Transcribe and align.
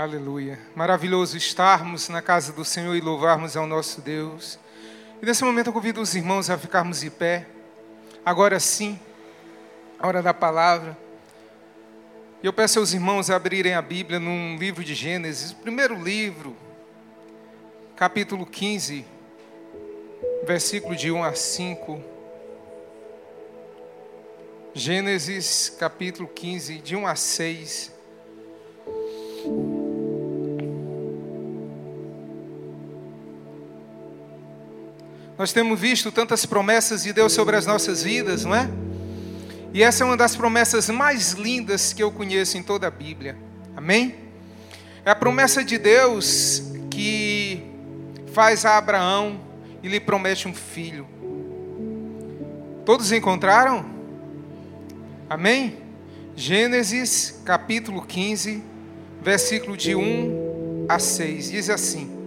Aleluia. 0.00 0.58
Maravilhoso 0.74 1.36
estarmos 1.36 2.08
na 2.08 2.22
casa 2.22 2.54
do 2.54 2.64
Senhor 2.64 2.96
e 2.96 3.02
louvarmos 3.02 3.54
ao 3.54 3.66
nosso 3.66 4.00
Deus. 4.00 4.58
E 5.20 5.26
nesse 5.26 5.44
momento 5.44 5.66
eu 5.66 5.74
convido 5.74 6.00
os 6.00 6.14
irmãos 6.14 6.48
a 6.48 6.56
ficarmos 6.56 7.00
de 7.00 7.10
pé. 7.10 7.46
Agora 8.24 8.58
sim, 8.58 8.98
a 9.98 10.06
hora 10.06 10.22
da 10.22 10.32
palavra. 10.32 10.96
E 12.42 12.46
eu 12.46 12.52
peço 12.52 12.78
aos 12.78 12.94
irmãos 12.94 13.28
a 13.28 13.36
abrirem 13.36 13.74
a 13.74 13.82
Bíblia 13.82 14.18
num 14.18 14.56
livro 14.56 14.82
de 14.82 14.94
Gênesis, 14.94 15.52
primeiro 15.52 16.02
livro, 16.02 16.56
capítulo 17.94 18.46
15, 18.46 19.04
versículo 20.46 20.96
de 20.96 21.10
1 21.10 21.22
a 21.22 21.34
5. 21.34 22.02
Gênesis, 24.72 25.68
capítulo 25.78 26.26
15, 26.26 26.78
de 26.78 26.96
1 26.96 27.06
a 27.06 27.14
6. 27.14 27.99
Nós 35.40 35.54
temos 35.54 35.80
visto 35.80 36.12
tantas 36.12 36.44
promessas 36.44 37.02
de 37.02 37.14
Deus 37.14 37.32
sobre 37.32 37.56
as 37.56 37.64
nossas 37.64 38.02
vidas, 38.02 38.44
não 38.44 38.54
é? 38.54 38.68
E 39.72 39.82
essa 39.82 40.04
é 40.04 40.06
uma 40.06 40.14
das 40.14 40.36
promessas 40.36 40.90
mais 40.90 41.32
lindas 41.32 41.94
que 41.94 42.02
eu 42.02 42.12
conheço 42.12 42.58
em 42.58 42.62
toda 42.62 42.88
a 42.88 42.90
Bíblia. 42.90 43.38
Amém? 43.74 44.16
É 45.02 45.10
a 45.10 45.14
promessa 45.14 45.64
de 45.64 45.78
Deus 45.78 46.62
que 46.90 47.62
faz 48.34 48.66
a 48.66 48.76
Abraão 48.76 49.40
e 49.82 49.88
lhe 49.88 49.98
promete 49.98 50.46
um 50.46 50.52
filho. 50.52 51.08
Todos 52.84 53.10
encontraram? 53.10 53.86
Amém? 55.26 55.78
Gênesis 56.36 57.40
capítulo 57.46 58.02
15, 58.02 58.62
versículo 59.22 59.74
de 59.74 59.94
1 59.94 60.84
a 60.86 60.98
6. 60.98 61.50
Diz 61.50 61.70
assim: 61.70 62.19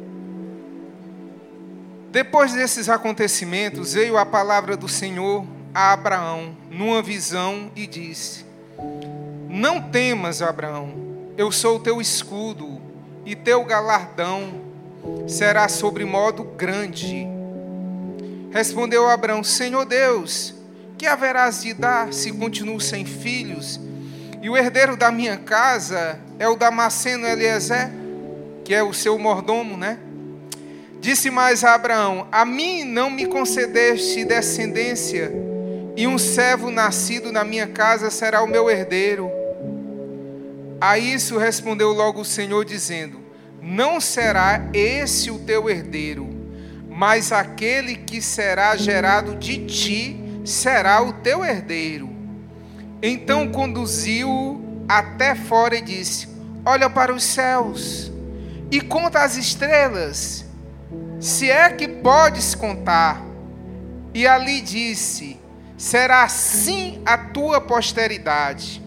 depois 2.14 2.54
desses 2.54 2.90
acontecimentos, 2.90 3.94
veio 3.94 4.20
a 4.20 4.26
palavra 4.26 4.78
do 4.78 4.88
Senhor 4.88 5.48
a 5.74 5.94
Abraão, 5.94 6.56
numa 6.70 7.02
visão, 7.02 7.72
e 7.76 7.88
disse: 7.88 8.46
Não 9.50 9.82
temas, 9.82 10.40
Abraão, 10.40 10.94
eu 11.36 11.52
sou 11.52 11.78
o 11.78 11.80
teu 11.80 12.00
escudo, 12.00 12.80
e 13.26 13.36
teu 13.36 13.64
galardão 13.64 14.62
será 15.28 15.68
sobre 15.68 16.06
modo 16.06 16.44
grande. 16.44 17.26
Respondeu 18.52 19.10
Abraão: 19.10 19.44
Senhor 19.44 19.84
Deus, 19.84 20.54
que 21.00 21.08
haverás 21.08 21.64
de 21.64 21.74
dar 21.74 22.14
se 22.14 22.32
continuo 22.32 22.80
sem 22.80 23.06
filhos? 23.06 23.80
E 24.40 24.52
o 24.52 24.56
herdeiro 24.56 24.96
da 24.96 25.10
minha 25.10 25.38
casa 25.38 26.20
é 26.38 26.48
o 26.48 26.56
Damasceno 26.56 27.26
Eliezer, 27.26 27.90
que 28.64 28.72
é 28.72 28.84
o 28.84 28.94
seu 28.94 29.18
mordomo, 29.18 29.76
né? 29.76 29.98
Disse 31.04 31.30
mais 31.30 31.66
a 31.66 31.74
Abraão: 31.74 32.30
A 32.32 32.46
mim 32.46 32.86
não 32.86 33.10
me 33.10 33.26
concedeste 33.26 34.24
descendência, 34.24 35.34
e 35.98 36.08
um 36.08 36.18
servo 36.18 36.72
nascido 36.72 37.30
na 37.30 37.44
minha 37.44 37.68
casa 37.68 38.10
será 38.10 38.42
o 38.42 38.48
meu 38.48 38.70
herdeiro. 38.70 39.30
A 40.80 40.98
isso 40.98 41.38
respondeu 41.38 41.92
logo 41.92 42.22
o 42.22 42.26
Senhor, 42.26 42.64
dizendo: 42.64 43.20
Não 43.62 44.00
será 44.00 44.62
esse 44.74 45.30
o 45.30 45.40
teu 45.40 45.70
herdeiro, 45.70 46.30
mas 46.90 47.34
aquele 47.34 47.98
que 47.98 48.22
será 48.22 48.74
gerado 48.78 49.36
de 49.36 49.66
ti 49.66 50.18
será 50.46 51.02
o 51.02 51.12
teu 51.12 51.44
herdeiro. 51.44 52.10
Então 53.02 53.52
conduziu-o 53.52 54.86
até 54.88 55.36
fora 55.36 55.76
e 55.76 55.82
disse: 55.82 56.30
Olha 56.66 56.90
para 56.90 57.14
os 57.14 57.26
céus 57.26 58.10
e 58.72 58.80
conta 58.80 59.20
as 59.20 59.36
estrelas 59.36 60.43
se 61.24 61.50
é 61.50 61.70
que 61.70 61.88
podes 61.88 62.54
contar. 62.54 63.24
E 64.14 64.28
ali 64.28 64.60
disse: 64.60 65.40
será 65.78 66.24
assim 66.24 67.02
a 67.06 67.18
tua 67.18 67.62
posteridade. 67.62 68.84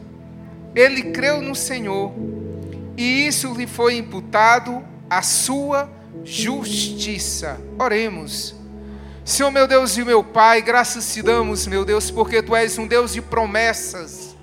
Ele 0.74 1.04
creu 1.04 1.40
no 1.40 1.54
Senhor, 1.54 2.12
e 2.94 3.26
isso 3.26 3.54
lhe 3.54 3.66
foi 3.66 3.96
imputado 3.96 4.84
a 5.08 5.22
sua 5.22 5.90
justiça. 6.22 7.58
Oremos. 7.78 8.54
Senhor 9.24 9.50
meu 9.50 9.66
Deus 9.66 9.96
e 9.96 10.04
meu 10.04 10.22
Pai, 10.22 10.60
graças 10.60 11.12
te 11.12 11.22
damos, 11.22 11.66
meu 11.66 11.84
Deus, 11.84 12.10
porque 12.10 12.42
tu 12.42 12.54
és 12.54 12.76
um 12.76 12.86
Deus 12.86 13.14
de 13.14 13.22
promessas. 13.22 14.36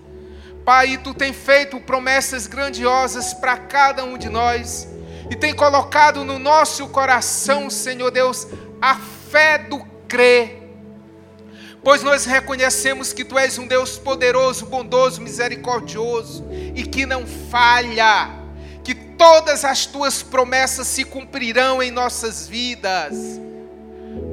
Pai, 0.65 0.97
tu 0.97 1.13
tem 1.13 1.31
feito 1.31 1.79
promessas 1.79 2.47
grandiosas 2.47 3.33
para 3.35 3.55
cada 3.55 4.03
um 4.03 4.17
de 4.17 4.29
nós 4.29 4.92
e 5.33 5.35
tem 5.35 5.51
colocado 5.51 6.23
no 6.23 6.37
nosso 6.37 6.87
coração, 6.89 7.67
Senhor 7.67 8.11
Deus, 8.11 8.45
a 8.79 8.95
fé 9.31 9.57
do 9.57 9.79
crer. 10.07 10.61
Pois 11.83 12.03
nós 12.03 12.23
reconhecemos 12.23 13.11
que 13.11 13.25
Tu 13.25 13.39
és 13.39 13.57
um 13.57 13.65
Deus 13.65 13.97
poderoso, 13.97 14.67
bondoso, 14.67 15.19
misericordioso 15.19 16.45
e 16.75 16.83
que 16.83 17.07
não 17.07 17.25
falha, 17.49 18.29
que 18.83 18.93
todas 18.93 19.65
as 19.65 19.87
Tuas 19.87 20.21
promessas 20.21 20.85
se 20.85 21.03
cumprirão 21.03 21.81
em 21.81 21.89
nossas 21.89 22.47
vidas. 22.47 23.17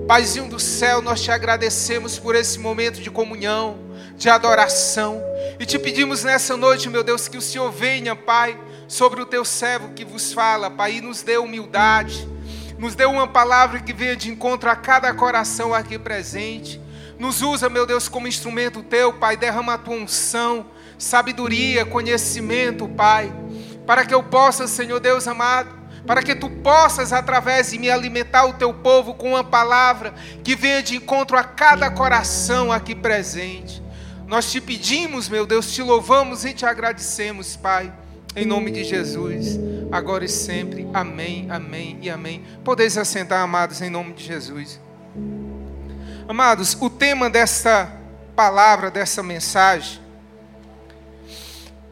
Paizinho 0.07 0.51
do 0.51 0.61
céu, 0.61 1.01
nós 1.01 1.23
te 1.23 1.31
agradecemos 1.31 2.19
por 2.19 2.37
esse 2.37 2.59
momento 2.59 3.01
de 3.01 3.11
comunhão, 3.11 3.79
de 4.17 4.29
adoração, 4.29 5.19
e 5.59 5.65
te 5.65 5.79
pedimos 5.79 6.25
nessa 6.25 6.59
noite, 6.59 6.91
meu 6.91 7.03
Deus, 7.03 7.27
que 7.27 7.39
o 7.39 7.43
Senhor 7.43 7.73
venha, 7.73 8.15
Pai 8.15 8.55
sobre 8.91 9.23
o 9.23 9.27
teu 9.27 9.45
servo 9.45 9.95
que 9.95 10.05
vos 10.05 10.33
fala, 10.33 10.69
Pai, 10.69 10.97
e 10.97 11.01
nos 11.01 11.23
dê 11.23 11.39
humildade, 11.39 12.29
nos 12.77 12.97
dê 12.97 13.05
uma 13.05 13.29
palavra 13.29 13.79
que 13.79 13.93
venha 13.93 14.17
de 14.17 14.29
encontro 14.29 14.69
a 14.69 14.75
cada 14.75 15.15
coração 15.15 15.73
aqui 15.73 15.97
presente. 15.97 16.81
Nos 17.17 17.41
usa, 17.41 17.69
meu 17.69 17.87
Deus, 17.87 18.09
como 18.09 18.27
instrumento 18.27 18.83
teu, 18.83 19.13
Pai, 19.13 19.37
derrama 19.37 19.75
a 19.75 19.79
tua 19.79 19.95
unção, 19.95 20.67
sabedoria, 20.99 21.87
conhecimento, 21.87 22.89
Pai, 22.89 23.33
para 23.87 24.05
que 24.05 24.13
eu 24.13 24.25
possa, 24.25 24.67
Senhor 24.67 24.99
Deus 24.99 25.29
amado, 25.29 25.71
para 26.05 26.21
que 26.21 26.35
tu 26.35 26.51
possas, 26.51 27.13
através 27.13 27.71
de 27.71 27.79
me 27.79 27.89
alimentar 27.89 28.47
o 28.47 28.55
teu 28.55 28.75
povo 28.75 29.15
com 29.15 29.31
uma 29.31 29.45
palavra 29.45 30.13
que 30.43 30.57
venha 30.57 30.83
de 30.83 30.97
encontro 30.97 31.37
a 31.37 31.45
cada 31.45 31.93
coração 31.93 32.73
aqui 32.73 32.97
presente. 32.97 33.81
Nós 34.27 34.51
te 34.51 34.61
pedimos, 34.61 35.29
meu 35.29 35.47
Deus, 35.47 35.73
te 35.73 35.81
louvamos 35.81 36.45
e 36.45 36.53
te 36.53 36.67
agradecemos, 36.67 37.55
Pai. 37.55 37.93
Em 38.37 38.47
nome 38.47 38.71
de 38.71 38.85
Jesus, 38.85 39.59
agora 39.91 40.25
e 40.25 40.29
sempre. 40.29 40.89
Amém, 40.95 41.49
amém 41.51 41.99
e 42.01 42.09
amém. 42.09 42.45
Podeis 42.65 42.97
assentar, 42.97 43.43
amados, 43.43 43.83
em 43.83 43.91
nome 43.91 44.13
de 44.13 44.23
Jesus. 44.23 44.79
Amados, 46.29 46.77
o 46.81 46.89
tema 46.89 47.29
desta 47.29 47.93
palavra, 48.37 48.89
dessa 48.89 49.21
mensagem, 49.21 50.01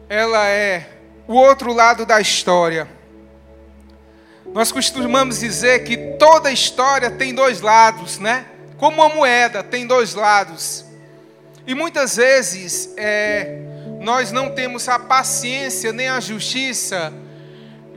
ela 0.07 0.47
é 0.47 0.89
o 1.27 1.33
outro 1.33 1.73
lado 1.73 2.05
da 2.05 2.21
história. 2.21 2.87
Nós 4.53 4.71
costumamos 4.71 5.41
dizer 5.41 5.83
que 5.83 5.97
toda 6.17 6.49
história 6.53 7.11
tem 7.11 7.35
dois 7.35 7.59
lados, 7.59 8.17
né? 8.17 8.45
Como 8.77 9.01
uma 9.01 9.13
moeda 9.13 9.61
tem 9.61 9.85
dois 9.85 10.13
lados. 10.13 10.85
E 11.67 11.75
muitas 11.75 12.15
vezes 12.15 12.93
é, 12.95 13.68
nós 13.99 14.31
não 14.31 14.49
temos 14.49 14.87
a 14.87 14.97
paciência 14.97 15.91
nem 15.91 16.07
a 16.07 16.19
justiça 16.19 17.13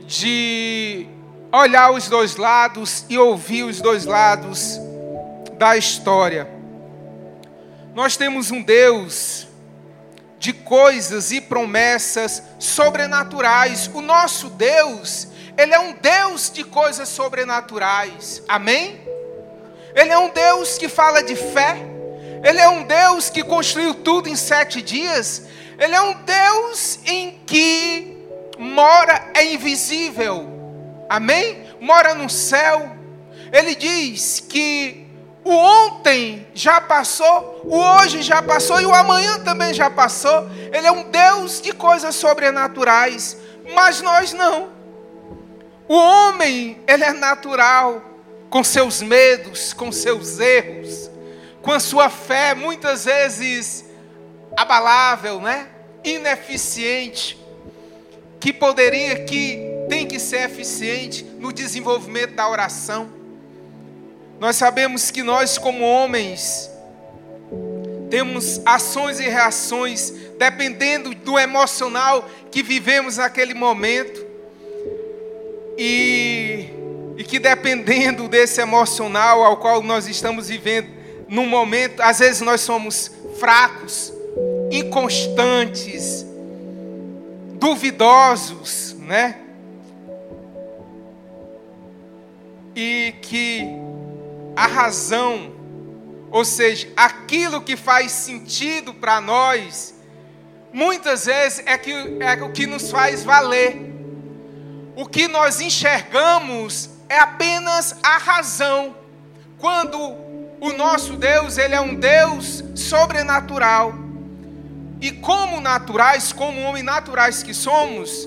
de 0.05 1.07
olhar 1.51 1.91
os 1.91 2.09
dois 2.09 2.35
lados 2.35 3.05
e 3.09 3.17
ouvir 3.17 3.63
os 3.63 3.79
dois 3.79 4.05
lados 4.05 4.79
da 5.57 5.77
história. 5.77 6.47
Nós 7.93 8.17
temos 8.17 8.51
um 8.51 8.61
Deus 8.61 9.47
de 10.39 10.51
coisas 10.51 11.31
e 11.31 11.39
promessas 11.39 12.43
sobrenaturais. 12.59 13.89
O 13.93 14.01
nosso 14.01 14.49
Deus, 14.49 15.27
ele 15.57 15.73
é 15.73 15.79
um 15.79 15.93
Deus 15.93 16.51
de 16.51 16.63
coisas 16.63 17.07
sobrenaturais. 17.07 18.43
Amém? 18.47 18.99
Ele 19.95 20.09
é 20.09 20.17
um 20.17 20.29
Deus 20.29 20.77
que 20.77 20.89
fala 20.89 21.23
de 21.23 21.35
fé. 21.35 21.77
Ele 22.43 22.59
é 22.59 22.67
um 22.67 22.83
Deus 22.83 23.29
que 23.29 23.41
construiu 23.41 23.93
tudo 23.93 24.27
em 24.27 24.35
sete 24.35 24.81
dias. 24.81 25.43
Ele 25.83 25.95
é 25.95 26.01
um 26.01 26.13
Deus 26.13 26.97
em 27.05 27.41
que 27.45 28.25
mora 28.57 29.31
é 29.33 29.43
invisível. 29.51 30.47
Amém? 31.09 31.61
Mora 31.81 32.15
no 32.15 32.29
céu. 32.29 32.95
Ele 33.51 33.75
diz 33.75 34.39
que 34.39 35.05
o 35.43 35.51
ontem 35.51 36.47
já 36.53 36.79
passou, 36.79 37.63
o 37.65 37.77
hoje 37.77 38.21
já 38.21 38.41
passou 38.41 38.79
e 38.79 38.85
o 38.85 38.93
amanhã 38.93 39.39
também 39.39 39.73
já 39.73 39.89
passou. 39.89 40.49
Ele 40.71 40.87
é 40.87 40.91
um 40.91 41.03
Deus 41.11 41.59
de 41.59 41.73
coisas 41.73 42.15
sobrenaturais, 42.15 43.35
mas 43.75 44.01
nós 44.01 44.31
não. 44.31 44.69
O 45.85 45.95
homem, 45.95 46.81
ele 46.87 47.03
é 47.03 47.11
natural, 47.11 48.01
com 48.49 48.63
seus 48.63 49.01
medos, 49.01 49.73
com 49.73 49.91
seus 49.91 50.39
erros, 50.39 51.11
com 51.61 51.73
a 51.73 51.79
sua 51.81 52.09
fé 52.09 52.55
muitas 52.55 53.03
vezes 53.03 53.83
abalável, 54.55 55.41
né? 55.41 55.72
Ineficiente, 56.03 57.37
que 58.39 58.51
poderia 58.51 59.23
que 59.23 59.59
tem 59.87 60.07
que 60.07 60.19
ser 60.19 60.49
eficiente 60.49 61.23
no 61.39 61.51
desenvolvimento 61.51 62.33
da 62.35 62.47
oração. 62.47 63.09
Nós 64.39 64.55
sabemos 64.55 65.11
que 65.11 65.23
nós, 65.23 65.57
como 65.57 65.83
homens, 65.83 66.69
temos 68.09 68.61
ações 68.65 69.19
e 69.19 69.23
reações 69.23 70.13
dependendo 70.37 71.15
do 71.15 71.39
emocional 71.39 72.29
que 72.51 72.61
vivemos 72.61 73.17
naquele 73.17 73.53
momento. 73.53 74.23
E, 75.77 76.69
e 77.17 77.23
que 77.23 77.39
dependendo 77.39 78.27
desse 78.27 78.61
emocional 78.61 79.43
ao 79.43 79.57
qual 79.57 79.81
nós 79.81 80.07
estamos 80.07 80.49
vivendo 80.49 80.89
no 81.27 81.45
momento, 81.45 82.01
às 82.01 82.19
vezes 82.19 82.41
nós 82.41 82.61
somos 82.61 83.11
fracos, 83.39 84.13
inconstantes, 84.73 86.25
duvidosos, 87.59 88.95
né? 88.99 89.39
E 92.75 93.13
que 93.21 93.67
a 94.55 94.65
razão, 94.65 95.53
ou 96.31 96.43
seja, 96.43 96.91
aquilo 96.97 97.61
que 97.61 97.77
faz 97.77 98.11
sentido 98.11 98.95
para 98.95 99.21
nós, 99.21 99.93
muitas 100.73 101.27
vezes 101.27 101.61
é, 101.67 101.77
que, 101.77 101.91
é 101.91 102.43
o 102.43 102.51
que 102.51 102.65
nos 102.65 102.89
faz 102.89 103.23
valer. 103.23 103.93
O 104.95 105.05
que 105.05 105.27
nós 105.27 105.61
enxergamos 105.61 106.89
é 107.07 107.19
apenas 107.19 107.95
a 108.01 108.17
razão. 108.17 108.95
Quando 109.59 109.99
o 110.59 110.73
nosso 110.75 111.13
Deus, 111.13 111.59
ele 111.59 111.75
é 111.75 111.81
um 111.81 111.93
Deus 111.93 112.63
sobrenatural. 112.75 114.02
E 115.03 115.11
como 115.11 115.59
naturais, 115.59 116.31
como 116.31 116.61
homens 116.61 116.85
naturais 116.85 117.43
que 117.43 117.53
somos, 117.53 118.25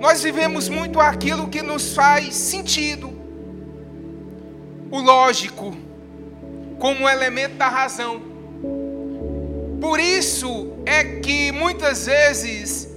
nós 0.00 0.22
vivemos 0.22 0.66
muito 0.66 0.98
aquilo 0.98 1.46
que 1.46 1.60
nos 1.60 1.94
faz 1.94 2.34
sentido 2.34 3.12
o 4.90 4.98
lógico 4.98 5.76
como 6.78 7.06
elemento 7.06 7.56
da 7.56 7.68
razão. 7.68 8.22
Por 9.78 10.00
isso 10.00 10.72
é 10.86 11.04
que 11.20 11.52
muitas 11.52 12.06
vezes 12.06 12.88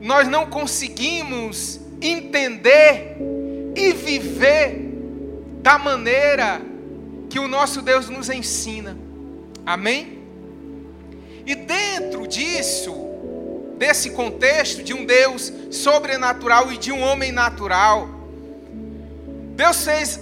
nós 0.00 0.26
não 0.26 0.46
conseguimos 0.46 1.78
entender 2.00 3.18
e 3.76 3.92
viver 3.92 4.90
da 5.60 5.78
maneira 5.78 6.62
que 7.28 7.38
o 7.38 7.46
nosso 7.46 7.82
Deus 7.82 8.08
nos 8.08 8.30
ensina. 8.30 8.96
Amém? 9.66 10.19
E 11.46 11.54
dentro 11.54 12.26
disso, 12.26 12.94
desse 13.76 14.10
contexto 14.10 14.82
de 14.82 14.92
um 14.92 15.04
Deus 15.04 15.52
sobrenatural 15.70 16.70
e 16.72 16.76
de 16.76 16.92
um 16.92 17.00
homem 17.02 17.32
natural, 17.32 18.08
Deus 19.56 19.84
fez 19.84 20.20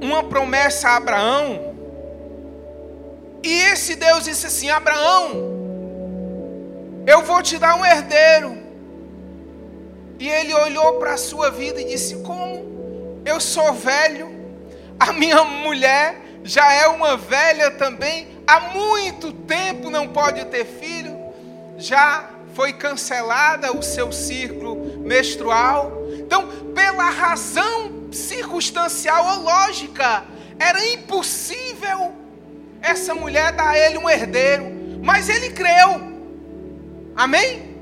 uma 0.00 0.24
promessa 0.24 0.88
a 0.88 0.96
Abraão. 0.96 1.74
E 3.42 3.52
esse 3.72 3.94
Deus 3.96 4.24
disse 4.24 4.46
assim: 4.46 4.70
Abraão, 4.70 5.30
eu 7.06 7.22
vou 7.22 7.42
te 7.42 7.58
dar 7.58 7.74
um 7.76 7.84
herdeiro. 7.84 8.56
E 10.18 10.28
ele 10.28 10.54
olhou 10.54 10.94
para 10.94 11.14
a 11.14 11.18
sua 11.18 11.50
vida 11.50 11.80
e 11.80 11.84
disse: 11.84 12.16
Como? 12.16 13.22
Eu 13.24 13.40
sou 13.40 13.72
velho, 13.72 14.28
a 14.98 15.12
minha 15.12 15.42
mulher 15.44 16.20
já 16.44 16.72
é 16.72 16.86
uma 16.86 17.16
velha 17.16 17.72
também, 17.72 18.28
há 18.46 18.60
muito 18.60 19.32
tempo 19.32 19.90
não 19.90 20.08
pode 20.08 20.44
ter 20.46 20.64
filho, 20.64 21.16
já 21.76 22.30
foi 22.54 22.72
cancelada 22.72 23.76
o 23.76 23.82
seu 23.82 24.10
ciclo 24.12 25.00
menstrual. 25.00 25.92
Então, 26.18 26.48
pela 26.74 27.10
razão 27.10 27.96
circunstancial 28.16 29.36
ou 29.36 29.42
lógica. 29.42 30.24
Era 30.58 30.84
impossível 30.86 32.14
essa 32.80 33.14
mulher 33.14 33.52
dar 33.52 33.70
a 33.70 33.78
ele 33.78 33.98
um 33.98 34.08
herdeiro. 34.08 34.64
Mas 35.02 35.28
ele 35.28 35.50
creu. 35.50 36.00
Amém? 37.14 37.76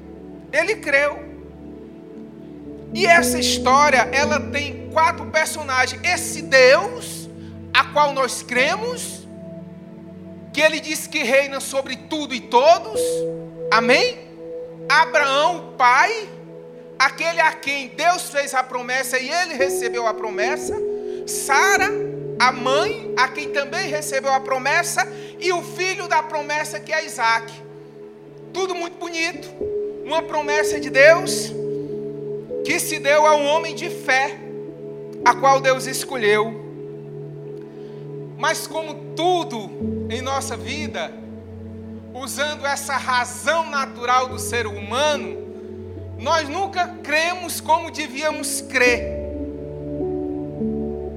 Ele 0.52 0.76
creu. 0.76 1.22
E 2.92 3.06
essa 3.06 3.38
história, 3.38 4.08
ela 4.12 4.38
tem 4.38 4.88
quatro 4.92 5.26
personagens. 5.26 6.00
Esse 6.04 6.42
Deus, 6.42 7.28
a 7.72 7.84
qual 7.84 8.12
nós 8.12 8.42
cremos, 8.42 9.23
que 10.54 10.60
ele 10.60 10.78
diz 10.78 11.08
que 11.08 11.18
reina 11.18 11.58
sobre 11.58 11.96
tudo 11.96 12.32
e 12.32 12.40
todos. 12.40 13.00
Amém? 13.72 14.20
Abraão, 14.88 15.74
pai, 15.76 16.28
aquele 16.96 17.40
a 17.40 17.52
quem 17.52 17.88
Deus 17.88 18.30
fez 18.30 18.54
a 18.54 18.62
promessa 18.62 19.18
e 19.18 19.28
ele 19.28 19.54
recebeu 19.54 20.06
a 20.06 20.14
promessa, 20.14 20.80
Sara, 21.26 21.90
a 22.38 22.52
mãe, 22.52 23.12
a 23.16 23.26
quem 23.26 23.50
também 23.50 23.88
recebeu 23.88 24.32
a 24.32 24.40
promessa, 24.40 25.10
e 25.40 25.52
o 25.52 25.60
filho 25.60 26.06
da 26.06 26.22
promessa 26.22 26.78
que 26.78 26.92
é 26.92 27.04
Isaac. 27.04 27.52
Tudo 28.52 28.76
muito 28.76 28.96
bonito, 28.96 29.48
uma 30.04 30.22
promessa 30.22 30.78
de 30.78 30.88
Deus 30.88 31.52
que 32.64 32.78
se 32.78 33.00
deu 33.00 33.26
a 33.26 33.34
um 33.34 33.46
homem 33.46 33.74
de 33.74 33.90
fé, 33.90 34.38
a 35.24 35.34
qual 35.34 35.60
Deus 35.60 35.86
escolheu. 35.86 36.63
Mas 38.36 38.66
como 38.66 39.14
tudo 39.14 40.08
em 40.10 40.20
nossa 40.20 40.56
vida, 40.56 41.12
usando 42.12 42.66
essa 42.66 42.96
razão 42.96 43.68
natural 43.70 44.28
do 44.28 44.38
ser 44.38 44.66
humano, 44.66 45.44
nós 46.18 46.48
nunca 46.48 46.88
cremos 47.02 47.60
como 47.60 47.90
devíamos 47.90 48.60
crer. 48.60 49.24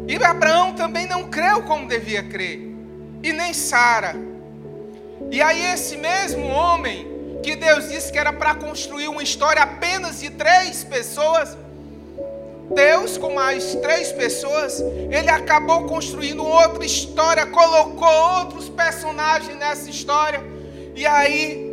E 0.08 0.24
Abraão 0.24 0.74
também 0.74 1.06
não 1.06 1.26
creu 1.30 1.64
como 1.64 1.88
devia 1.88 2.24
crer, 2.24 2.74
e 3.22 3.34
nem 3.34 3.54
Sara. 3.54 4.16
E 5.30 5.42
aí, 5.42 5.62
esse 5.74 5.98
mesmo 5.98 6.48
homem, 6.48 7.08
que 7.44 7.56
Deus 7.56 7.90
disse 7.90 8.12
que 8.12 8.18
era 8.18 8.32
para 8.32 8.56
construir 8.56 9.08
uma 9.08 9.22
história 9.22 9.62
apenas 9.62 10.20
de 10.20 10.30
três 10.30 10.84
pessoas, 10.84 11.58
Deus, 12.74 13.18
com 13.18 13.34
mais 13.34 13.76
três 13.76 14.12
pessoas, 14.12 14.80
ele 14.80 15.30
acabou 15.30 15.86
construindo 15.86 16.46
outra 16.46 16.86
história, 16.86 17.46
colocou 17.46 18.10
outros 18.40 18.70
personagens 18.70 19.58
nessa 19.58 19.90
história, 19.90 20.44
e 20.96 21.06
aí 21.06 21.68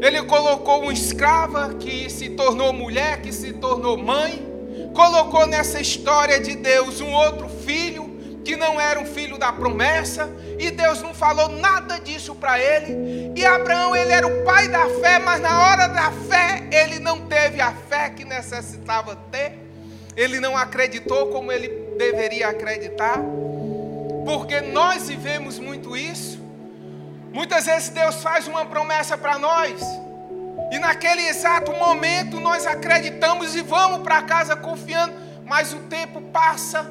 ele 0.00 0.22
colocou 0.24 0.82
uma 0.82 0.92
escrava 0.92 1.74
que 1.74 2.10
se 2.10 2.30
tornou 2.30 2.72
mulher, 2.72 3.22
que 3.22 3.32
se 3.32 3.54
tornou 3.54 3.96
mãe. 3.96 4.52
Colocou 4.94 5.46
nessa 5.46 5.80
história 5.80 6.38
de 6.38 6.54
Deus 6.54 7.00
um 7.00 7.12
outro 7.12 7.48
filho 7.48 8.12
que 8.44 8.54
não 8.54 8.78
era 8.78 9.00
um 9.00 9.06
filho 9.06 9.38
da 9.38 9.50
promessa, 9.50 10.30
e 10.58 10.70
Deus 10.70 11.00
não 11.00 11.14
falou 11.14 11.48
nada 11.48 11.98
disso 11.98 12.34
para 12.34 12.60
ele. 12.60 13.32
E 13.34 13.46
Abraão, 13.46 13.96
ele 13.96 14.12
era 14.12 14.26
o 14.26 14.44
pai 14.44 14.68
da 14.68 14.86
fé, 15.00 15.18
mas 15.18 15.40
na 15.40 15.62
hora 15.62 15.86
da 15.88 16.12
fé, 16.12 16.68
ele 16.70 16.98
não 16.98 17.22
teve 17.22 17.60
a 17.62 17.72
fé 17.72 18.10
que 18.10 18.24
necessitava 18.24 19.16
ter. 19.32 19.63
Ele 20.16 20.40
não 20.40 20.56
acreditou 20.56 21.28
como 21.28 21.50
ele 21.50 21.68
deveria 21.96 22.48
acreditar. 22.48 23.18
Porque 24.24 24.60
nós 24.60 25.08
vivemos 25.08 25.58
muito 25.58 25.96
isso. 25.96 26.42
Muitas 27.32 27.66
vezes 27.66 27.88
Deus 27.88 28.22
faz 28.22 28.46
uma 28.46 28.64
promessa 28.64 29.18
para 29.18 29.38
nós, 29.40 29.82
e 30.70 30.78
naquele 30.78 31.26
exato 31.26 31.72
momento 31.72 32.38
nós 32.38 32.64
acreditamos 32.64 33.56
e 33.56 33.60
vamos 33.60 34.02
para 34.02 34.22
casa 34.22 34.54
confiando, 34.54 35.14
mas 35.44 35.72
o 35.72 35.80
tempo 35.80 36.20
passa 36.20 36.88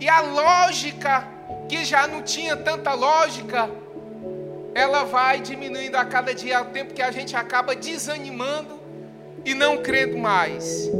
e 0.00 0.08
a 0.08 0.20
lógica, 0.20 1.26
que 1.68 1.84
já 1.84 2.06
não 2.06 2.22
tinha 2.22 2.56
tanta 2.56 2.92
lógica, 2.92 3.70
ela 4.74 5.04
vai 5.04 5.40
diminuindo 5.40 5.96
a 5.96 6.04
cada 6.04 6.34
dia, 6.34 6.58
ao 6.58 6.66
tempo 6.66 6.92
que 6.92 7.02
a 7.02 7.12
gente 7.12 7.36
acaba 7.36 7.76
desanimando 7.76 8.80
e 9.44 9.54
não 9.54 9.78
crendo 9.78 10.18
mais. 10.18 10.90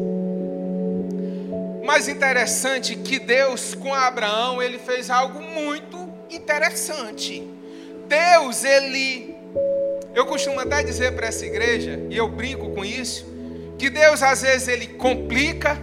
Mas 1.84 2.08
interessante 2.08 2.96
que 2.96 3.18
Deus 3.18 3.74
com 3.74 3.92
Abraão, 3.92 4.62
ele 4.62 4.78
fez 4.78 5.10
algo 5.10 5.42
muito 5.42 6.10
interessante. 6.30 7.46
Deus, 8.08 8.64
ele. 8.64 9.36
Eu 10.14 10.24
costumo 10.24 10.58
até 10.58 10.82
dizer 10.82 11.14
para 11.14 11.26
essa 11.26 11.44
igreja, 11.44 12.00
e 12.08 12.16
eu 12.16 12.26
brinco 12.26 12.70
com 12.70 12.82
isso, 12.82 13.26
que 13.78 13.90
Deus 13.90 14.22
às 14.22 14.40
vezes 14.40 14.66
ele 14.66 14.86
complica, 14.86 15.76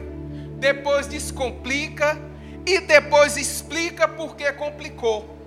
depois 0.58 1.06
descomplica 1.06 2.18
e 2.66 2.80
depois 2.80 3.38
explica 3.38 4.08
porque 4.08 4.52
complicou. 4.54 5.38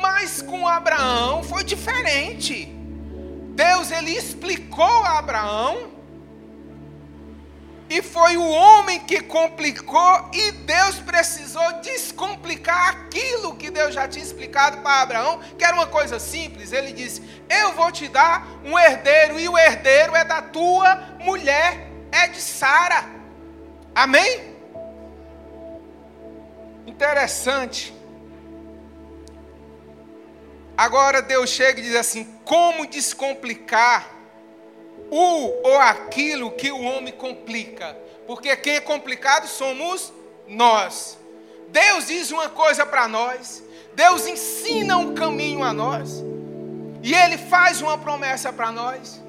Mas 0.00 0.42
com 0.42 0.66
Abraão 0.66 1.44
foi 1.44 1.62
diferente. 1.62 2.74
Deus 3.54 3.92
ele 3.92 4.10
explicou 4.10 5.04
a 5.04 5.18
Abraão 5.18 5.93
e 7.94 8.02
foi 8.02 8.36
o 8.36 8.48
homem 8.48 8.98
que 8.98 9.20
complicou, 9.20 10.28
e 10.32 10.50
Deus 10.50 10.96
precisou 10.96 11.74
descomplicar 11.74 12.88
aquilo 12.88 13.54
que 13.54 13.70
Deus 13.70 13.94
já 13.94 14.08
tinha 14.08 14.24
explicado 14.24 14.78
para 14.78 15.02
Abraão, 15.02 15.40
que 15.56 15.64
era 15.64 15.76
uma 15.76 15.86
coisa 15.86 16.18
simples. 16.18 16.72
Ele 16.72 16.92
disse: 16.92 17.22
Eu 17.48 17.72
vou 17.74 17.92
te 17.92 18.08
dar 18.08 18.48
um 18.64 18.76
herdeiro, 18.76 19.38
e 19.38 19.48
o 19.48 19.56
herdeiro 19.56 20.16
é 20.16 20.24
da 20.24 20.42
tua 20.42 20.96
mulher, 21.20 21.88
é 22.10 22.26
de 22.26 22.40
Sara. 22.40 23.04
Amém? 23.94 24.56
Interessante. 26.88 27.94
Agora 30.76 31.22
Deus 31.22 31.48
chega 31.48 31.78
e 31.78 31.84
diz 31.84 31.94
assim: 31.94 32.24
como 32.44 32.88
descomplicar 32.88 34.13
o 35.16 35.68
ou 35.68 35.78
aquilo 35.78 36.50
que 36.50 36.72
o 36.72 36.82
homem 36.82 37.12
complica? 37.12 37.96
Porque 38.26 38.56
quem 38.56 38.74
é 38.74 38.80
complicado 38.80 39.46
somos 39.46 40.12
nós. 40.48 41.16
Deus 41.68 42.06
diz 42.06 42.32
uma 42.32 42.48
coisa 42.48 42.84
para 42.84 43.06
nós, 43.06 43.62
Deus 43.94 44.26
ensina 44.26 44.96
um 44.96 45.14
caminho 45.14 45.62
a 45.62 45.72
nós, 45.72 46.22
e 47.02 47.14
Ele 47.14 47.38
faz 47.38 47.80
uma 47.80 47.96
promessa 47.96 48.52
para 48.52 48.72
nós, 48.72 49.22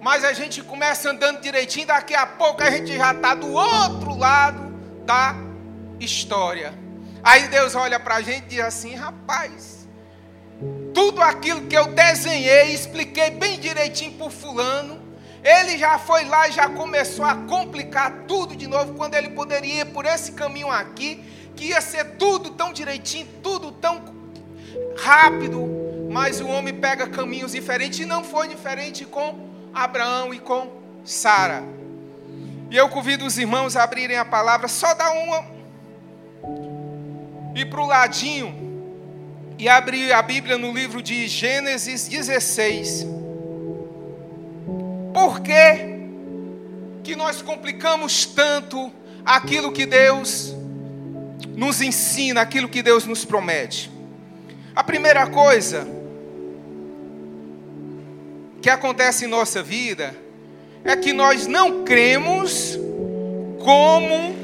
mas 0.00 0.24
a 0.24 0.32
gente 0.32 0.62
começa 0.62 1.10
andando 1.10 1.40
direitinho, 1.40 1.86
daqui 1.86 2.14
a 2.14 2.26
pouco 2.26 2.62
a 2.62 2.70
gente 2.70 2.96
já 2.96 3.12
está 3.12 3.34
do 3.34 3.52
outro 3.52 4.16
lado 4.16 4.72
da 5.04 5.34
história. 6.00 6.72
Aí 7.22 7.48
Deus 7.48 7.74
olha 7.74 8.00
para 8.00 8.16
a 8.16 8.22
gente 8.22 8.44
e 8.44 8.48
diz 8.48 8.60
assim: 8.60 8.94
rapaz, 8.94 9.88
tudo 10.94 11.22
aquilo 11.22 11.66
que 11.66 11.76
eu 11.76 11.88
desenhei, 11.88 12.72
expliquei 12.72 13.30
bem 13.30 13.58
direitinho 13.58 14.12
para 14.12 14.30
Fulano, 14.30 14.97
ele 15.42 15.78
já 15.78 15.98
foi 15.98 16.24
lá 16.24 16.48
e 16.48 16.52
já 16.52 16.68
começou 16.68 17.24
a 17.24 17.34
complicar 17.34 18.24
tudo 18.26 18.56
de 18.56 18.66
novo, 18.66 18.94
quando 18.94 19.14
ele 19.14 19.30
poderia 19.30 19.82
ir 19.82 19.86
por 19.86 20.04
esse 20.04 20.32
caminho 20.32 20.70
aqui 20.70 21.22
que 21.54 21.66
ia 21.66 21.80
ser 21.80 22.16
tudo 22.16 22.50
tão 22.50 22.72
direitinho, 22.72 23.26
tudo 23.42 23.72
tão 23.72 24.02
rápido, 24.96 25.66
mas 26.10 26.40
o 26.40 26.48
homem 26.48 26.74
pega 26.74 27.06
caminhos 27.06 27.52
diferentes 27.52 28.00
e 28.00 28.06
não 28.06 28.22
foi 28.22 28.48
diferente 28.48 29.04
com 29.04 29.48
Abraão 29.74 30.32
e 30.32 30.38
com 30.38 30.70
Sara. 31.04 31.62
E 32.70 32.76
eu 32.76 32.88
convido 32.88 33.24
os 33.24 33.38
irmãos 33.38 33.76
a 33.76 33.82
abrirem 33.82 34.16
a 34.16 34.24
palavra, 34.24 34.68
só 34.68 34.94
dá 34.94 35.10
uma 35.12 35.58
e 37.54 37.64
para 37.64 37.80
o 37.80 37.86
ladinho 37.86 38.68
e 39.58 39.68
abrir 39.68 40.12
a 40.12 40.22
Bíblia 40.22 40.56
no 40.56 40.72
livro 40.72 41.02
de 41.02 41.26
Gênesis 41.26 42.06
16. 42.06 43.17
Por 45.18 45.40
que, 45.40 45.52
que 47.02 47.16
nós 47.16 47.42
complicamos 47.42 48.24
tanto 48.24 48.92
aquilo 49.24 49.72
que 49.72 49.84
Deus 49.84 50.54
nos 51.56 51.80
ensina 51.80 52.40
aquilo 52.40 52.68
que 52.68 52.84
Deus 52.84 53.04
nos 53.04 53.24
promete. 53.24 53.90
A 54.76 54.84
primeira 54.84 55.26
coisa 55.26 55.88
que 58.62 58.70
acontece 58.70 59.24
em 59.24 59.28
nossa 59.28 59.60
vida 59.60 60.16
é 60.84 60.94
que 60.94 61.12
nós 61.12 61.48
não 61.48 61.82
cremos 61.82 62.78
como 63.58 64.36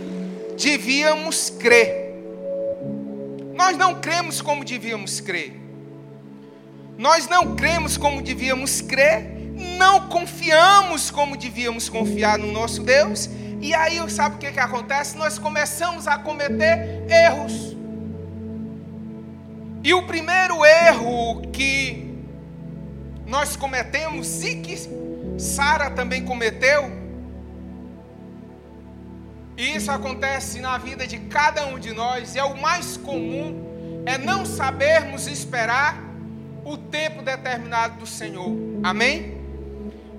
devíamos 0.61 1.51
crer. 1.51 2.17
Nós 3.55 3.77
não 3.77 4.01
cremos 4.01 4.43
como 4.43 4.65
devíamos 4.65 5.21
crer. 5.21 5.53
Nós 6.99 7.29
não 7.29 7.55
cremos 7.55 7.97
como 7.97 8.21
devíamos 8.21 8.81
crer, 8.81 9.34
não 9.79 10.09
confiamos 10.09 11.11
como 11.11 11.37
devíamos 11.37 11.89
confiar 11.89 12.39
no 12.39 12.51
nosso 12.53 12.83
Deus 12.83 13.29
e 13.65 13.73
aí, 13.73 13.99
sabe 14.11 14.37
o 14.37 14.39
que, 14.39 14.53
que 14.53 14.61
acontece? 14.61 15.17
Nós 15.17 15.39
começamos 15.39 16.07
a 16.07 16.19
cometer 16.19 17.07
erros. 17.09 17.75
E 19.83 19.95
o 19.95 20.07
primeiro 20.07 20.63
erro 20.63 21.41
que 21.51 22.15
nós 23.27 23.57
cometemos 23.57 24.45
e 24.45 24.57
que 24.57 24.77
Sara 25.39 25.91
também 25.91 26.27
cometeu, 26.27 26.93
e 29.57 29.77
isso 29.77 29.91
acontece 29.91 30.61
na 30.61 30.77
vida 30.77 31.07
de 31.07 31.19
cada 31.21 31.65
um 31.67 31.79
de 31.79 31.95
nós, 31.95 32.35
e 32.35 32.39
é 32.39 32.45
o 32.45 32.61
mais 32.61 32.99
comum, 32.99 34.03
é 34.05 34.19
não 34.19 34.45
sabermos 34.45 35.27
esperar 35.27 36.05
o 36.67 36.77
tempo 36.77 37.23
determinado 37.23 38.01
do 38.01 38.07
Senhor. 38.07 38.55
Amém? 38.83 39.34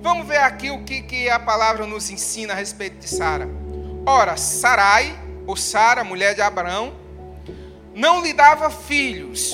Vamos 0.06 0.28
ver 0.28 0.38
aqui 0.38 0.70
o 0.70 0.84
que, 0.84 1.02
que 1.02 1.32
a 1.32 1.40
palavra 1.40 1.88
nos 1.88 2.12
ensina 2.12 2.54
a 2.54 2.56
respeito 2.56 3.00
de 3.00 3.10
Sara. 3.10 3.50
Ora, 4.06 4.38
Sarai, 4.38 5.18
ou 5.48 5.58
Sara, 5.58 6.04
mulher 6.04 6.36
de 6.36 6.42
Abraão, 6.42 6.94
não 7.92 8.22
lhe 8.22 8.32
dava 8.32 8.70
filhos. 8.70 9.52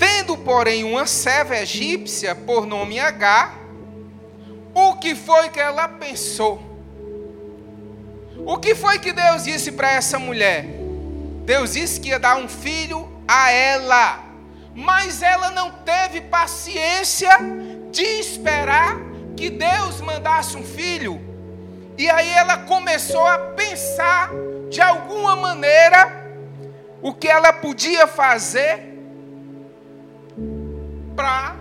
Tendo, 0.00 0.36
porém, 0.36 0.82
uma 0.82 1.06
serva 1.06 1.56
egípcia 1.56 2.34
por 2.34 2.66
nome 2.66 2.98
H, 2.98 3.54
o 4.74 4.96
que 4.96 5.14
foi 5.14 5.48
que 5.50 5.60
ela 5.60 5.86
pensou? 5.86 6.60
O 8.44 8.58
que 8.58 8.74
foi 8.74 8.98
que 8.98 9.12
Deus 9.12 9.44
disse 9.44 9.70
para 9.70 9.92
essa 9.92 10.18
mulher? 10.18 10.66
Deus 11.44 11.74
disse 11.74 12.00
que 12.00 12.08
ia 12.08 12.18
dar 12.18 12.36
um 12.36 12.48
filho 12.48 13.08
a 13.28 13.52
ela, 13.52 14.24
mas 14.74 15.22
ela 15.22 15.52
não 15.52 15.70
teve 15.84 16.20
paciência 16.22 17.30
de 17.92 18.02
esperar 18.02 18.96
que 19.36 19.50
Deus 19.50 20.00
mandasse 20.00 20.56
um 20.56 20.64
filho. 20.64 21.20
E 21.98 22.08
aí 22.08 22.30
ela 22.30 22.56
começou 22.58 23.26
a 23.26 23.38
pensar 23.38 24.30
de 24.70 24.80
alguma 24.80 25.36
maneira 25.36 26.00
o 27.02 27.12
que 27.12 27.28
ela 27.28 27.52
podia 27.52 28.06
fazer 28.06 28.90
para 31.14 31.56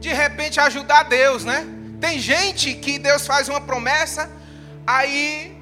de 0.00 0.08
repente 0.08 0.58
ajudar 0.58 1.02
Deus, 1.02 1.44
né? 1.44 1.66
Tem 2.00 2.18
gente 2.18 2.72
que 2.74 2.98
Deus 2.98 3.26
faz 3.26 3.48
uma 3.50 3.60
promessa, 3.60 4.30
aí 4.86 5.54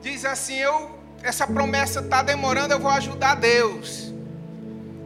diz 0.00 0.24
assim: 0.24 0.56
"Eu 0.58 0.96
essa 1.22 1.46
promessa 1.46 1.98
está 2.00 2.22
demorando, 2.22 2.72
eu 2.72 2.78
vou 2.78 2.90
ajudar 2.92 3.34
Deus". 3.34 4.14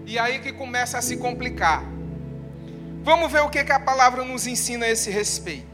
E 0.04 0.18
aí 0.18 0.38
que 0.40 0.52
começa 0.52 0.99
a 0.99 1.02
se 1.02 1.16
complicar. 1.16 1.98
Vamos 3.09 3.33
ver 3.33 3.41
o 3.41 3.49
que, 3.49 3.65
que 3.65 3.73
a 3.73 3.81
palavra 3.81 4.23
nos 4.23 4.47
ensina 4.47 4.85
a 4.85 4.91
esse 4.91 5.11
respeito. 5.11 5.67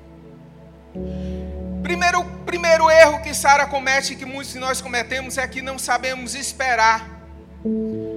Primeiro, 1.83 2.25
primeiro 2.47 2.89
erro 2.89 3.23
que 3.23 3.35
Sara 3.35 3.67
comete, 3.67 4.15
que 4.15 4.25
muitos 4.25 4.53
de 4.53 4.61
nós 4.61 4.81
cometemos, 4.81 5.37
é 5.37 5.45
que 5.49 5.61
não 5.61 5.77
sabemos 5.77 6.37
esperar. 6.37 7.05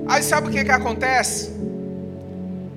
Aí 0.08 0.22
sabe 0.22 0.50
o 0.50 0.52
que, 0.52 0.64
que 0.64 0.70
acontece? 0.70 1.52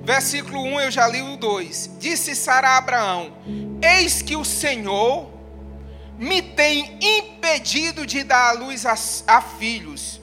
Versículo 0.03 0.63
1, 0.63 0.81
eu 0.81 0.89
já 0.89 1.07
li 1.07 1.21
o 1.21 1.37
2. 1.37 1.91
Disse 1.99 2.35
Sara 2.35 2.69
a 2.69 2.77
Abraão: 2.77 3.37
Eis 3.79 4.23
que 4.23 4.35
o 4.35 4.43
Senhor 4.43 5.29
me 6.17 6.41
tem 6.41 6.97
impedido 7.19 8.03
de 8.03 8.23
dar 8.23 8.49
a 8.49 8.53
luz 8.53 8.87
a, 8.87 8.95
a 9.27 9.41
filhos. 9.41 10.19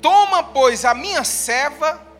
Toma, 0.00 0.42
pois, 0.42 0.86
a 0.86 0.94
minha 0.94 1.22
serva 1.24 2.11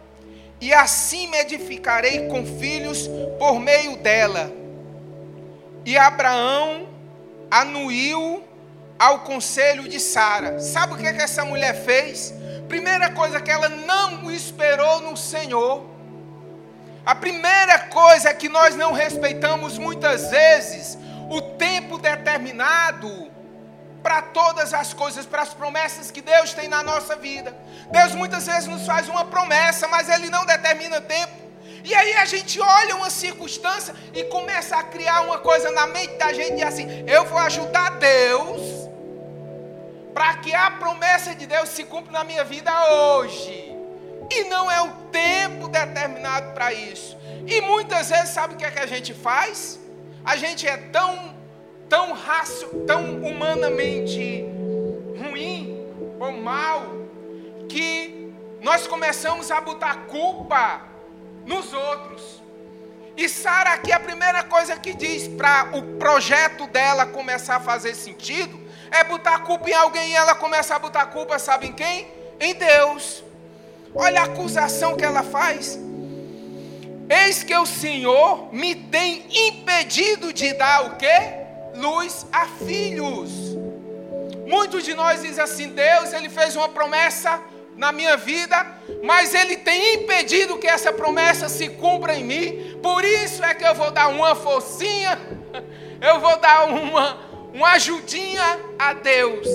e 0.62 0.72
assim 0.72 1.26
me 1.26 1.38
edificarei 1.38 2.28
com 2.28 2.46
filhos 2.46 3.10
por 3.36 3.58
meio 3.58 3.96
dela. 3.96 4.48
E 5.84 5.98
Abraão 5.98 6.88
anuiu 7.50 8.44
ao 8.96 9.18
conselho 9.24 9.88
de 9.88 9.98
Sara. 9.98 10.60
Sabe 10.60 10.94
o 10.94 10.96
que, 10.96 11.04
é 11.04 11.12
que 11.12 11.20
essa 11.20 11.44
mulher 11.44 11.74
fez? 11.84 12.32
Primeira 12.68 13.10
coisa 13.10 13.40
que 13.40 13.50
ela 13.50 13.68
não 13.68 14.30
esperou 14.30 15.00
no 15.00 15.16
Senhor. 15.16 15.84
A 17.04 17.16
primeira 17.16 17.80
coisa 17.80 18.28
é 18.28 18.34
que 18.34 18.48
nós 18.48 18.76
não 18.76 18.92
respeitamos 18.92 19.76
muitas 19.78 20.30
vezes 20.30 20.96
o 21.28 21.42
tempo 21.42 21.98
determinado 21.98 23.31
para 24.02 24.20
todas 24.22 24.74
as 24.74 24.92
coisas, 24.92 25.24
para 25.24 25.42
as 25.42 25.54
promessas 25.54 26.10
que 26.10 26.20
Deus 26.20 26.52
tem 26.52 26.68
na 26.68 26.82
nossa 26.82 27.16
vida. 27.16 27.56
Deus 27.90 28.14
muitas 28.14 28.46
vezes 28.46 28.66
nos 28.66 28.84
faz 28.86 29.08
uma 29.08 29.24
promessa, 29.24 29.86
mas 29.88 30.08
Ele 30.08 30.28
não 30.28 30.44
determina 30.44 31.00
tempo. 31.00 31.42
E 31.84 31.94
aí 31.94 32.14
a 32.14 32.24
gente 32.24 32.60
olha 32.60 32.96
uma 32.96 33.10
circunstância 33.10 33.94
e 34.14 34.24
começa 34.24 34.76
a 34.76 34.82
criar 34.82 35.22
uma 35.22 35.38
coisa 35.38 35.70
na 35.70 35.86
mente 35.86 36.14
da 36.16 36.32
gente 36.32 36.58
e 36.58 36.62
assim, 36.62 36.86
eu 37.06 37.24
vou 37.24 37.38
ajudar 37.38 37.90
Deus 37.98 38.82
para 40.14 40.34
que 40.34 40.54
a 40.54 40.70
promessa 40.70 41.34
de 41.34 41.46
Deus 41.46 41.68
se 41.70 41.84
cumpra 41.84 42.12
na 42.12 42.24
minha 42.24 42.44
vida 42.44 42.70
hoje. 42.92 43.72
E 44.30 44.44
não 44.44 44.70
é 44.70 44.80
o 44.80 44.92
tempo 45.10 45.68
determinado 45.68 46.52
para 46.52 46.72
isso. 46.72 47.16
E 47.46 47.60
muitas 47.60 48.10
vezes, 48.10 48.30
sabe 48.30 48.54
o 48.54 48.56
que, 48.56 48.64
é 48.64 48.70
que 48.70 48.78
a 48.78 48.86
gente 48.86 49.12
faz? 49.12 49.80
A 50.24 50.36
gente 50.36 50.66
é 50.66 50.76
tão 50.76 51.34
tão, 51.92 52.14
racio, 52.14 52.86
tão 52.86 53.22
humanamente 53.22 54.46
ruim 55.18 55.86
ou 56.18 56.32
mal, 56.32 56.86
que 57.68 58.32
nós 58.62 58.86
começamos 58.86 59.50
a 59.50 59.60
botar 59.60 60.06
culpa 60.06 60.80
nos 61.44 61.74
outros. 61.74 62.42
E 63.14 63.28
Sara 63.28 63.74
aqui 63.74 63.92
a 63.92 64.00
primeira 64.00 64.42
coisa 64.42 64.74
que 64.78 64.94
diz 64.94 65.28
para 65.28 65.76
o 65.76 65.98
projeto 65.98 66.66
dela 66.68 67.04
começar 67.04 67.56
a 67.56 67.60
fazer 67.60 67.94
sentido 67.94 68.58
é 68.90 69.04
botar 69.04 69.40
culpa 69.40 69.68
em 69.68 69.74
alguém 69.74 70.12
e 70.12 70.16
ela 70.16 70.34
começa 70.34 70.74
a 70.74 70.78
botar 70.78 71.04
culpa, 71.06 71.38
sabe 71.38 71.66
em 71.66 71.72
quem? 71.74 72.08
Em 72.40 72.54
Deus. 72.54 73.22
Olha 73.94 74.22
a 74.22 74.24
acusação 74.24 74.96
que 74.96 75.04
ela 75.04 75.22
faz. 75.22 75.78
Eis 77.10 77.42
que 77.42 77.54
o 77.54 77.66
Senhor 77.66 78.48
me 78.50 78.74
tem 78.74 79.26
impedido 79.30 80.32
de 80.32 80.54
dar 80.54 80.86
o 80.86 80.96
quê? 80.96 81.41
Luz 81.74 82.26
a 82.32 82.46
filhos. 82.46 83.30
Muitos 84.46 84.84
de 84.84 84.94
nós 84.94 85.22
dizem 85.22 85.42
assim: 85.42 85.68
Deus, 85.68 86.12
Ele 86.12 86.28
fez 86.28 86.56
uma 86.56 86.68
promessa 86.68 87.40
na 87.76 87.90
minha 87.90 88.16
vida, 88.16 88.66
mas 89.02 89.34
Ele 89.34 89.56
tem 89.56 89.94
impedido 89.94 90.58
que 90.58 90.66
essa 90.66 90.92
promessa 90.92 91.48
se 91.48 91.68
cumpra 91.70 92.14
em 92.14 92.24
mim. 92.24 92.78
Por 92.82 93.04
isso 93.04 93.42
é 93.44 93.54
que 93.54 93.64
eu 93.64 93.74
vou 93.74 93.90
dar 93.90 94.08
uma 94.08 94.34
forcinha, 94.34 95.18
eu 96.00 96.20
vou 96.20 96.38
dar 96.38 96.66
uma, 96.66 97.18
uma 97.52 97.68
ajudinha 97.72 98.60
a 98.78 98.92
Deus. 98.92 99.46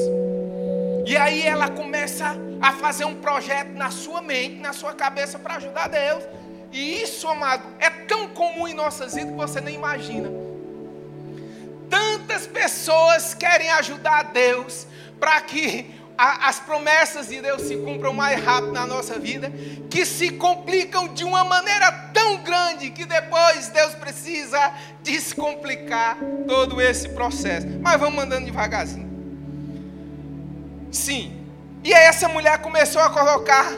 E 1.05 1.15
aí 1.15 1.43
ela 1.43 1.69
começa 1.69 2.35
a 2.61 2.73
fazer 2.73 3.05
um 3.05 3.15
projeto 3.15 3.69
na 3.69 3.91
sua 3.91 4.21
mente, 4.21 4.55
na 4.55 4.73
sua 4.73 4.93
cabeça 4.93 5.37
para 5.39 5.55
ajudar 5.55 5.87
Deus. 5.87 6.23
E 6.71 7.01
isso, 7.01 7.27
amado, 7.27 7.63
é 7.79 7.89
tão 7.89 8.27
comum 8.29 8.67
em 8.67 8.73
nossas 8.73 9.13
vidas 9.15 9.31
que 9.31 9.37
você 9.37 9.61
nem 9.61 9.75
imagina. 9.75 10.46
Tantas 11.89 12.45
pessoas 12.47 13.33
querem 13.33 13.69
ajudar 13.71 14.19
a 14.19 14.23
Deus 14.23 14.87
para 15.19 15.39
que 15.41 15.95
a, 16.17 16.49
as 16.49 16.59
promessas 16.59 17.27
de 17.27 17.41
Deus 17.41 17.61
se 17.61 17.77
cumpram 17.77 18.13
mais 18.13 18.43
rápido 18.43 18.71
na 18.71 18.87
nossa 18.87 19.19
vida, 19.19 19.51
que 19.89 20.05
se 20.05 20.31
complicam 20.31 21.07
de 21.13 21.23
uma 21.23 21.43
maneira 21.43 21.91
tão 22.13 22.37
grande 22.37 22.89
que 22.89 23.05
depois 23.05 23.69
Deus 23.69 23.93
precisa 23.95 24.73
descomplicar 25.03 26.17
todo 26.47 26.81
esse 26.81 27.09
processo. 27.09 27.67
Mas 27.81 27.99
vamos 27.99 28.23
andando 28.23 28.45
devagarzinho. 28.45 29.07
Sim. 30.91 31.45
E 31.83 31.93
aí 31.93 32.05
essa 32.05 32.27
mulher 32.27 32.57
começou 32.59 33.01
a 33.01 33.09
colocar 33.09 33.71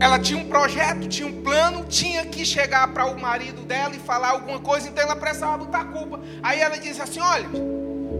ela 0.00 0.18
tinha 0.18 0.38
um 0.38 0.48
projeto, 0.48 1.08
tinha 1.08 1.26
um 1.26 1.42
plano, 1.42 1.84
tinha 1.88 2.24
que 2.24 2.44
chegar 2.44 2.88
para 2.88 3.06
o 3.06 3.20
marido 3.20 3.62
dela 3.62 3.94
e 3.94 3.98
falar 3.98 4.30
alguma 4.30 4.60
coisa, 4.60 4.88
então 4.88 5.02
ela 5.02 5.16
precisava 5.16 5.58
botar 5.58 5.84
culpa. 5.86 6.20
Aí 6.42 6.60
ela 6.60 6.76
disse 6.78 7.02
assim: 7.02 7.20
Olha, 7.20 7.48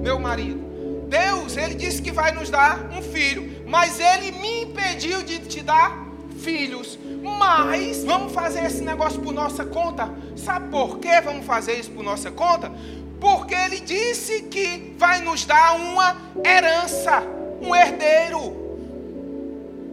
meu 0.00 0.18
marido, 0.18 0.60
Deus, 1.08 1.56
ele 1.56 1.74
disse 1.74 2.02
que 2.02 2.10
vai 2.10 2.32
nos 2.32 2.50
dar 2.50 2.90
um 2.90 3.00
filho, 3.00 3.64
mas 3.66 4.00
ele 4.00 4.32
me 4.32 4.62
impediu 4.62 5.22
de 5.22 5.38
te 5.38 5.62
dar 5.62 6.06
filhos. 6.40 6.98
Mas 7.22 8.04
vamos 8.04 8.32
fazer 8.32 8.64
esse 8.64 8.82
negócio 8.82 9.20
por 9.20 9.32
nossa 9.32 9.64
conta. 9.64 10.12
Sabe 10.36 10.68
por 10.70 10.98
que 10.98 11.20
vamos 11.20 11.46
fazer 11.46 11.78
isso 11.78 11.90
por 11.90 12.02
nossa 12.02 12.30
conta? 12.30 12.72
Porque 13.20 13.54
ele 13.54 13.80
disse 13.80 14.42
que 14.42 14.94
vai 14.98 15.20
nos 15.20 15.44
dar 15.44 15.74
uma 15.76 16.16
herança, 16.44 17.22
um 17.60 17.74
herdeiro. 17.74 18.56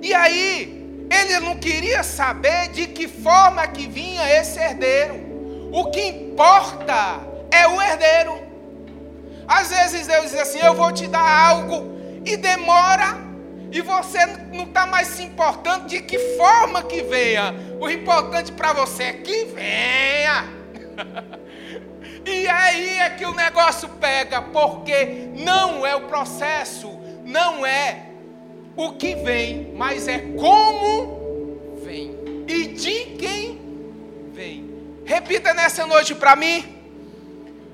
E 0.02 0.14
aí, 0.14 0.75
ele 1.10 1.40
não 1.40 1.56
queria 1.58 2.04
saber 2.04 2.70
de 2.70 2.88
que 2.88 3.08
forma 3.08 3.66
que 3.68 3.88
vinha 3.88 4.30
esse 4.40 4.60
herdeiro. 4.60 5.70
O 5.72 5.92
que 5.92 6.02
importa 6.02 7.20
é 7.52 7.68
o 7.68 7.82
herdeiro. 7.82 8.40
Às 9.48 9.70
vezes 9.70 10.08
Deus 10.08 10.32
diz 10.32 10.40
assim: 10.40 10.60
Eu 10.60 10.74
vou 10.74 10.92
te 10.92 11.08
dar 11.08 11.48
algo, 11.50 12.00
e 12.26 12.36
demora, 12.36 13.18
e 13.72 13.82
você 13.82 14.26
não 14.52 14.64
está 14.64 14.86
mais 14.86 15.08
se 15.10 15.24
importando 15.24 15.88
de 15.88 16.02
que 16.02 16.18
forma 16.38 16.84
que 16.84 17.02
venha. 17.02 17.54
O 17.80 17.90
importante 17.90 18.52
para 18.52 18.74
você 18.74 19.04
é 19.04 19.14
que 19.14 19.46
venha. 19.46 20.46
e 22.26 22.48
aí 22.48 23.00
é 23.00 23.10
que 23.12 23.26
o 23.26 23.34
negócio 23.34 23.90
pega, 23.90 24.42
porque 24.42 25.30
não 25.36 25.86
é 25.86 25.96
o 25.96 26.08
processo, 26.08 26.90
não 27.24 27.66
é 27.66 28.15
o 28.76 28.92
que 28.94 29.16
vem, 29.16 29.74
mas 29.76 30.08
é 30.08 30.20
como 30.20 31.78
vem 31.84 32.16
e 32.48 32.68
de 32.68 33.06
quem 33.18 33.60
vem. 34.34 34.70
Repita 35.06 35.54
nessa 35.54 35.86
noite 35.86 36.14
para 36.14 36.36
mim. 36.36 36.64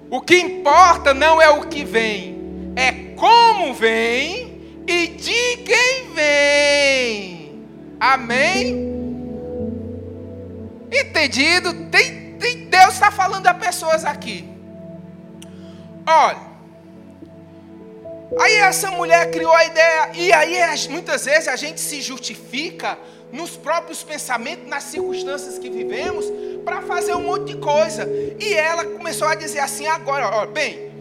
O 0.10 0.20
que 0.22 0.38
importa 0.38 1.14
não 1.14 1.42
é 1.42 1.50
o 1.50 1.68
que 1.68 1.86
vem, 1.86 2.74
é 2.76 2.92
como 3.16 3.74
vem 3.74 4.62
e 4.86 5.08
de 5.08 5.58
quem 5.58 6.14
vem. 6.14 7.66
Amém? 8.00 8.92
Entendido? 10.92 11.74
Tem, 11.86 12.34
tem, 12.34 12.66
Deus 12.66 12.94
está 12.94 13.10
falando 13.10 13.48
a 13.48 13.54
pessoas 13.54 14.04
aqui. 14.04 14.46
Olha. 16.06 16.51
Aí 18.40 18.56
essa 18.56 18.90
mulher 18.92 19.30
criou 19.30 19.52
a 19.54 19.66
ideia, 19.66 20.12
e 20.14 20.32
aí 20.32 20.58
muitas 20.90 21.26
vezes 21.26 21.48
a 21.48 21.56
gente 21.56 21.82
se 21.82 22.02
justifica 22.02 22.98
nos 23.32 23.58
próprios 23.58 24.04
pensamentos, 24.04 24.68
nas 24.68 24.84
circunstâncias 24.84 25.58
que 25.58 25.70
vivemos, 25.70 26.26
para 26.64 26.82
fazer 26.82 27.14
um 27.14 27.22
monte 27.22 27.54
de 27.54 27.60
coisa. 27.60 28.08
E 28.40 28.54
ela 28.54 28.86
começou 28.86 29.28
a 29.28 29.36
dizer 29.36 29.60
assim: 29.60 29.86
agora, 29.86 30.30
ó, 30.30 30.46
bem, 30.46 30.92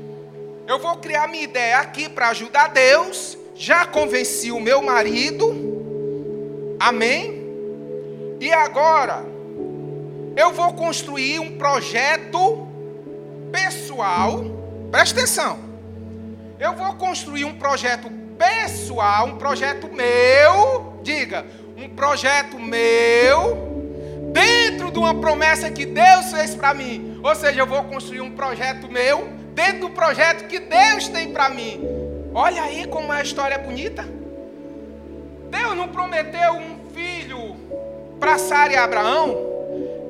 eu 0.66 0.78
vou 0.78 0.96
criar 0.96 1.28
minha 1.28 1.44
ideia 1.44 1.78
aqui 1.78 2.08
para 2.08 2.28
ajudar 2.30 2.68
Deus. 2.68 3.38
Já 3.54 3.84
convenci 3.86 4.50
o 4.50 4.58
meu 4.58 4.80
marido, 4.82 6.76
amém? 6.80 7.40
E 8.40 8.50
agora, 8.52 9.22
eu 10.34 10.52
vou 10.52 10.72
construir 10.72 11.38
um 11.38 11.58
projeto 11.58 12.66
pessoal, 13.52 14.42
presta 14.90 15.20
atenção. 15.20 15.69
Eu 16.60 16.74
vou 16.74 16.92
construir 16.96 17.46
um 17.46 17.54
projeto 17.54 18.10
pessoal, 18.36 19.28
um 19.28 19.38
projeto 19.38 19.88
meu, 19.90 21.00
diga, 21.02 21.46
um 21.74 21.88
projeto 21.88 22.58
meu, 22.58 24.28
dentro 24.30 24.90
de 24.90 24.98
uma 24.98 25.14
promessa 25.14 25.70
que 25.70 25.86
Deus 25.86 26.30
fez 26.30 26.54
para 26.54 26.74
mim. 26.74 27.18
Ou 27.24 27.34
seja, 27.34 27.62
eu 27.62 27.66
vou 27.66 27.82
construir 27.84 28.20
um 28.20 28.32
projeto 28.32 28.92
meu, 28.92 29.26
dentro 29.54 29.88
do 29.88 29.90
projeto 29.90 30.48
que 30.48 30.60
Deus 30.60 31.08
tem 31.08 31.32
para 31.32 31.48
mim. 31.48 31.80
Olha 32.34 32.62
aí 32.62 32.86
como 32.86 33.10
a 33.10 33.22
história 33.22 33.54
é 33.54 33.58
bonita. 33.58 34.06
Deus 35.48 35.74
não 35.74 35.88
prometeu 35.88 36.52
um 36.52 36.90
filho 36.92 37.56
para 38.20 38.36
Sara 38.36 38.74
e 38.74 38.76
Abraão. 38.76 39.34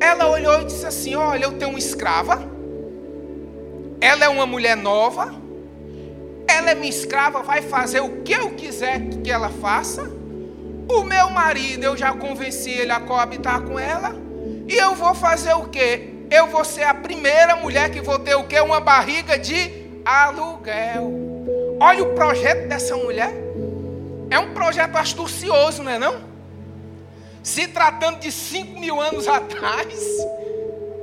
Ela 0.01 0.27
olhou 0.27 0.63
e 0.63 0.65
disse 0.65 0.85
assim: 0.85 1.15
Olha, 1.15 1.45
eu 1.45 1.53
tenho 1.53 1.71
uma 1.71 1.79
escrava. 1.79 2.43
Ela 4.01 4.25
é 4.25 4.29
uma 4.29 4.47
mulher 4.47 4.77
nova. 4.77 5.49
Ela 6.51 6.73
é 6.73 6.75
minha 6.75 6.91
escrava, 6.91 7.43
vai 7.43 7.63
fazer 7.63 8.01
o 8.01 8.23
que 8.23 8.33
eu 8.33 8.51
quiser 8.51 9.01
que 9.23 9.31
ela 9.31 9.49
faça. 9.49 10.03
O 10.89 11.05
meu 11.05 11.31
marido, 11.31 11.85
eu 11.85 11.97
já 11.97 12.13
convenci 12.13 12.71
ele 12.71 12.91
a 12.91 12.99
coabitar 12.99 13.63
com 13.63 13.79
ela. 13.79 14.15
E 14.67 14.75
eu 14.75 14.95
vou 14.95 15.15
fazer 15.15 15.55
o 15.55 15.69
quê? 15.69 16.11
Eu 16.31 16.49
vou 16.49 16.65
ser 16.65 16.85
a 16.85 16.95
primeira 16.95 17.57
mulher 17.57 17.91
que 17.91 18.01
vou 18.01 18.19
ter 18.19 18.35
o 18.35 18.45
quê? 18.45 18.61
Uma 18.61 18.81
barriga 18.81 19.39
de 19.39 19.71
aluguel. 20.05 21.13
Olha 21.81 22.03
o 22.03 22.15
projeto 22.15 22.69
dessa 22.69 22.97
mulher. 22.97 23.33
É 24.29 24.39
um 24.39 24.53
projeto 24.53 24.97
astucioso, 24.97 25.83
não 25.83 25.93
é 25.93 25.99
não? 25.99 26.21
Se 27.43 27.69
tratando 27.69 28.21
de 28.21 28.31
5 28.31 28.79
mil 28.79 29.01
anos 29.01 29.27
atrás, 29.27 29.99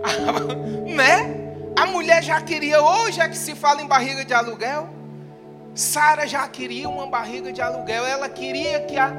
né? 0.86 1.36
A 1.76 1.86
mulher 1.86 2.24
já 2.24 2.40
queria, 2.42 2.82
hoje 2.82 3.20
é 3.20 3.28
que 3.28 3.38
se 3.38 3.56
fala 3.56 3.82
em 3.82 3.88
barriga 3.88 4.24
de 4.24 4.34
aluguel. 4.34 4.97
Sara 5.78 6.28
já 6.28 6.48
queria 6.48 6.90
uma 6.90 7.06
barriga 7.06 7.54
de 7.54 7.62
aluguel. 7.62 8.04
Ela 8.06 8.28
queria 8.28 8.82
que 8.82 8.98
a, 8.98 9.12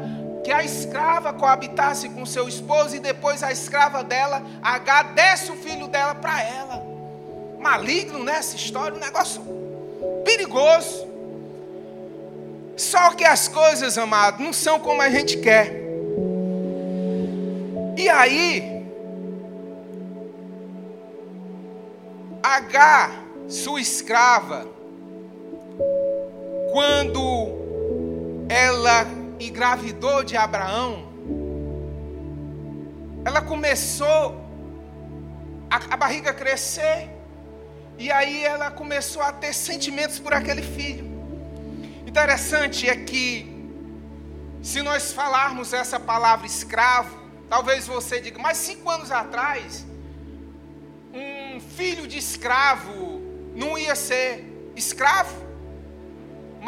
que 0.42 0.50
a 0.50 0.64
escrava 0.64 1.32
coabitasse 1.32 2.08
com 2.08 2.26
seu 2.26 2.48
esposo 2.48 2.96
e 2.96 2.98
depois 2.98 3.42
a 3.42 3.52
escrava 3.52 4.02
dela, 4.02 4.42
H, 4.60 5.02
desse 5.14 5.52
o 5.52 5.56
filho 5.56 5.86
dela 5.86 6.16
para 6.16 6.42
ela. 6.42 6.84
Maligno 7.60 8.22
nessa 8.24 8.56
história, 8.56 8.96
um 8.96 9.00
negócio 9.00 9.40
perigoso. 10.24 11.06
Só 12.76 13.10
que 13.10 13.24
as 13.24 13.46
coisas, 13.46 13.96
amado, 13.96 14.42
não 14.42 14.52
são 14.52 14.80
como 14.80 15.00
a 15.00 15.10
gente 15.10 15.36
quer. 15.38 15.72
E 17.96 18.08
aí, 18.08 18.84
H, 22.42 23.10
sua 23.48 23.80
escrava, 23.80 24.77
quando 26.70 27.48
ela 28.48 29.06
engravidou 29.40 30.22
de 30.22 30.36
Abraão, 30.36 31.08
ela 33.24 33.40
começou 33.40 34.40
a, 35.70 35.76
a 35.94 35.96
barriga 35.96 36.32
crescer, 36.32 37.10
e 37.98 38.10
aí 38.12 38.44
ela 38.44 38.70
começou 38.70 39.22
a 39.22 39.32
ter 39.32 39.52
sentimentos 39.52 40.18
por 40.18 40.32
aquele 40.32 40.62
filho. 40.62 41.06
Interessante 42.06 42.88
é 42.88 42.96
que, 42.96 43.70
se 44.62 44.82
nós 44.82 45.12
falarmos 45.12 45.72
essa 45.72 45.98
palavra 45.98 46.46
escravo, 46.46 47.18
talvez 47.48 47.86
você 47.86 48.20
diga, 48.20 48.38
mas 48.38 48.56
cinco 48.58 48.88
anos 48.90 49.10
atrás, 49.10 49.86
um 51.12 51.60
filho 51.60 52.06
de 52.06 52.18
escravo 52.18 53.20
não 53.54 53.76
ia 53.76 53.94
ser 53.94 54.72
escravo? 54.76 55.47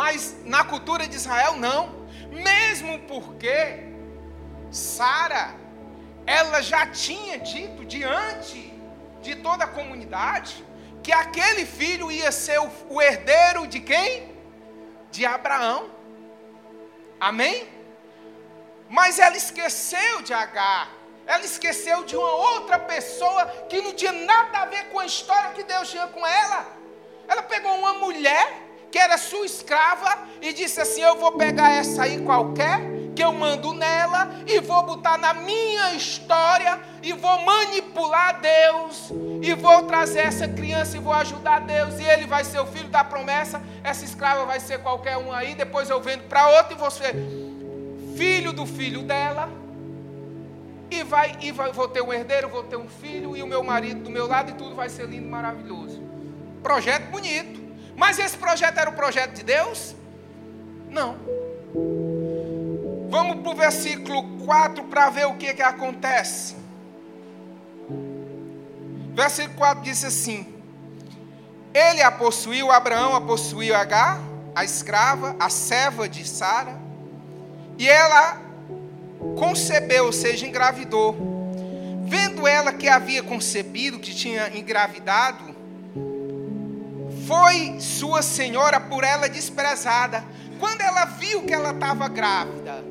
Mas 0.00 0.34
na 0.46 0.62
cultura 0.64 1.06
de 1.06 1.16
Israel, 1.20 1.52
não. 1.66 1.82
Mesmo 2.50 2.92
porque 3.00 3.56
Sara, 4.70 5.54
ela 6.26 6.62
já 6.62 6.86
tinha 6.86 7.36
dito 7.38 7.84
diante 7.84 8.60
de 9.20 9.34
toda 9.46 9.64
a 9.64 9.72
comunidade 9.78 10.64
que 11.02 11.12
aquele 11.12 11.66
filho 11.66 12.10
ia 12.10 12.32
ser 12.32 12.58
o, 12.88 13.02
herdeiro 13.02 13.66
de 13.66 13.80
quem? 13.90 14.34
De 15.10 15.26
Abraão. 15.26 15.90
Amém? 17.28 17.68
Mas 18.88 19.18
ela 19.18 19.36
esqueceu 19.36 20.22
de 20.22 20.32
Agar. 20.32 20.88
Ela 21.26 21.44
esqueceu 21.44 22.04
de 22.04 22.16
uma 22.16 22.32
outra 22.52 22.78
pessoa 22.78 23.44
que 23.68 23.82
não 23.82 23.92
tinha 23.92 24.12
nada 24.12 24.60
a 24.60 24.64
ver 24.64 24.84
com 24.88 24.98
a 24.98 25.04
história 25.04 25.50
que 25.50 25.62
Deus 25.62 25.90
tinha 25.90 26.06
com 26.06 26.26
ela. 26.26 26.60
Ela 27.28 27.42
pegou 27.42 27.74
uma 27.78 27.94
mulher 28.04 28.69
que 28.90 28.98
era 28.98 29.16
sua 29.16 29.46
escrava 29.46 30.18
e 30.42 30.52
disse 30.52 30.80
assim: 30.80 31.00
Eu 31.00 31.16
vou 31.16 31.32
pegar 31.32 31.70
essa 31.70 32.02
aí 32.02 32.20
qualquer, 32.22 32.80
que 33.14 33.22
eu 33.22 33.32
mando 33.32 33.72
nela, 33.72 34.30
e 34.46 34.60
vou 34.60 34.82
botar 34.82 35.16
na 35.16 35.32
minha 35.32 35.94
história, 35.94 36.80
e 37.02 37.12
vou 37.12 37.44
manipular 37.44 38.40
Deus, 38.40 39.10
e 39.42 39.54
vou 39.54 39.84
trazer 39.84 40.20
essa 40.20 40.48
criança 40.48 40.96
e 40.96 41.00
vou 41.00 41.12
ajudar 41.12 41.60
Deus, 41.60 41.98
e 41.98 42.04
ele 42.04 42.26
vai 42.26 42.44
ser 42.44 42.60
o 42.60 42.66
filho 42.66 42.88
da 42.88 43.04
promessa. 43.04 43.62
Essa 43.84 44.04
escrava 44.04 44.44
vai 44.44 44.58
ser 44.60 44.80
qualquer 44.80 45.16
um 45.16 45.32
aí, 45.32 45.54
depois 45.54 45.88
eu 45.88 46.00
vendo 46.00 46.22
para 46.28 46.48
outro, 46.58 46.74
e 46.74 46.76
você, 46.76 47.14
filho 48.16 48.52
do 48.52 48.66
filho 48.66 49.02
dela. 49.02 49.48
E 50.90 51.04
vai, 51.04 51.36
e 51.40 51.52
vai, 51.52 51.70
vou 51.70 51.86
ter 51.86 52.02
um 52.02 52.12
herdeiro, 52.12 52.48
vou 52.48 52.64
ter 52.64 52.76
um 52.76 52.88
filho 52.88 53.36
e 53.36 53.42
o 53.44 53.46
meu 53.46 53.62
marido 53.62 54.02
do 54.02 54.10
meu 54.10 54.26
lado, 54.26 54.50
e 54.50 54.54
tudo 54.54 54.74
vai 54.74 54.88
ser 54.88 55.06
lindo 55.06 55.28
maravilhoso. 55.28 56.02
Projeto 56.64 57.10
bonito. 57.10 57.69
Mas 58.00 58.18
esse 58.18 58.34
projeto 58.34 58.78
era 58.78 58.88
o 58.88 58.94
projeto 58.94 59.34
de 59.34 59.42
Deus? 59.42 59.94
Não. 60.88 61.18
Vamos 63.10 63.42
para 63.42 63.52
o 63.52 63.54
versículo 63.54 64.38
4 64.46 64.84
para 64.84 65.10
ver 65.10 65.26
o 65.26 65.34
que, 65.34 65.52
que 65.52 65.60
acontece. 65.60 66.56
Versículo 69.12 69.58
4 69.58 69.84
diz 69.84 70.02
assim: 70.02 70.46
Ele 71.74 72.00
a 72.00 72.10
possuiu, 72.10 72.72
Abraão 72.72 73.14
a 73.14 73.20
possuiu 73.20 73.76
H, 73.76 74.18
a 74.54 74.64
escrava, 74.64 75.36
a 75.38 75.50
serva 75.50 76.08
de 76.08 76.26
Sara, 76.26 76.80
e 77.76 77.86
ela 77.86 78.40
concebeu, 79.38 80.06
ou 80.06 80.12
seja, 80.12 80.46
engravidou. 80.46 81.14
Vendo 82.06 82.48
ela 82.48 82.72
que 82.72 82.88
havia 82.88 83.22
concebido, 83.22 83.98
que 83.98 84.14
tinha 84.14 84.56
engravidado, 84.56 85.49
foi 87.30 87.78
sua 87.78 88.22
senhora 88.22 88.80
por 88.80 89.04
ela 89.04 89.28
desprezada. 89.28 90.24
Quando 90.58 90.80
ela 90.80 91.04
viu 91.04 91.44
que 91.44 91.54
ela 91.54 91.70
estava 91.70 92.08
grávida, 92.08 92.82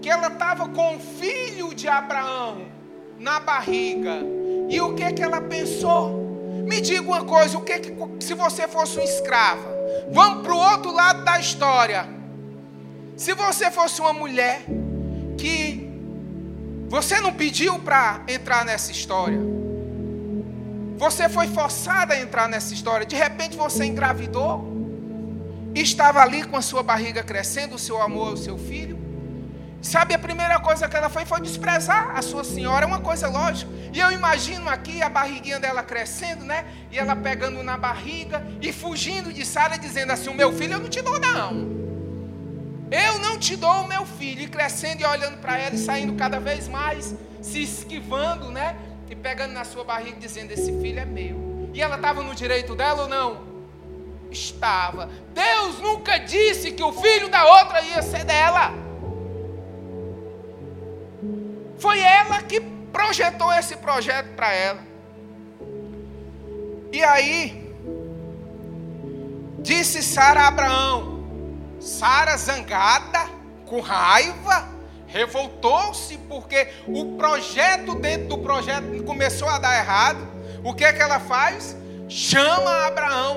que 0.00 0.08
ela 0.08 0.28
estava 0.28 0.66
com 0.70 0.96
o 0.96 0.98
filho 0.98 1.74
de 1.74 1.86
Abraão 1.86 2.62
na 3.18 3.38
barriga, 3.38 4.22
e 4.66 4.80
o 4.80 4.94
que 4.94 5.12
que 5.12 5.22
ela 5.22 5.42
pensou? 5.42 6.08
Me 6.66 6.80
diga 6.80 7.02
uma 7.02 7.22
coisa, 7.26 7.58
o 7.58 7.60
que, 7.60 7.80
que 7.80 8.24
se 8.24 8.32
você 8.32 8.66
fosse 8.66 8.96
uma 8.96 9.04
escrava? 9.04 9.68
Vamos 10.10 10.42
para 10.42 10.54
o 10.54 10.58
outro 10.58 10.90
lado 10.90 11.22
da 11.22 11.38
história. 11.38 12.08
Se 13.14 13.34
você 13.34 13.70
fosse 13.70 14.00
uma 14.00 14.14
mulher 14.14 14.62
que 15.36 15.86
você 16.88 17.20
não 17.20 17.34
pediu 17.34 17.78
para 17.78 18.22
entrar 18.26 18.64
nessa 18.64 18.90
história, 18.90 19.38
você 21.00 21.30
foi 21.30 21.48
forçada 21.48 22.12
a 22.12 22.20
entrar 22.20 22.46
nessa 22.46 22.74
história. 22.74 23.06
De 23.06 23.16
repente 23.16 23.56
você 23.56 23.86
engravidou. 23.86 24.68
Estava 25.74 26.20
ali 26.20 26.44
com 26.44 26.58
a 26.58 26.60
sua 26.60 26.82
barriga 26.82 27.22
crescendo, 27.22 27.76
o 27.76 27.78
seu 27.78 28.02
amor 28.02 28.28
ao 28.32 28.36
seu 28.36 28.58
filho. 28.58 28.98
Sabe, 29.80 30.12
a 30.12 30.18
primeira 30.18 30.60
coisa 30.60 30.86
que 30.86 30.94
ela 30.94 31.08
fez 31.08 31.26
foi 31.26 31.40
desprezar 31.40 32.14
a 32.14 32.20
sua 32.20 32.44
senhora, 32.44 32.84
é 32.84 32.86
uma 32.86 33.00
coisa 33.00 33.28
lógica. 33.28 33.72
E 33.94 33.98
eu 33.98 34.12
imagino 34.12 34.68
aqui 34.68 35.00
a 35.00 35.08
barriguinha 35.08 35.58
dela 35.58 35.82
crescendo, 35.82 36.44
né? 36.44 36.66
E 36.92 36.98
ela 36.98 37.16
pegando 37.16 37.62
na 37.62 37.78
barriga 37.78 38.46
e 38.60 38.70
fugindo 38.70 39.32
de 39.32 39.46
Sara, 39.46 39.78
dizendo 39.78 40.12
assim: 40.12 40.28
O 40.28 40.34
meu 40.34 40.52
filho 40.52 40.74
eu 40.74 40.80
não 40.80 40.90
te 40.90 41.00
dou, 41.00 41.18
não. 41.18 41.80
Eu 42.90 43.18
não 43.20 43.38
te 43.38 43.56
dou 43.56 43.84
o 43.84 43.88
meu 43.88 44.04
filho. 44.04 44.42
E 44.42 44.48
crescendo 44.48 45.00
e 45.00 45.06
olhando 45.06 45.38
para 45.38 45.56
ela 45.56 45.74
e 45.74 45.78
saindo 45.78 46.12
cada 46.12 46.38
vez 46.38 46.68
mais, 46.68 47.14
se 47.40 47.62
esquivando, 47.62 48.50
né? 48.50 48.76
E 49.10 49.16
pegando 49.16 49.52
na 49.52 49.64
sua 49.64 49.82
barriga 49.82 50.16
dizendo: 50.18 50.52
Esse 50.52 50.72
filho 50.80 51.00
é 51.00 51.04
meu. 51.04 51.68
E 51.74 51.82
ela 51.82 51.96
estava 51.96 52.22
no 52.22 52.34
direito 52.34 52.74
dela 52.76 53.02
ou 53.02 53.08
não? 53.08 53.42
Estava. 54.30 55.10
Deus 55.34 55.80
nunca 55.80 56.18
disse 56.18 56.70
que 56.70 56.82
o 56.82 56.92
filho 56.92 57.28
da 57.28 57.44
outra 57.44 57.82
ia 57.82 58.00
ser 58.00 58.24
dela. 58.24 58.72
Foi 61.78 61.98
ela 61.98 62.40
que 62.42 62.60
projetou 62.60 63.52
esse 63.52 63.76
projeto 63.76 64.34
para 64.36 64.52
ela. 64.52 64.80
E 66.92 67.02
aí, 67.02 67.74
disse 69.58 70.02
Sara 70.02 70.42
a 70.42 70.48
Abraão, 70.48 71.24
Sara 71.80 72.36
zangada, 72.36 73.28
com 73.66 73.80
raiva, 73.80 74.68
revoltou-se 75.12 76.16
porque 76.28 76.68
o 76.86 77.16
projeto 77.16 77.94
dentro 77.96 78.28
do 78.28 78.38
projeto 78.38 79.02
começou 79.04 79.48
a 79.48 79.58
dar 79.58 79.76
errado. 79.76 80.26
O 80.64 80.72
que 80.72 80.84
é 80.84 80.92
que 80.92 81.02
ela 81.02 81.18
faz? 81.18 81.76
Chama 82.08 82.86
Abraão. 82.86 83.36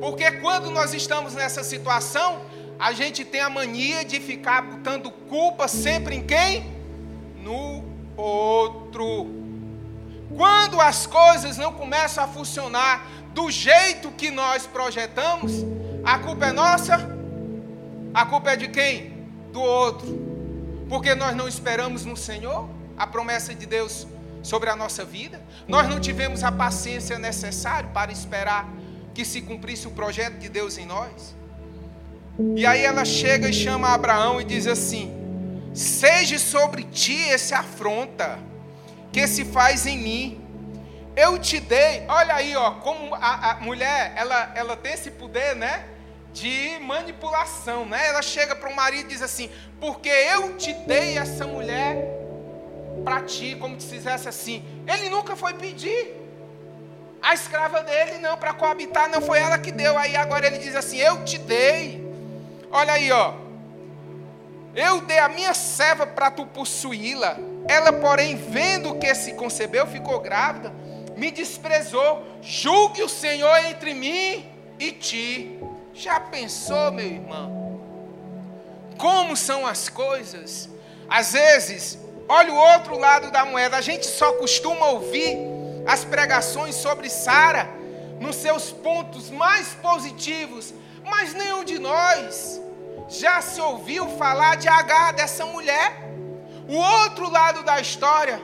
Porque 0.00 0.30
quando 0.32 0.70
nós 0.70 0.92
estamos 0.94 1.34
nessa 1.34 1.62
situação, 1.62 2.40
a 2.78 2.92
gente 2.92 3.24
tem 3.24 3.40
a 3.40 3.50
mania 3.50 4.04
de 4.04 4.20
ficar 4.20 4.62
botando 4.62 5.10
culpa 5.10 5.68
sempre 5.68 6.16
em 6.16 6.26
quem? 6.26 6.66
No 7.42 7.84
outro. 8.16 9.26
Quando 10.36 10.80
as 10.80 11.06
coisas 11.06 11.56
não 11.56 11.72
começam 11.72 12.24
a 12.24 12.28
funcionar 12.28 13.06
do 13.32 13.50
jeito 13.50 14.10
que 14.10 14.30
nós 14.30 14.66
projetamos, 14.66 15.64
a 16.04 16.18
culpa 16.18 16.46
é 16.46 16.52
nossa? 16.52 17.16
A 18.14 18.26
culpa 18.26 18.52
é 18.52 18.56
de 18.56 18.68
quem? 18.68 19.26
Do 19.52 19.60
outro 19.60 20.27
porque 20.88 21.14
nós 21.14 21.36
não 21.36 21.46
esperamos 21.46 22.04
no 22.04 22.16
Senhor 22.16 22.68
a 22.96 23.06
promessa 23.06 23.54
de 23.54 23.66
Deus 23.66 24.06
sobre 24.42 24.70
a 24.70 24.76
nossa 24.76 25.04
vida, 25.04 25.42
nós 25.66 25.88
não 25.88 26.00
tivemos 26.00 26.42
a 26.42 26.50
paciência 26.50 27.18
necessária 27.18 27.90
para 27.90 28.10
esperar 28.10 28.68
que 29.14 29.24
se 29.24 29.42
cumprisse 29.42 29.86
o 29.86 29.90
projeto 29.90 30.38
de 30.38 30.48
Deus 30.48 30.78
em 30.78 30.86
nós. 30.86 31.36
E 32.56 32.64
aí 32.64 32.84
ela 32.84 33.04
chega 33.04 33.48
e 33.48 33.52
chama 33.52 33.88
Abraão 33.88 34.40
e 34.40 34.44
diz 34.44 34.66
assim: 34.66 35.12
Seja 35.74 36.38
sobre 36.38 36.84
ti 36.84 37.16
esse 37.30 37.52
afronta 37.52 38.38
que 39.12 39.26
se 39.26 39.44
faz 39.44 39.86
em 39.86 39.98
mim. 39.98 40.44
Eu 41.16 41.36
te 41.36 41.58
dei, 41.58 42.04
olha 42.06 42.32
aí, 42.32 42.54
ó, 42.54 42.70
como 42.72 43.12
a, 43.16 43.50
a 43.50 43.54
mulher, 43.60 44.12
ela, 44.14 44.52
ela 44.54 44.76
tem 44.76 44.92
esse 44.92 45.10
poder, 45.10 45.56
né? 45.56 45.84
De 46.38 46.78
manipulação, 46.80 47.84
né? 47.84 48.06
Ela 48.08 48.22
chega 48.22 48.54
para 48.54 48.68
o 48.68 48.74
marido 48.74 49.06
e 49.06 49.08
diz 49.08 49.22
assim: 49.22 49.50
Porque 49.80 50.08
eu 50.08 50.56
te 50.56 50.72
dei 50.72 51.18
essa 51.18 51.46
mulher 51.46 51.96
para 53.04 53.22
ti, 53.22 53.56
como 53.56 53.80
se 53.80 53.88
fizesse 53.88 54.28
assim. 54.28 54.64
Ele 54.86 55.08
nunca 55.10 55.34
foi 55.34 55.54
pedir. 55.54 56.16
A 57.20 57.34
escrava 57.34 57.82
dele, 57.82 58.18
não, 58.18 58.36
para 58.36 58.54
coabitar, 58.54 59.10
não 59.10 59.20
foi 59.20 59.40
ela 59.40 59.58
que 59.58 59.72
deu. 59.72 59.98
Aí 59.98 60.16
agora 60.16 60.46
ele 60.46 60.58
diz 60.58 60.76
assim: 60.76 60.98
Eu 60.98 61.24
te 61.24 61.38
dei. 61.38 62.06
Olha 62.70 62.92
aí, 62.92 63.10
ó. 63.10 63.34
Eu 64.74 65.00
dei 65.00 65.18
a 65.18 65.28
minha 65.28 65.54
serva 65.54 66.06
para 66.06 66.30
tu 66.30 66.46
possuí-la. 66.46 67.36
Ela, 67.66 67.92
porém, 67.92 68.36
vendo 68.36 68.94
que 68.94 69.12
se 69.14 69.32
concebeu, 69.34 69.86
ficou 69.86 70.20
grávida, 70.20 70.72
me 71.16 71.30
desprezou. 71.30 72.24
Julgue 72.40 73.02
o 73.02 73.08
Senhor 73.08 73.56
entre 73.64 73.92
mim 73.92 74.46
e 74.78 74.92
ti. 74.92 75.58
Já 75.98 76.20
pensou, 76.20 76.92
meu 76.92 77.04
irmão? 77.04 77.80
Como 78.96 79.36
são 79.36 79.66
as 79.66 79.88
coisas? 79.88 80.68
Às 81.10 81.32
vezes, 81.32 81.98
olha 82.28 82.52
o 82.52 82.56
outro 82.56 82.96
lado 82.96 83.32
da 83.32 83.44
moeda. 83.44 83.76
A 83.76 83.80
gente 83.80 84.06
só 84.06 84.34
costuma 84.34 84.90
ouvir 84.90 85.36
as 85.84 86.04
pregações 86.04 86.76
sobre 86.76 87.10
Sara 87.10 87.68
nos 88.20 88.36
seus 88.36 88.70
pontos 88.70 89.28
mais 89.28 89.74
positivos, 89.74 90.72
mas 91.04 91.34
nenhum 91.34 91.64
de 91.64 91.80
nós 91.80 92.60
já 93.08 93.42
se 93.42 93.60
ouviu 93.60 94.06
falar 94.10 94.56
de 94.56 94.68
Agar, 94.68 95.12
dessa 95.14 95.46
mulher. 95.46 96.00
O 96.68 96.76
outro 96.76 97.28
lado 97.28 97.64
da 97.64 97.80
história, 97.80 98.40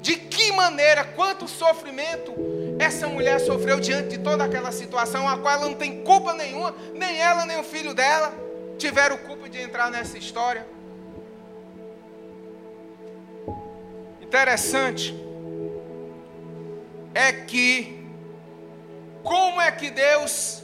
de 0.00 0.14
que 0.14 0.52
maneira, 0.52 1.02
quanto 1.02 1.48
sofrimento 1.48 2.32
essa 2.78 3.06
mulher 3.06 3.40
sofreu 3.40 3.80
diante 3.80 4.10
de 4.10 4.18
toda 4.18 4.44
aquela 4.44 4.70
situação, 4.70 5.28
a 5.28 5.38
qual 5.38 5.54
ela 5.54 5.68
não 5.68 5.74
tem 5.74 6.02
culpa 6.02 6.34
nenhuma, 6.34 6.74
nem 6.94 7.18
ela, 7.20 7.46
nem 7.46 7.58
o 7.58 7.64
filho 7.64 7.94
dela 7.94 8.32
tiveram 8.78 9.16
culpa 9.18 9.48
de 9.48 9.60
entrar 9.60 9.90
nessa 9.90 10.18
história. 10.18 10.66
Interessante 14.20 15.14
é 17.14 17.32
que, 17.32 18.04
como 19.22 19.60
é 19.60 19.70
que 19.72 19.90
Deus 19.90 20.62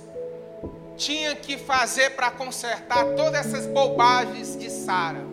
tinha 0.96 1.34
que 1.34 1.56
fazer 1.56 2.10
para 2.10 2.30
consertar 2.30 3.04
todas 3.16 3.46
essas 3.46 3.66
bobagens 3.66 4.58
de 4.58 4.68
Sara? 4.68 5.24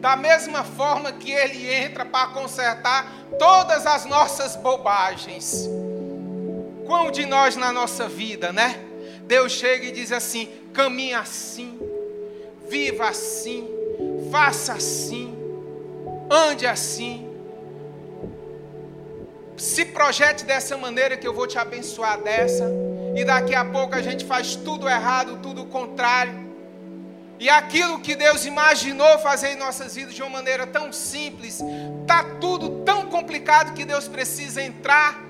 Da 0.00 0.16
mesma 0.16 0.62
forma 0.62 1.12
que 1.12 1.32
Ele 1.32 1.72
entra 1.72 2.04
para 2.04 2.26
consertar 2.26 3.10
todas 3.38 3.86
as 3.86 4.04
nossas 4.04 4.54
bobagens. 4.56 5.66
Quão 6.86 7.10
de 7.10 7.26
nós 7.26 7.56
na 7.56 7.72
nossa 7.72 8.08
vida, 8.08 8.52
né? 8.52 8.78
Deus 9.26 9.52
chega 9.52 9.86
e 9.86 9.92
diz 9.92 10.12
assim: 10.12 10.48
caminhe 10.72 11.14
assim, 11.14 11.78
viva 12.68 13.08
assim, 13.08 13.68
faça 14.30 14.74
assim, 14.74 15.34
ande 16.30 16.66
assim. 16.66 17.30
Se 19.56 19.84
projete 19.84 20.44
dessa 20.44 20.76
maneira 20.76 21.16
que 21.16 21.26
eu 21.26 21.32
vou 21.32 21.46
te 21.46 21.58
abençoar 21.58 22.20
dessa. 22.20 22.70
E 23.14 23.24
daqui 23.24 23.54
a 23.54 23.64
pouco 23.64 23.94
a 23.94 24.02
gente 24.02 24.24
faz 24.24 24.56
tudo 24.56 24.88
errado, 24.88 25.38
tudo 25.40 25.64
contrário. 25.66 26.44
E 27.38 27.48
aquilo 27.48 28.00
que 28.00 28.16
Deus 28.16 28.44
imaginou 28.44 29.18
fazer 29.20 29.50
em 29.50 29.56
nossas 29.56 29.94
vidas 29.94 30.14
de 30.14 30.22
uma 30.22 30.30
maneira 30.30 30.66
tão 30.66 30.92
simples, 30.92 31.60
tá 32.06 32.24
tudo 32.40 32.82
tão 32.84 33.06
complicado 33.06 33.74
que 33.74 33.84
Deus 33.84 34.08
precisa 34.08 34.62
entrar 34.62 35.22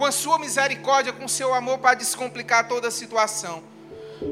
com 0.00 0.06
a 0.06 0.12
sua 0.12 0.38
misericórdia, 0.38 1.12
com 1.12 1.26
o 1.26 1.28
seu 1.28 1.52
amor 1.52 1.76
para 1.76 1.94
descomplicar 1.94 2.66
toda 2.66 2.88
a 2.88 2.90
situação. 2.90 3.62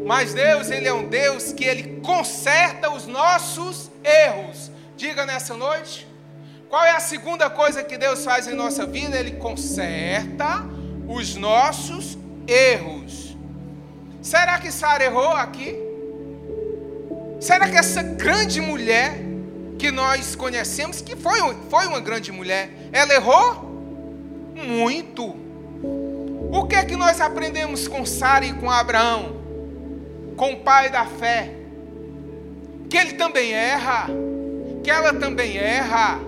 Mas 0.07 0.33
Deus, 0.33 0.71
ele 0.71 0.89
é 0.89 0.95
um 0.95 1.07
Deus 1.07 1.53
que 1.53 1.63
ele 1.63 2.01
conserta 2.01 2.91
os 2.91 3.07
nossos 3.07 3.91
erros. 4.03 4.71
Diga 4.97 5.27
nessa 5.27 5.55
noite, 5.59 6.09
qual 6.71 6.83
é 6.83 6.93
a 6.93 7.01
segunda 7.01 7.51
coisa 7.51 7.85
que 7.85 7.99
Deus 7.99 8.25
faz 8.25 8.49
em 8.49 8.55
nossa 8.55 8.87
vida? 8.87 9.19
Ele 9.19 9.33
conserta 9.33 10.65
os 11.07 11.37
nossos 11.37 12.17
erros. 12.47 13.37
Será 14.23 14.59
que 14.59 14.73
Sara 14.73 15.05
errou 15.05 15.33
aqui? 15.33 15.77
Será 17.41 17.69
que 17.69 17.77
essa 17.77 18.03
grande 18.03 18.59
mulher 18.59 19.19
que 19.79 19.91
nós 19.91 20.35
conhecemos, 20.35 21.03
que 21.03 21.15
foi, 21.15 21.41
foi 21.69 21.87
uma 21.87 22.01
grande 22.01 22.33
mulher, 22.33 22.71
ela 22.91 23.13
errou? 23.13 23.69
Muito. 24.55 25.48
O 26.51 26.67
que 26.67 26.75
é 26.75 26.85
que 26.85 26.97
nós 26.97 27.21
aprendemos 27.21 27.87
com 27.87 28.07
Sara 28.07 28.45
e 28.45 28.53
com 28.55 28.71
Abraão? 28.71 29.37
Com 30.37 30.53
o 30.53 30.61
pai 30.61 30.91
da 30.91 31.05
fé? 31.05 31.55
Que 32.89 32.97
ele 32.97 33.15
também 33.15 33.53
erra, 33.53 34.07
que 34.83 34.91
ela 34.91 35.13
também 35.13 35.57
erra, 35.59 36.19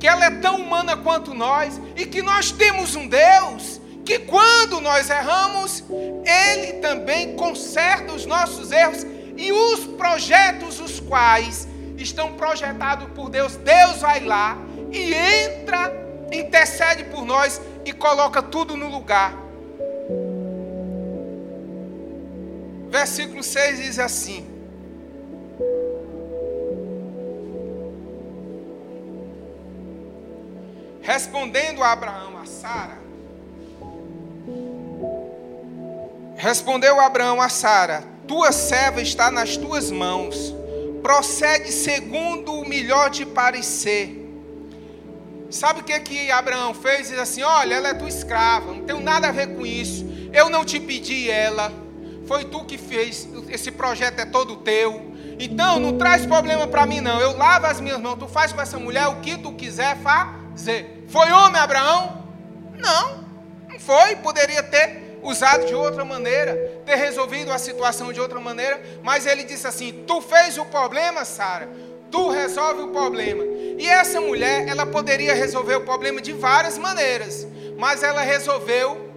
que 0.00 0.08
ela 0.08 0.24
é 0.24 0.30
tão 0.30 0.56
humana 0.56 0.96
quanto 0.96 1.34
nós 1.34 1.80
e 1.96 2.06
que 2.06 2.22
nós 2.22 2.50
temos 2.50 2.94
um 2.94 3.06
Deus 3.06 3.80
que 4.04 4.18
quando 4.18 4.80
nós 4.80 5.08
erramos, 5.08 5.84
ele 6.24 6.74
também 6.80 7.36
conserta 7.36 8.12
os 8.12 8.26
nossos 8.26 8.72
erros 8.72 9.06
e 9.36 9.52
os 9.52 9.86
projetos 9.86 10.80
os 10.80 10.98
quais 11.00 11.68
estão 11.96 12.32
projetados 12.32 13.08
por 13.14 13.30
Deus, 13.30 13.56
Deus 13.56 14.00
vai 14.00 14.20
lá 14.20 14.58
e 14.90 15.14
entra, 15.14 15.92
intercede 16.32 17.04
por 17.04 17.24
nós 17.24 17.60
e 17.84 17.92
coloca 17.92 18.42
tudo 18.42 18.76
no 18.76 18.88
lugar. 18.88 19.34
Versículo 22.88 23.42
6 23.42 23.78
diz 23.78 23.98
assim: 23.98 24.46
Respondendo 31.00 31.82
a 31.82 31.92
Abraão 31.92 32.38
a 32.38 32.44
Sara, 32.44 32.98
respondeu 36.36 37.00
Abraão 37.00 37.40
a 37.40 37.48
Sara: 37.48 38.04
tua 38.28 38.52
serva 38.52 39.00
está 39.00 39.30
nas 39.30 39.56
tuas 39.56 39.90
mãos. 39.90 40.54
Procede 41.02 41.72
segundo 41.72 42.54
o 42.54 42.68
melhor 42.68 43.10
te 43.10 43.26
parecer. 43.26 44.21
Sabe 45.52 45.80
o 45.80 45.84
que 45.84 46.00
que 46.00 46.30
Abraão 46.30 46.72
fez? 46.72 47.08
Diz 47.08 47.18
assim: 47.18 47.42
Olha, 47.42 47.74
ela 47.74 47.88
é 47.88 47.94
tua 47.94 48.08
escrava, 48.08 48.72
não 48.72 48.84
tenho 48.84 49.00
nada 49.00 49.28
a 49.28 49.32
ver 49.32 49.54
com 49.54 49.66
isso. 49.66 50.04
Eu 50.32 50.48
não 50.48 50.64
te 50.64 50.80
pedi 50.80 51.30
ela, 51.30 51.70
foi 52.26 52.46
tu 52.46 52.64
que 52.64 52.78
fez. 52.78 53.28
Esse 53.48 53.70
projeto 53.70 54.18
é 54.18 54.24
todo 54.24 54.56
teu. 54.56 55.12
Então 55.38 55.78
não 55.78 55.98
traz 55.98 56.24
problema 56.24 56.66
para 56.66 56.86
mim, 56.86 57.00
não. 57.00 57.20
Eu 57.20 57.36
lavo 57.36 57.66
as 57.66 57.80
minhas 57.80 58.00
mãos. 58.00 58.16
Tu 58.18 58.26
faz 58.28 58.52
com 58.52 58.60
essa 58.62 58.78
mulher 58.78 59.08
o 59.08 59.16
que 59.16 59.36
tu 59.36 59.52
quiser 59.52 59.98
fazer. 59.98 61.04
Foi 61.08 61.30
homem, 61.30 61.60
Abraão? 61.60 62.24
Não, 62.78 63.24
não 63.68 63.78
foi. 63.78 64.16
Poderia 64.16 64.62
ter 64.62 65.20
usado 65.22 65.66
de 65.66 65.74
outra 65.74 66.04
maneira, 66.04 66.54
ter 66.84 66.96
resolvido 66.96 67.52
a 67.52 67.58
situação 67.58 68.12
de 68.12 68.20
outra 68.20 68.40
maneira, 68.40 68.82
mas 69.02 69.26
ele 69.26 69.44
disse 69.44 69.66
assim: 69.66 70.04
Tu 70.06 70.20
fez 70.22 70.58
o 70.58 70.64
problema, 70.64 71.24
Sara, 71.24 71.68
tu 72.12 72.28
resolve 72.28 72.82
o 72.82 72.88
problema. 72.88 73.42
E 73.78 73.88
essa 73.88 74.20
mulher, 74.20 74.68
ela 74.68 74.86
poderia 74.86 75.34
resolver 75.34 75.74
o 75.74 75.80
problema 75.80 76.20
de 76.20 76.32
várias 76.32 76.78
maneiras, 76.78 77.46
mas 77.76 78.04
ela 78.04 78.20
resolveu 78.20 79.10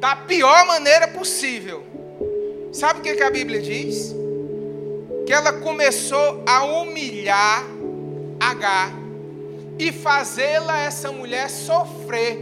da 0.00 0.16
pior 0.16 0.66
maneira 0.66 1.08
possível. 1.08 1.84
Sabe 2.72 3.00
o 3.00 3.02
que, 3.02 3.22
a 3.22 3.30
Bíblia 3.30 3.60
diz? 3.60 4.14
Que 5.26 5.32
ela 5.32 5.52
começou 5.52 6.42
a 6.46 6.64
humilhar 6.64 7.62
H 8.40 8.92
e 9.78 9.92
fazê-la, 9.92 10.80
essa 10.80 11.12
mulher, 11.12 11.50
sofrer 11.50 12.38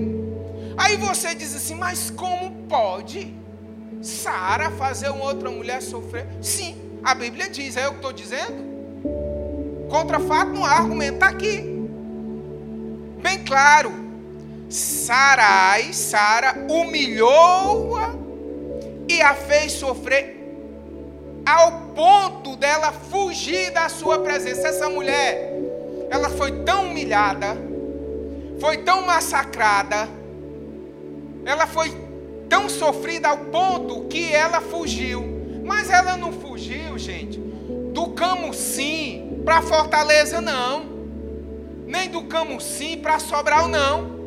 Aí 0.77 0.97
você 0.97 1.35
diz 1.35 1.55
assim, 1.55 1.75
mas 1.75 2.11
como 2.11 2.67
pode 2.67 3.35
Sara 4.01 4.71
fazer 4.71 5.11
uma 5.11 5.25
outra 5.27 5.51
mulher 5.51 5.81
sofrer? 5.83 6.27
Sim, 6.41 6.77
a 7.05 7.15
Bíblia 7.15 7.49
diz, 7.49 7.77
é 7.77 7.87
eu 7.87 7.91
que 7.91 7.97
estou 7.97 8.13
dizendo? 8.13 8.72
Contra 9.93 10.19
fato 10.19 10.53
não 10.53 10.65
há 10.65 10.71
argumento, 10.71 11.17
está 11.17 11.27
aqui. 11.29 11.61
Bem 13.23 13.45
claro. 13.45 13.93
Sarai, 14.71 15.93
Sara 15.93 16.65
humilhou-a 16.67 18.15
e 19.07 19.21
a 19.21 19.35
fez 19.35 19.73
sofrer 19.73 20.35
ao 21.45 21.73
ponto 21.95 22.57
dela 22.57 22.91
fugir 22.91 23.71
da 23.71 23.91
sua 23.91 24.21
presença. 24.21 24.69
Essa 24.69 24.89
mulher, 24.89 25.61
ela 26.09 26.31
foi 26.31 26.53
tão 26.63 26.87
humilhada, 26.87 27.49
foi 28.59 28.79
tão 28.79 29.05
massacrada, 29.05 30.09
ela 31.45 31.67
foi 31.67 31.95
tão 32.49 32.67
sofrida 32.71 33.29
ao 33.29 33.37
ponto 33.37 34.05
que 34.09 34.33
ela 34.33 34.63
fugiu. 34.63 35.23
Mas 35.63 35.91
ela 35.91 36.17
não 36.17 36.33
fugiu, 36.33 36.97
gente, 36.97 37.39
do 37.93 38.09
Camusim 38.13 39.32
para 39.45 39.63
Fortaleza, 39.63 40.41
não. 40.41 40.85
Nem 41.87 42.09
do 42.09 42.25
Camusim 42.25 42.99
para 42.99 43.19
Sobral, 43.19 43.69
não. 43.69 44.21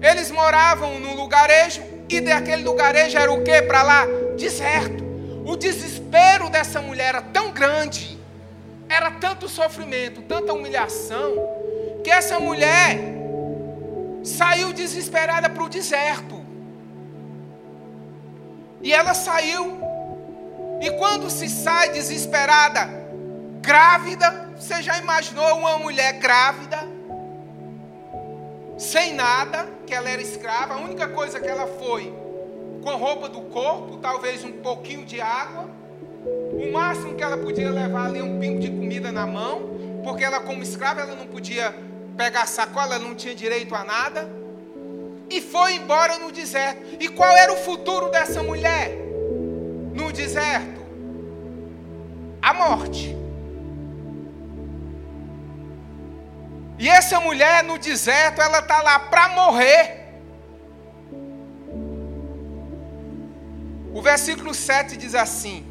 Eles 0.00 0.30
moravam 0.30 0.98
no 1.00 1.14
lugarejo 1.14 1.82
e 2.08 2.20
daquele 2.20 2.62
lugarejo 2.62 3.18
era 3.18 3.32
o 3.32 3.42
que 3.42 3.62
para 3.62 3.82
lá? 3.82 4.06
Deserto. 4.36 5.04
O 5.44 5.56
desespero 5.56 6.48
dessa 6.48 6.80
mulher 6.80 7.08
era 7.08 7.22
tão 7.22 7.50
grande, 7.50 8.18
era 8.88 9.10
tanto 9.12 9.48
sofrimento, 9.48 10.22
tanta 10.22 10.52
humilhação, 10.52 11.34
que 12.04 12.10
essa 12.10 12.38
mulher 12.38 12.98
saiu 14.22 14.72
desesperada 14.72 15.48
para 15.48 15.62
o 15.62 15.68
deserto. 15.68 16.38
E 18.82 18.92
ela 18.92 19.14
saiu. 19.14 19.78
E 20.80 20.90
quando 20.92 21.28
se 21.28 21.48
sai 21.48 21.90
desesperada, 21.90 22.88
grávida, 23.60 24.47
você 24.58 24.82
já 24.82 24.98
imaginou 24.98 25.58
uma 25.58 25.78
mulher 25.78 26.14
grávida, 26.14 26.78
sem 28.76 29.14
nada, 29.14 29.68
que 29.86 29.94
ela 29.94 30.08
era 30.08 30.20
escrava, 30.20 30.74
a 30.74 30.78
única 30.78 31.08
coisa 31.08 31.40
que 31.40 31.48
ela 31.48 31.66
foi 31.66 32.12
com 32.82 32.96
roupa 32.96 33.28
do 33.28 33.42
corpo, 33.42 33.96
talvez 33.98 34.44
um 34.44 34.52
pouquinho 34.52 35.04
de 35.04 35.20
água, 35.20 35.68
o 36.52 36.72
máximo 36.72 37.14
que 37.14 37.22
ela 37.22 37.36
podia 37.36 37.70
levar 37.70 38.06
ali 38.06 38.22
um 38.22 38.38
pingo 38.38 38.60
de 38.60 38.70
comida 38.70 39.12
na 39.12 39.26
mão, 39.26 40.00
porque 40.04 40.24
ela 40.24 40.40
como 40.40 40.62
escrava 40.62 41.00
ela 41.00 41.14
não 41.14 41.26
podia 41.26 41.74
pegar 42.16 42.46
sacola, 42.46 42.96
ela 42.96 43.04
não 43.04 43.14
tinha 43.14 43.34
direito 43.34 43.74
a 43.74 43.84
nada 43.84 44.28
e 45.30 45.40
foi 45.40 45.74
embora 45.74 46.18
no 46.18 46.32
deserto. 46.32 46.82
E 46.98 47.08
qual 47.08 47.30
era 47.36 47.52
o 47.52 47.56
futuro 47.56 48.10
dessa 48.10 48.42
mulher 48.42 48.96
no 49.92 50.10
deserto? 50.12 50.80
A 52.40 52.54
morte. 52.54 53.17
E 56.78 56.88
essa 56.88 57.18
mulher 57.18 57.64
no 57.64 57.76
deserto, 57.76 58.40
ela 58.40 58.60
está 58.60 58.80
lá 58.80 59.00
para 59.00 59.30
morrer. 59.30 59.98
O 63.92 64.00
versículo 64.00 64.54
7 64.54 64.96
diz 64.96 65.14
assim: 65.14 65.66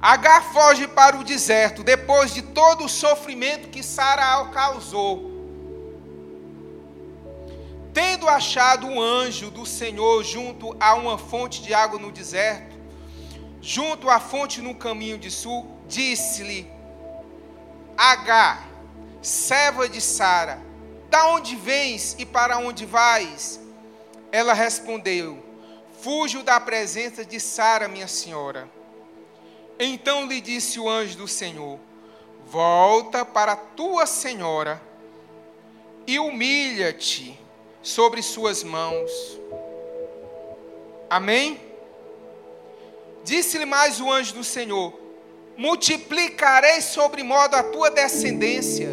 Agar 0.00 0.42
foge 0.52 0.86
para 0.86 1.16
o 1.16 1.24
deserto, 1.24 1.82
depois 1.82 2.34
de 2.34 2.42
todo 2.42 2.84
o 2.84 2.88
sofrimento 2.88 3.68
que 3.68 3.82
Sara 3.82 4.44
causou. 4.52 5.26
Tendo 7.94 8.28
achado 8.28 8.86
um 8.86 9.00
anjo 9.00 9.50
do 9.50 9.64
Senhor 9.64 10.22
junto 10.22 10.76
a 10.78 10.94
uma 10.94 11.16
fonte 11.16 11.62
de 11.62 11.72
água 11.72 11.98
no 11.98 12.12
deserto, 12.12 12.76
junto 13.60 14.10
à 14.10 14.20
fonte 14.20 14.60
no 14.60 14.74
caminho 14.74 15.18
de 15.18 15.30
sul, 15.30 15.66
disse-lhe: 15.88 16.77
H, 17.98 18.62
serva 19.20 19.88
de 19.88 20.00
Sara, 20.00 20.62
Da 21.10 21.26
onde 21.30 21.56
vens 21.56 22.14
e 22.16 22.24
para 22.24 22.58
onde 22.58 22.86
vais? 22.86 23.58
Ela 24.30 24.52
respondeu: 24.52 25.42
Fujo 26.00 26.44
da 26.44 26.60
presença 26.60 27.24
de 27.24 27.40
Sara, 27.40 27.88
minha 27.88 28.06
senhora. 28.06 28.70
Então 29.80 30.26
lhe 30.26 30.40
disse 30.40 30.78
o 30.78 30.88
anjo 30.88 31.18
do 31.18 31.26
Senhor: 31.26 31.80
Volta 32.46 33.24
para 33.24 33.56
tua 33.56 34.06
senhora 34.06 34.80
e 36.06 36.20
humilha-te 36.20 37.36
sobre 37.82 38.22
suas 38.22 38.62
mãos. 38.62 39.10
Amém? 41.10 41.60
Disse-lhe 43.24 43.66
mais 43.66 44.00
o 44.00 44.12
anjo 44.12 44.34
do 44.34 44.44
Senhor: 44.44 45.07
Multiplicarei 45.58 46.80
sobre 46.80 47.24
modo 47.24 47.56
a 47.56 47.64
tua 47.64 47.90
descendência, 47.90 48.90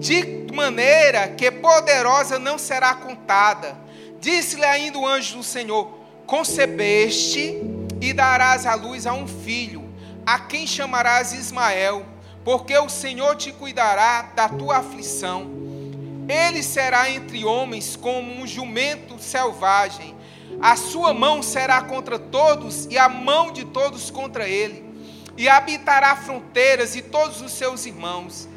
de 0.00 0.48
maneira 0.52 1.28
que 1.28 1.48
poderosa 1.48 2.40
não 2.40 2.58
será 2.58 2.92
contada. 2.92 3.78
Disse-lhe 4.20 4.64
ainda 4.64 4.98
o 4.98 5.06
anjo 5.06 5.36
do 5.36 5.44
Senhor: 5.44 5.88
Concebeste 6.26 7.62
e 8.00 8.12
darás 8.12 8.66
à 8.66 8.74
luz 8.74 9.06
a 9.06 9.12
um 9.12 9.28
filho, 9.28 9.88
a 10.26 10.40
quem 10.40 10.66
chamarás 10.66 11.32
Ismael, 11.32 12.04
porque 12.44 12.76
o 12.76 12.88
Senhor 12.88 13.36
te 13.36 13.52
cuidará 13.52 14.22
da 14.34 14.48
tua 14.48 14.78
aflição. 14.78 15.48
Ele 16.28 16.64
será 16.64 17.08
entre 17.08 17.44
homens 17.44 17.94
como 17.94 18.42
um 18.42 18.44
jumento 18.44 19.22
selvagem. 19.22 20.16
A 20.60 20.74
sua 20.74 21.14
mão 21.14 21.44
será 21.44 21.80
contra 21.80 22.18
todos 22.18 22.86
e 22.86 22.98
a 22.98 23.08
mão 23.08 23.52
de 23.52 23.64
todos 23.66 24.10
contra 24.10 24.48
ele. 24.48 24.87
E 25.38 25.48
habitará 25.48 26.16
fronteiras 26.16 26.96
e 26.96 27.00
todos 27.00 27.40
os 27.40 27.52
seus 27.52 27.86
irmãos. 27.86 28.48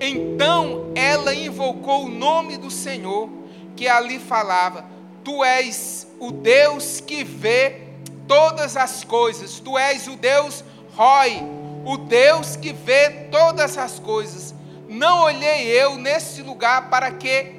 Então 0.00 0.90
ela 0.94 1.34
invocou 1.34 2.06
o 2.06 2.08
nome 2.08 2.56
do 2.56 2.70
Senhor, 2.70 3.28
que 3.76 3.86
ali 3.86 4.18
falava: 4.18 4.86
Tu 5.22 5.44
és 5.44 6.08
o 6.18 6.32
Deus 6.32 6.98
que 6.98 7.22
vê 7.22 7.82
todas 8.26 8.74
as 8.74 9.04
coisas. 9.04 9.60
Tu 9.60 9.76
és 9.76 10.08
o 10.08 10.16
Deus 10.16 10.64
Roy, 10.94 11.42
o 11.84 11.98
Deus 11.98 12.56
que 12.56 12.72
vê 12.72 13.10
todas 13.30 13.76
as 13.76 13.98
coisas. 13.98 14.54
Não 14.88 15.24
olhei 15.24 15.66
eu 15.66 15.96
nesse 15.96 16.40
lugar 16.40 16.88
para 16.88 17.10
que 17.10 17.52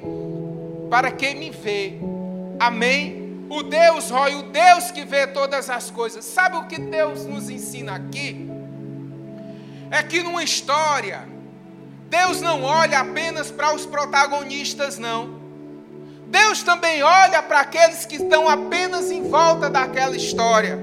para 0.90 1.10
que 1.10 1.34
me 1.34 1.50
vê. 1.50 1.94
Amém. 2.58 3.46
O 3.48 3.62
Deus 3.62 4.10
Roy, 4.10 4.34
o 4.34 4.42
Deus 4.42 4.90
que 4.90 5.04
vê 5.04 5.26
todas 5.26 5.70
as 5.70 5.90
coisas. 5.90 6.24
Sabe 6.24 6.56
o 6.56 6.66
que 6.66 6.78
Deus 6.78 7.24
nos 7.24 7.48
ensina 7.48 7.94
aqui? 7.94 8.51
É 9.92 10.02
que 10.02 10.22
numa 10.22 10.42
história 10.42 11.28
Deus 12.08 12.40
não 12.40 12.62
olha 12.62 12.98
apenas 12.98 13.50
para 13.50 13.74
os 13.74 13.84
protagonistas, 13.84 14.98
não. 14.98 15.40
Deus 16.28 16.62
também 16.62 17.02
olha 17.02 17.42
para 17.42 17.60
aqueles 17.60 18.06
que 18.06 18.16
estão 18.16 18.48
apenas 18.48 19.10
em 19.10 19.28
volta 19.28 19.68
daquela 19.68 20.16
história. 20.16 20.78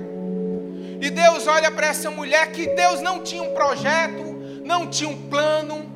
E 1.01 1.09
Deus 1.09 1.47
olha 1.47 1.71
para 1.71 1.87
essa 1.87 2.11
mulher 2.11 2.51
que 2.51 2.67
Deus 2.67 3.01
não 3.01 3.23
tinha 3.23 3.41
um 3.41 3.53
projeto, 3.53 4.23
não 4.63 4.85
tinha 4.85 5.09
um 5.09 5.27
plano, 5.27 5.91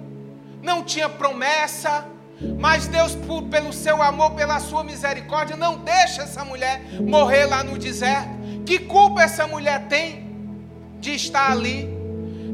não 0.61 0.83
tinha 0.83 1.07
promessa, 1.07 2.05
mas 2.59 2.87
Deus, 2.87 3.15
pelo 3.51 3.71
seu 3.71 4.01
amor, 4.01 4.31
pela 4.31 4.59
sua 4.59 4.83
misericórdia, 4.83 5.55
não 5.55 5.77
deixa 5.77 6.23
essa 6.23 6.43
mulher 6.43 6.81
morrer 6.99 7.45
lá 7.45 7.63
no 7.63 7.77
deserto. 7.77 8.29
Que 8.65 8.79
culpa 8.79 9.21
essa 9.21 9.45
mulher 9.45 9.87
tem 9.87 10.27
de 10.99 11.13
estar 11.13 11.51
ali? 11.51 12.02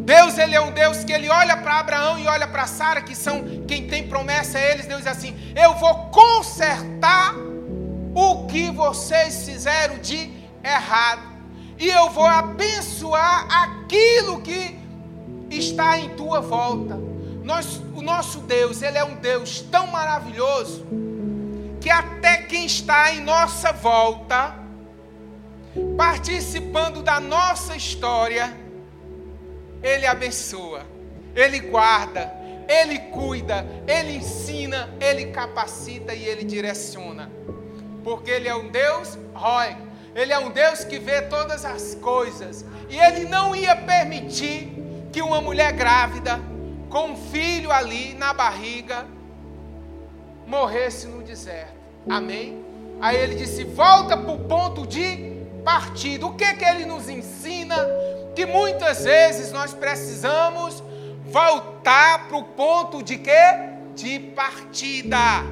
Deus, 0.09 0.39
ele 0.39 0.55
é 0.55 0.61
um 0.61 0.71
Deus 0.71 1.03
que 1.03 1.13
ele 1.13 1.29
olha 1.29 1.55
para 1.55 1.77
Abraão 1.77 2.17
e 2.17 2.25
olha 2.25 2.47
para 2.47 2.65
Sara, 2.65 2.99
que 2.99 3.13
são 3.13 3.63
quem 3.67 3.85
tem 3.87 4.07
promessa 4.07 4.57
a 4.57 4.61
eles. 4.61 4.87
Deus 4.87 5.03
diz 5.03 5.11
assim: 5.11 5.37
Eu 5.55 5.75
vou 5.75 6.09
consertar 6.09 7.35
o 8.15 8.47
que 8.47 8.71
vocês 8.71 9.45
fizeram 9.45 9.99
de 9.99 10.31
errado, 10.63 11.21
e 11.77 11.87
eu 11.87 12.09
vou 12.09 12.25
abençoar 12.25 13.45
aquilo 13.65 14.41
que 14.41 14.79
está 15.51 15.99
em 15.99 16.09
tua 16.15 16.41
volta. 16.41 16.97
Nós, 17.43 17.79
o 17.95 18.01
nosso 18.01 18.39
Deus, 18.39 18.81
ele 18.81 18.97
é 18.97 19.03
um 19.03 19.17
Deus 19.17 19.61
tão 19.61 19.85
maravilhoso 19.85 20.87
que 21.79 21.91
até 21.91 22.37
quem 22.37 22.65
está 22.65 23.13
em 23.13 23.21
nossa 23.21 23.71
volta, 23.71 24.55
participando 25.95 27.03
da 27.03 27.19
nossa 27.19 27.75
história, 27.75 28.68
ele 29.81 30.05
abençoa, 30.05 30.85
Ele 31.35 31.59
guarda, 31.59 32.33
Ele 32.67 32.99
cuida, 32.99 33.65
Ele 33.87 34.17
ensina, 34.17 34.89
Ele 34.99 35.27
capacita 35.27 36.13
e 36.13 36.23
Ele 36.23 36.43
direciona. 36.43 37.31
Porque 38.03 38.29
Ele 38.29 38.47
é 38.47 38.55
um 38.55 38.69
Deus, 38.69 39.17
Roy, 39.33 39.75
Ele 40.15 40.33
é 40.33 40.39
um 40.39 40.51
Deus 40.51 40.83
que 40.83 40.99
vê 40.99 41.21
todas 41.23 41.63
as 41.63 41.95
coisas. 41.95 42.65
E 42.89 42.97
Ele 42.97 43.25
não 43.25 43.55
ia 43.55 43.75
permitir 43.75 44.73
que 45.11 45.21
uma 45.21 45.41
mulher 45.41 45.71
grávida, 45.73 46.39
com 46.89 47.11
um 47.11 47.15
filho 47.15 47.71
ali 47.71 48.13
na 48.15 48.33
barriga, 48.33 49.05
morresse 50.45 51.07
no 51.07 51.21
deserto. 51.21 51.77
Amém? 52.09 52.65
Aí 52.99 53.15
ele 53.15 53.35
disse: 53.35 53.63
volta 53.63 54.17
para 54.17 54.31
o 54.31 54.39
ponto 54.39 54.85
de 54.85 55.37
partida. 55.63 56.25
O 56.25 56.35
que, 56.35 56.53
que 56.55 56.65
ele 56.65 56.85
nos 56.85 57.07
ensina? 57.07 57.75
Que 58.39 58.45
muitas 58.45 59.03
vezes 59.03 59.51
nós 59.51 59.73
precisamos 59.73 60.81
voltar 61.25 62.29
para 62.29 62.37
o 62.37 62.43
ponto 62.45 63.03
de 63.03 63.17
quê? 63.17 63.33
De 63.93 64.17
partida. 64.17 65.43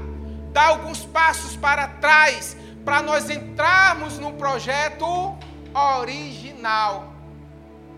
Dar 0.53 0.67
alguns 0.67 1.03
passos 1.03 1.57
para 1.57 1.89
trás 1.89 2.55
para 2.85 3.01
nós 3.01 3.29
entrarmos 3.29 4.17
no 4.19 4.31
projeto 4.31 5.37
original. 5.73 7.11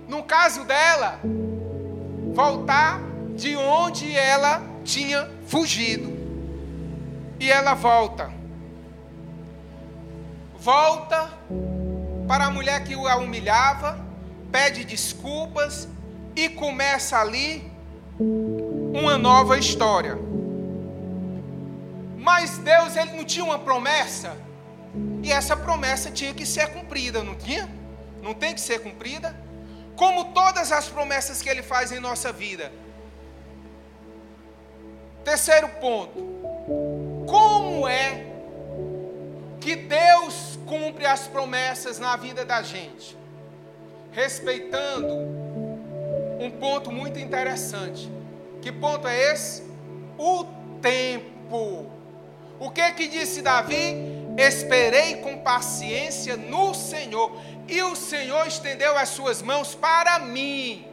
No 0.08 0.24
caso 0.24 0.64
dela, 0.64 1.20
voltar 2.34 3.00
de 3.36 3.56
onde 3.56 4.18
ela 4.18 4.64
tinha 4.84 5.30
fugido. 5.46 6.18
E 7.40 7.52
ela 7.52 7.76
volta. 7.76 8.32
Volta 10.58 11.30
para 12.28 12.46
a 12.46 12.50
mulher 12.50 12.84
que 12.84 12.96
a 12.96 13.18
humilhava 13.18 14.09
pede 14.52 14.84
desculpas 14.84 15.88
e 16.36 16.50
começa 16.50 17.18
ali 17.18 17.72
uma 18.20 19.18
nova 19.18 19.58
história. 19.58 20.18
Mas 22.18 22.58
Deus 22.58 22.96
ele 22.96 23.14
não 23.14 23.24
tinha 23.24 23.46
uma 23.46 23.60
promessa 23.60 24.36
e 25.24 25.32
essa 25.32 25.56
promessa 25.56 26.12
tinha 26.12 26.34
que 26.34 26.46
ser 26.46 26.68
cumprida, 26.74 27.24
não 27.24 27.36
tinha? 27.36 27.70
Não 28.22 28.34
tem 28.34 28.54
que 28.54 28.62
ser 28.62 28.80
cumprida? 28.80 29.36
Como 29.96 30.26
todas 30.26 30.72
as 30.72 30.88
promessas 30.88 31.42
que 31.42 31.50
ele 31.50 31.62
faz 31.62 31.92
em 31.92 32.00
nossa 32.00 32.32
vida. 32.32 32.72
Terceiro 35.24 35.68
ponto. 35.82 36.18
Como 37.28 37.88
é 37.88 38.26
que 39.60 39.76
Deus 39.76 40.58
cumpre 40.66 41.06
as 41.06 41.28
promessas 41.28 42.00
na 42.00 42.16
vida 42.16 42.46
da 42.46 42.62
gente? 42.62 43.19
Respeitando 44.20 45.16
um 46.40 46.52
ponto 46.60 46.92
muito 46.92 47.18
interessante. 47.20 48.12
Que 48.62 48.70
ponto 48.72 49.08
é 49.08 49.34
esse? 49.34 49.64
O 50.18 50.44
tempo. 50.82 51.90
O 52.60 52.70
que 52.70 52.92
que 52.92 53.08
disse 53.08 53.42
Davi? 53.42 53.86
Esperei 54.38 55.16
com 55.18 55.38
paciência 55.38 56.36
no 56.36 56.74
Senhor, 56.74 57.32
e 57.68 57.82
o 57.82 57.96
Senhor 57.96 58.46
estendeu 58.46 58.98
as 58.98 59.10
suas 59.10 59.42
mãos 59.42 59.74
para 59.74 60.20
mim. 60.20 60.86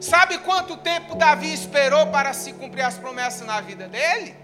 Sabe 0.00 0.38
quanto 0.38 0.76
tempo 0.76 1.14
Davi 1.14 1.52
esperou 1.52 2.06
para 2.08 2.32
se 2.34 2.52
cumprir 2.52 2.82
as 2.82 2.98
promessas 2.98 3.46
na 3.46 3.60
vida 3.62 3.88
dele? 3.88 4.34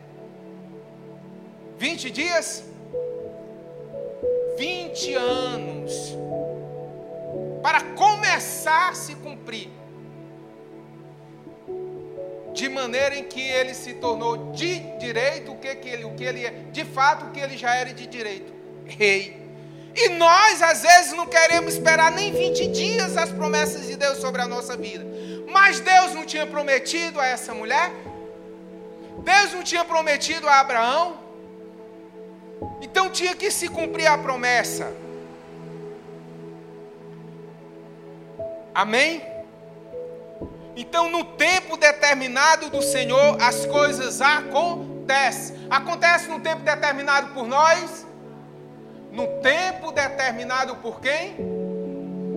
20 1.78 2.10
dias? 2.10 2.64
20 4.56 5.14
anos 5.14 6.16
para 7.62 7.80
começar 7.94 8.90
a 8.90 8.94
se 8.94 9.14
cumprir. 9.16 9.70
De 12.52 12.68
maneira 12.68 13.16
em 13.16 13.24
que 13.24 13.40
ele 13.40 13.74
se 13.74 13.94
tornou 13.94 14.52
de 14.52 14.80
direito 14.98 15.52
o 15.52 15.56
que, 15.56 15.74
que 15.76 15.88
ele, 15.88 16.04
o 16.04 16.14
que 16.14 16.24
ele 16.24 16.44
é, 16.44 16.50
de 16.72 16.84
fato 16.84 17.26
o 17.26 17.30
que 17.30 17.40
ele 17.40 17.56
já 17.56 17.74
era 17.74 17.92
de 17.92 18.06
direito, 18.06 18.52
rei. 18.86 19.40
E 19.94 20.08
nós 20.10 20.62
às 20.62 20.82
vezes 20.82 21.12
não 21.12 21.26
queremos 21.26 21.74
esperar 21.74 22.10
nem 22.12 22.32
20 22.32 22.66
dias 22.68 23.16
as 23.16 23.30
promessas 23.30 23.86
de 23.86 23.96
Deus 23.96 24.18
sobre 24.18 24.40
a 24.42 24.46
nossa 24.46 24.76
vida. 24.76 25.04
Mas 25.50 25.80
Deus 25.80 26.14
não 26.14 26.24
tinha 26.24 26.46
prometido 26.46 27.20
a 27.20 27.26
essa 27.26 27.52
mulher? 27.52 27.90
Deus 29.22 29.52
não 29.52 29.62
tinha 29.62 29.84
prometido 29.84 30.48
a 30.48 30.60
Abraão? 30.60 31.18
Então 32.80 33.10
tinha 33.10 33.34
que 33.34 33.50
se 33.50 33.68
cumprir 33.68 34.06
a 34.06 34.16
promessa. 34.16 34.92
Amém? 38.74 39.22
Então, 40.76 41.10
no 41.10 41.24
tempo 41.24 41.76
determinado 41.76 42.70
do 42.70 42.80
Senhor, 42.80 43.36
as 43.40 43.66
coisas 43.66 44.20
acontecem. 44.20 45.66
acontece? 45.68 46.28
No 46.28 46.40
tempo 46.40 46.62
determinado 46.62 47.34
por 47.34 47.46
nós? 47.46 48.06
No 49.12 49.26
tempo 49.42 49.92
determinado 49.92 50.76
por 50.76 51.00
quem? 51.00 51.34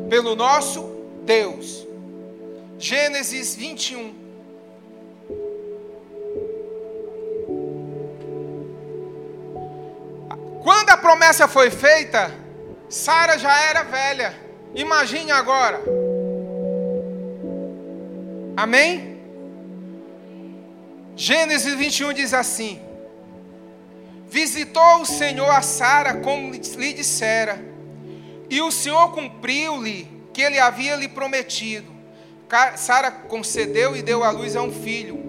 Pelo 0.09 0.35
nosso 0.35 0.81
Deus. 1.23 1.87
Gênesis 2.77 3.55
21. 3.55 4.23
Quando 10.63 10.89
a 10.89 10.97
promessa 10.97 11.47
foi 11.47 11.69
feita, 11.69 12.31
Sara 12.89 13.37
já 13.37 13.57
era 13.69 13.83
velha. 13.83 14.33
Imagine 14.73 15.31
agora. 15.31 16.02
Amém? 18.55 19.17
Gênesis 21.15 21.73
21 21.73 22.13
diz 22.13 22.33
assim: 22.33 22.79
Visitou 24.29 25.01
o 25.01 25.05
Senhor 25.05 25.49
a 25.49 25.61
Sara 25.61 26.15
como 26.15 26.51
lhe 26.51 26.93
dissera, 26.93 27.63
e 28.49 28.61
o 28.61 28.71
Senhor 28.71 29.11
cumpriu-lhe 29.11 30.07
que 30.33 30.41
ele 30.41 30.59
havia 30.59 30.95
lhe 30.95 31.07
prometido. 31.07 31.91
Sara 32.75 33.09
concedeu 33.09 33.95
e 33.95 34.01
deu 34.01 34.23
à 34.23 34.29
luz 34.29 34.55
a 34.55 34.61
um 34.61 34.71
filho 34.71 35.23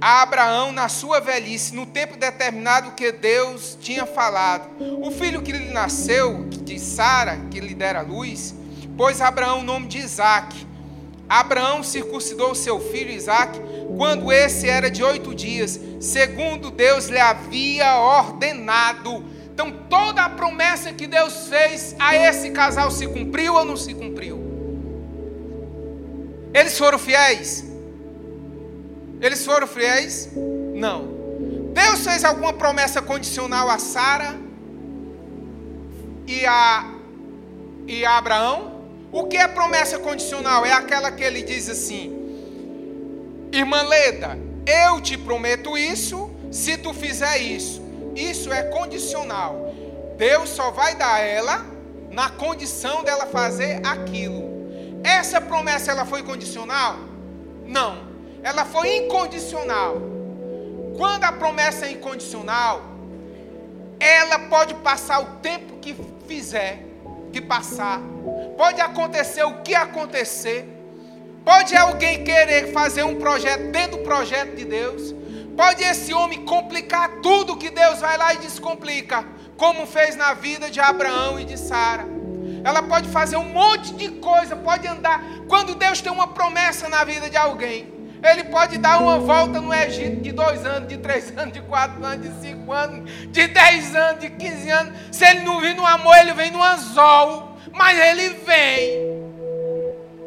a 0.00 0.22
Abraão 0.22 0.72
na 0.72 0.88
sua 0.88 1.20
velhice, 1.20 1.74
no 1.74 1.86
tempo 1.86 2.16
determinado 2.16 2.92
que 2.92 3.10
Deus 3.12 3.78
tinha 3.80 4.04
falado. 4.04 4.68
O 5.02 5.10
filho 5.10 5.42
que 5.42 5.52
lhe 5.52 5.72
nasceu, 5.72 6.44
de 6.44 6.78
Sara, 6.78 7.38
que 7.50 7.60
lhe 7.60 7.74
dera 7.74 8.02
luz, 8.02 8.54
pôs 8.96 9.20
Abraão 9.20 9.60
o 9.60 9.64
nome 9.64 9.86
de 9.86 9.98
Isaac. 9.98 10.65
Abraão 11.28 11.82
circuncidou 11.82 12.54
seu 12.54 12.78
filho 12.78 13.10
Isaac 13.10 13.58
quando 13.96 14.32
esse 14.32 14.68
era 14.68 14.90
de 14.90 15.02
oito 15.02 15.34
dias, 15.34 15.80
segundo 16.00 16.70
Deus 16.70 17.06
lhe 17.06 17.18
havia 17.18 17.98
ordenado. 17.98 19.24
Então, 19.52 19.72
toda 19.88 20.22
a 20.22 20.28
promessa 20.28 20.92
que 20.92 21.06
Deus 21.06 21.48
fez 21.48 21.96
a 21.98 22.14
esse 22.14 22.50
casal 22.50 22.90
se 22.90 23.06
cumpriu 23.06 23.54
ou 23.54 23.64
não 23.64 23.76
se 23.76 23.94
cumpriu? 23.94 24.38
Eles 26.52 26.78
foram 26.78 26.98
fiéis? 26.98 27.64
Eles 29.20 29.44
foram 29.44 29.66
fiéis? 29.66 30.30
Não. 30.74 31.16
Deus 31.72 32.04
fez 32.04 32.24
alguma 32.24 32.52
promessa 32.52 33.02
condicional 33.02 33.68
a 33.68 33.78
Sara 33.78 34.36
e 36.26 36.44
a, 36.46 36.94
e 37.86 38.04
a 38.04 38.18
Abraão? 38.18 38.75
O 39.16 39.24
que 39.24 39.36
é 39.36 39.48
promessa 39.48 39.98
condicional? 39.98 40.64
É 40.64 40.72
aquela 40.72 41.10
que 41.10 41.24
ele 41.24 41.42
diz 41.42 41.68
assim: 41.68 42.04
Irmã 43.52 43.82
Leda, 43.82 44.38
eu 44.66 45.00
te 45.00 45.16
prometo 45.16 45.76
isso 45.76 46.30
se 46.50 46.76
tu 46.76 46.92
fizer 46.92 47.38
isso. 47.38 47.82
Isso 48.14 48.52
é 48.52 48.62
condicional. 48.64 49.74
Deus 50.16 50.50
só 50.50 50.70
vai 50.70 50.94
dar 50.94 51.14
a 51.14 51.20
ela 51.20 51.66
na 52.10 52.30
condição 52.30 53.02
dela 53.04 53.26
fazer 53.26 53.80
aquilo. 53.86 54.44
Essa 55.02 55.40
promessa 55.40 55.90
ela 55.90 56.04
foi 56.04 56.22
condicional? 56.22 56.96
Não 57.66 58.06
ela 58.46 58.64
foi 58.64 58.98
incondicional. 58.98 59.96
Quando 60.96 61.24
a 61.24 61.32
promessa 61.32 61.86
é 61.86 61.90
incondicional, 61.90 62.80
ela 63.98 64.38
pode 64.38 64.72
passar 64.74 65.20
o 65.20 65.26
tempo 65.40 65.78
que 65.80 65.96
fizer, 66.28 66.78
que 67.32 67.40
passar. 67.40 68.00
Pode 68.56 68.80
acontecer 68.80 69.44
o 69.44 69.62
que 69.62 69.74
acontecer. 69.74 70.66
Pode 71.44 71.76
alguém 71.76 72.24
querer 72.24 72.72
fazer 72.72 73.04
um 73.04 73.16
projeto 73.16 73.70
dentro 73.70 73.98
do 73.98 74.02
projeto 74.02 74.56
de 74.56 74.64
Deus. 74.64 75.14
Pode 75.56 75.82
esse 75.82 76.12
homem 76.12 76.44
complicar 76.44 77.20
tudo 77.22 77.56
que 77.56 77.70
Deus 77.70 78.00
vai 78.00 78.18
lá 78.18 78.34
e 78.34 78.38
descomplica, 78.38 79.24
como 79.56 79.86
fez 79.86 80.16
na 80.16 80.34
vida 80.34 80.70
de 80.70 80.80
Abraão 80.80 81.38
e 81.38 81.44
de 81.44 81.58
Sara. 81.58 82.04
Ela 82.64 82.82
pode 82.82 83.08
fazer 83.08 83.36
um 83.36 83.44
monte 83.44 83.94
de 83.94 84.08
coisa, 84.10 84.56
pode 84.56 84.86
andar. 84.86 85.22
Quando 85.48 85.74
Deus 85.74 86.00
tem 86.00 86.10
uma 86.10 86.28
promessa 86.28 86.88
na 86.88 87.04
vida 87.04 87.30
de 87.30 87.36
alguém, 87.36 87.94
ele 88.22 88.44
pode 88.44 88.76
dar 88.78 89.00
uma 89.00 89.18
volta 89.18 89.60
no 89.60 89.72
Egito 89.72 90.20
de 90.20 90.32
dois 90.32 90.66
anos, 90.66 90.88
de 90.88 90.98
três 90.98 91.32
anos, 91.38 91.52
de 91.52 91.60
quatro 91.62 92.04
anos, 92.04 92.28
de 92.28 92.40
cinco 92.40 92.72
anos, 92.72 93.08
de 93.28 93.46
dez 93.46 93.94
anos, 93.94 94.20
de 94.20 94.30
quinze 94.30 94.68
anos. 94.68 94.92
Se 95.12 95.24
ele 95.24 95.40
não 95.40 95.60
vir 95.60 95.76
no 95.76 95.86
amor, 95.86 96.16
ele 96.18 96.32
vem 96.32 96.50
no 96.50 96.62
anzol. 96.62 97.55
Mas 97.76 97.98
ele 97.98 98.30
vem. 98.30 99.06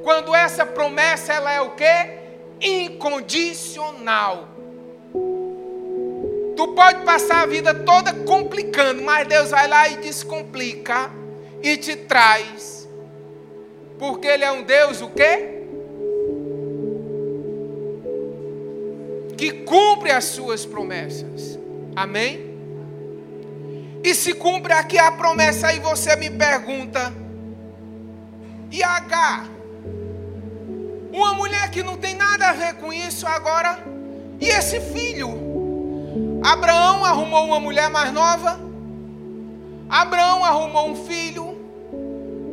Quando 0.04 0.34
essa 0.34 0.66
promessa 0.66 1.34
ela 1.34 1.52
é 1.52 1.60
o 1.60 1.72
quê? 1.72 2.20
Incondicional. 2.62 4.48
Tu 6.56 6.68
pode 6.76 7.04
passar 7.04 7.44
a 7.44 7.46
vida 7.46 7.74
toda 7.74 8.14
complicando, 8.14 9.02
mas 9.02 9.28
Deus 9.28 9.50
vai 9.50 9.68
lá 9.68 9.90
e 9.90 9.98
descomplica 9.98 11.12
e 11.62 11.76
te 11.78 11.96
traz. 11.96 12.88
Porque 13.98 14.28
ele 14.28 14.44
é 14.44 14.52
um 14.52 14.64
Deus 14.64 15.02
o 15.02 15.10
quê? 15.10 15.60
que 19.40 19.54
cumpre 19.64 20.12
as 20.12 20.26
suas 20.26 20.66
promessas. 20.66 21.58
Amém? 21.96 22.50
E 24.04 24.14
se 24.14 24.34
cumpre 24.34 24.74
aqui 24.74 24.98
a 24.98 25.14
promessa, 25.14 25.68
aí 25.68 25.80
você 25.80 26.14
me 26.18 26.30
pergunta: 26.30 27.14
e 28.72 28.84
H? 28.84 29.46
Uma 31.12 31.34
mulher 31.34 31.70
que 31.72 31.82
não 31.82 31.98
tem 31.98 32.16
nada 32.16 32.50
a 32.50 32.54
ver 32.54 32.76
com 32.76 32.94
isso 32.94 33.26
agora, 33.28 33.80
e 34.40 34.48
esse 34.48 34.80
filho? 34.80 35.30
Abraão 36.44 37.04
arrumou 37.04 37.46
uma 37.46 37.60
mulher 37.60 37.90
mais 37.90 38.14
nova, 38.14 38.60
Abraão 39.90 40.46
arrumou 40.46 40.90
um 40.90 40.96
filho, 41.08 41.58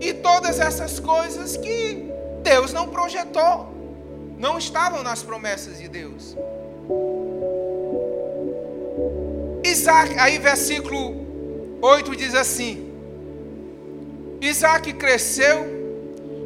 e 0.01 0.13
todas 0.15 0.59
essas 0.59 0.99
coisas 0.99 1.57
que 1.57 2.11
Deus 2.43 2.73
não 2.73 2.89
projetou, 2.89 3.73
não 4.39 4.59
estavam 4.59 5.03
nas 5.03 5.23
promessas 5.23 5.79
de 5.79 5.89
Deus. 5.89 6.37
Isaac, 9.65 10.19
aí 10.19 10.39
versículo 10.39 11.27
8 11.83 12.17
diz 12.17 12.35
assim: 12.35 12.93
Isaac 14.41 14.93
cresceu 14.95 15.76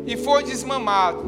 e 0.07 0.17
foi 0.17 0.43
desmamado. 0.43 1.23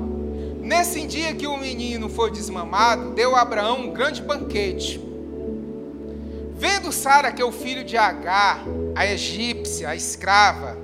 Nesse 0.61 1.07
dia 1.07 1.35
que 1.35 1.47
o 1.47 1.57
menino 1.57 2.09
foi 2.09 2.31
desmamado, 2.31 3.11
deu 3.11 3.35
a 3.35 3.41
Abraão 3.41 3.81
um 3.81 3.93
grande 3.93 4.23
banquete. 4.23 5.01
Vendo 6.55 6.93
Sara 6.93 7.33
que 7.33 7.43
é 7.43 7.45
o 7.45 7.51
filho 7.51 7.85
de 7.85 7.97
Agar, 7.97 8.65
a 8.95 9.05
egípcia, 9.07 9.89
a 9.89 9.97
escrava, 9.97 10.79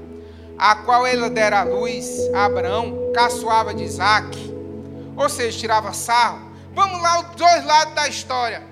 a 0.58 0.74
qual 0.74 1.06
ela 1.06 1.30
dera 1.30 1.60
a 1.60 1.64
luz 1.64 2.28
a 2.34 2.46
Abraão, 2.46 3.12
caçoava 3.14 3.72
de 3.72 3.84
Isaac, 3.84 4.36
ou 5.16 5.28
seja, 5.28 5.56
tirava 5.58 5.92
sarro. 5.92 6.50
Vamos 6.74 7.00
lá, 7.00 7.20
os 7.20 7.36
dois 7.36 7.64
lados 7.64 7.94
da 7.94 8.08
história. 8.08 8.62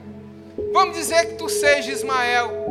Vamos 0.73 0.97
dizer 0.97 1.27
que 1.27 1.35
tu 1.35 1.49
seja 1.49 1.93
Ismael, 1.93 2.66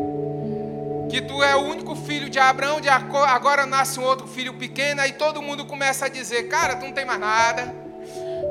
que 1.16 1.22
tu 1.22 1.42
é 1.42 1.56
o 1.56 1.62
único 1.62 1.96
filho 1.96 2.30
de 2.30 2.38
Abraão, 2.38 2.82
de 2.82 2.90
agora 2.90 3.66
nasce 3.66 3.98
um 3.98 4.04
outro 4.04 4.28
filho 4.28 4.56
pequeno, 4.56 5.02
e 5.06 5.14
todo 5.14 5.42
mundo 5.42 5.66
começa 5.66 6.08
a 6.08 6.10
dizer: 6.10 6.50
Cara, 6.50 6.76
tu 6.76 6.86
não 6.86 6.92
tem 6.92 7.06
mais 7.06 7.22
nada, 7.22 7.74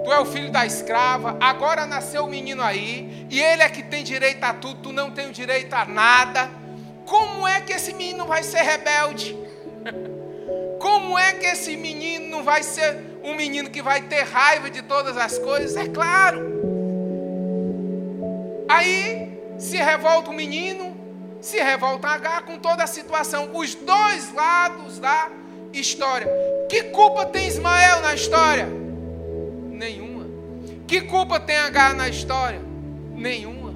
tu 0.03 0.11
é 0.11 0.19
o 0.19 0.25
filho 0.25 0.51
da 0.51 0.65
escrava, 0.65 1.37
agora 1.43 1.85
nasceu 1.85 2.23
o 2.23 2.27
um 2.27 2.31
menino 2.31 2.63
aí, 2.63 3.27
e 3.29 3.39
ele 3.39 3.63
é 3.63 3.69
que 3.69 3.83
tem 3.83 4.03
direito 4.03 4.43
a 4.45 4.55
tudo, 4.55 4.81
tu 4.81 4.93
não 4.95 5.11
tem 5.11 5.31
direito 5.31 5.75
a 5.75 5.85
nada. 5.85 6.51
Como 7.05 7.47
é 7.47 7.61
que 7.61 7.71
esse 7.75 7.93
menino 7.93 8.25
vai 8.25 8.43
ser 8.43 8.63
rebelde? 8.63 9.37
Como 10.81 11.19
é 11.19 11.35
que 11.35 11.45
esse 11.45 11.77
menino 11.77 12.29
não 12.29 12.43
vai 12.43 12.63
ser 12.63 12.97
um 13.23 13.35
menino 13.35 13.69
que 13.69 13.83
vai 13.83 14.01
ter 14.01 14.23
raiva 14.23 14.71
de 14.71 14.81
todas 14.81 15.19
as 15.19 15.39
coisas? 15.39 15.77
É 15.77 15.87
claro. 15.87 16.41
Aí 18.67 19.39
se 19.59 19.77
revolta 19.77 20.31
o 20.31 20.33
menino, 20.33 20.94
se 21.45 21.59
revolta 21.63 22.09
H 22.09 22.41
com 22.41 22.59
toda 22.59 22.85
a 22.85 22.87
situação, 22.87 23.51
os 23.53 23.75
dois 23.75 24.33
lados 24.33 24.99
da 24.99 25.29
história. 25.75 26.27
Que 26.71 26.85
culpa 26.85 27.27
tem 27.27 27.47
Ismael 27.47 28.01
na 28.01 28.15
história? 28.15 28.67
Nenhuma. 29.71 30.25
Que 30.87 31.03
culpa 31.03 31.39
tem 31.39 31.57
H 31.57 31.93
na 31.93 32.09
história? 32.09 32.63
Nenhuma. 33.15 33.75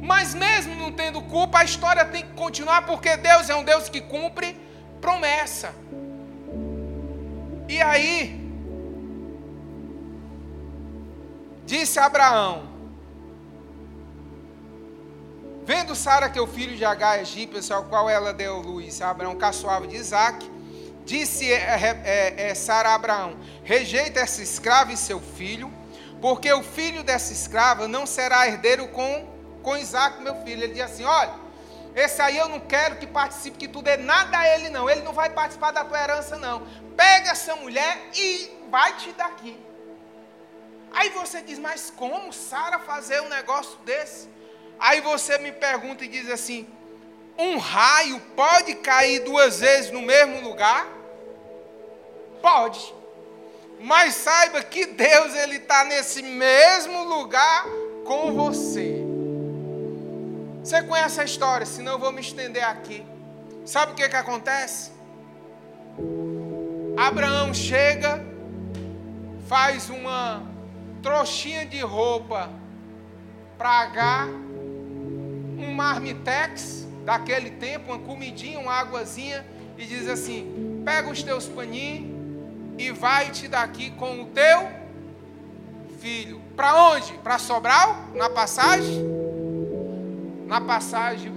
Mas 0.00 0.32
mesmo 0.32 0.76
não 0.76 0.92
tendo 0.92 1.20
culpa, 1.22 1.58
a 1.58 1.64
história 1.64 2.04
tem 2.04 2.22
que 2.22 2.34
continuar 2.34 2.82
porque 2.86 3.16
Deus 3.16 3.50
é 3.50 3.56
um 3.56 3.64
Deus 3.64 3.88
que 3.88 4.00
cumpre 4.00 4.56
promessa. 5.00 5.74
E 7.68 7.82
aí, 7.82 8.40
disse 11.66 11.98
Abraão: 11.98 12.62
Vendo 15.68 15.94
Sara 15.94 16.30
que 16.30 16.40
o 16.40 16.46
filho 16.46 16.74
de 16.78 16.82
Agar 16.82 17.20
egípcio, 17.20 17.76
ao 17.76 17.84
qual 17.84 18.08
ela 18.08 18.32
deu 18.32 18.56
luz, 18.56 19.02
Abraão 19.02 19.36
caçoava 19.36 19.86
de 19.86 19.96
Isaac, 19.96 20.50
disse 21.04 21.52
é, 21.52 22.02
é, 22.06 22.48
é, 22.48 22.54
Sara 22.54 22.88
a 22.88 22.94
Abraão: 22.94 23.36
Rejeita 23.64 24.18
essa 24.18 24.42
escrava 24.42 24.94
e 24.94 24.96
seu 24.96 25.20
filho, 25.20 25.70
porque 26.22 26.50
o 26.50 26.62
filho 26.62 27.02
dessa 27.02 27.34
escrava 27.34 27.86
não 27.86 28.06
será 28.06 28.48
herdeiro 28.48 28.88
com 28.88 29.28
com 29.62 29.76
Isaac, 29.76 30.22
meu 30.22 30.36
filho. 30.36 30.64
Ele 30.64 30.72
diz 30.72 30.84
assim: 30.84 31.04
olha, 31.04 31.34
esse 31.94 32.22
aí 32.22 32.38
eu 32.38 32.48
não 32.48 32.60
quero 32.60 32.96
que 32.96 33.06
participe, 33.06 33.58
que 33.58 33.68
tu 33.68 33.82
dê 33.82 33.98
nada 33.98 34.38
a 34.38 34.48
ele, 34.48 34.70
não. 34.70 34.88
Ele 34.88 35.02
não 35.02 35.12
vai 35.12 35.28
participar 35.28 35.72
da 35.72 35.84
tua 35.84 36.02
herança, 36.02 36.38
não. 36.38 36.66
Pega 36.96 37.32
essa 37.32 37.54
mulher 37.56 38.08
e 38.14 38.50
vai-te 38.70 39.12
daqui. 39.12 39.62
Aí 40.94 41.10
você 41.10 41.42
diz, 41.42 41.58
mas 41.58 41.92
como 41.94 42.32
Sara 42.32 42.78
fazer 42.78 43.20
um 43.20 43.28
negócio 43.28 43.78
desse? 43.80 44.37
Aí 44.78 45.00
você 45.00 45.38
me 45.38 45.52
pergunta 45.52 46.04
e 46.04 46.08
diz 46.08 46.30
assim: 46.30 46.66
um 47.38 47.58
raio 47.58 48.20
pode 48.34 48.74
cair 48.76 49.20
duas 49.20 49.60
vezes 49.60 49.90
no 49.90 50.02
mesmo 50.02 50.40
lugar? 50.40 50.86
Pode. 52.42 52.94
Mas 53.80 54.14
saiba 54.14 54.62
que 54.62 54.86
Deus 54.86 55.34
ele 55.34 55.56
está 55.56 55.84
nesse 55.84 56.22
mesmo 56.22 57.04
lugar 57.04 57.64
com 58.04 58.32
você. 58.32 59.04
Você 60.64 60.82
conhece 60.82 61.20
a 61.20 61.24
história, 61.24 61.64
senão 61.64 61.92
eu 61.92 61.98
vou 61.98 62.12
me 62.12 62.20
estender 62.20 62.64
aqui. 62.64 63.06
Sabe 63.64 63.92
o 63.92 63.94
que, 63.94 64.08
que 64.08 64.16
acontece? 64.16 64.90
Abraão 66.96 67.54
chega, 67.54 68.20
faz 69.46 69.88
uma 69.88 70.42
trouxinha 71.02 71.64
de 71.64 71.80
roupa 71.80 72.50
para 73.56 73.70
H, 73.82 74.28
um 75.58 75.72
marmitex 75.74 76.86
daquele 77.04 77.50
tempo, 77.50 77.92
uma 77.92 77.98
comidinha, 77.98 78.58
uma 78.58 78.72
águazinha, 78.72 79.44
e 79.76 79.84
diz 79.84 80.08
assim: 80.08 80.82
pega 80.84 81.10
os 81.10 81.22
teus 81.22 81.46
paninhos 81.46 82.16
e 82.78 82.90
vai-te 82.90 83.48
daqui 83.48 83.90
com 83.90 84.22
o 84.22 84.26
teu 84.26 84.68
filho. 86.00 86.40
Para 86.56 86.90
onde? 86.90 87.12
Para 87.14 87.38
Sobral? 87.38 87.96
Na 88.14 88.30
passagem? 88.30 89.04
Na 90.46 90.60
passagem 90.60 91.32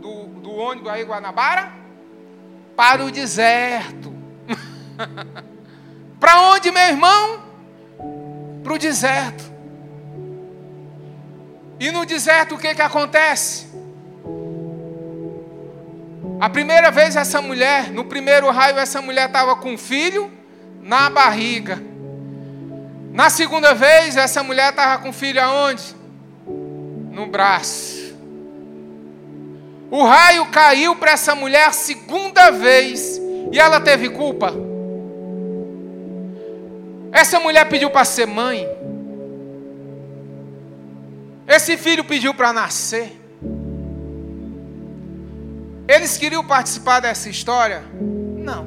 do, 0.00 0.26
do 0.40 0.52
ônibus 0.54 0.90
aí, 0.90 1.04
Guanabara? 1.04 1.72
Para 2.76 3.04
o 3.04 3.10
deserto. 3.10 4.14
Para 6.18 6.40
onde, 6.52 6.70
meu 6.70 6.82
irmão? 6.82 7.42
Para 8.62 8.72
o 8.72 8.78
deserto. 8.78 9.52
E 11.78 11.90
no 11.90 12.06
deserto 12.06 12.54
o 12.54 12.58
que, 12.58 12.74
que 12.74 12.82
acontece? 12.82 13.63
A 16.40 16.50
primeira 16.50 16.90
vez 16.90 17.16
essa 17.16 17.40
mulher, 17.40 17.90
no 17.90 18.04
primeiro 18.04 18.50
raio, 18.50 18.78
essa 18.78 19.00
mulher 19.00 19.26
estava 19.26 19.56
com 19.56 19.74
um 19.74 19.78
filho 19.78 20.30
na 20.82 21.08
barriga. 21.08 21.80
Na 23.12 23.30
segunda 23.30 23.72
vez, 23.72 24.16
essa 24.16 24.42
mulher 24.42 24.70
estava 24.70 25.02
com 25.02 25.10
o 25.10 25.12
filho 25.12 25.40
aonde? 25.40 25.94
No 26.46 27.26
braço. 27.26 28.14
O 29.90 30.02
raio 30.02 30.46
caiu 30.46 30.96
para 30.96 31.12
essa 31.12 31.34
mulher 31.34 31.72
segunda 31.72 32.50
vez 32.50 33.20
e 33.52 33.58
ela 33.58 33.80
teve 33.80 34.08
culpa. 34.10 34.52
Essa 37.12 37.38
mulher 37.38 37.68
pediu 37.68 37.90
para 37.90 38.04
ser 38.04 38.26
mãe. 38.26 38.68
Esse 41.46 41.76
filho 41.76 42.02
pediu 42.02 42.34
para 42.34 42.52
nascer. 42.52 43.23
Eles 45.86 46.16
queriam 46.16 46.44
participar 46.44 47.00
dessa 47.00 47.28
história? 47.28 47.84
Não. 47.92 48.66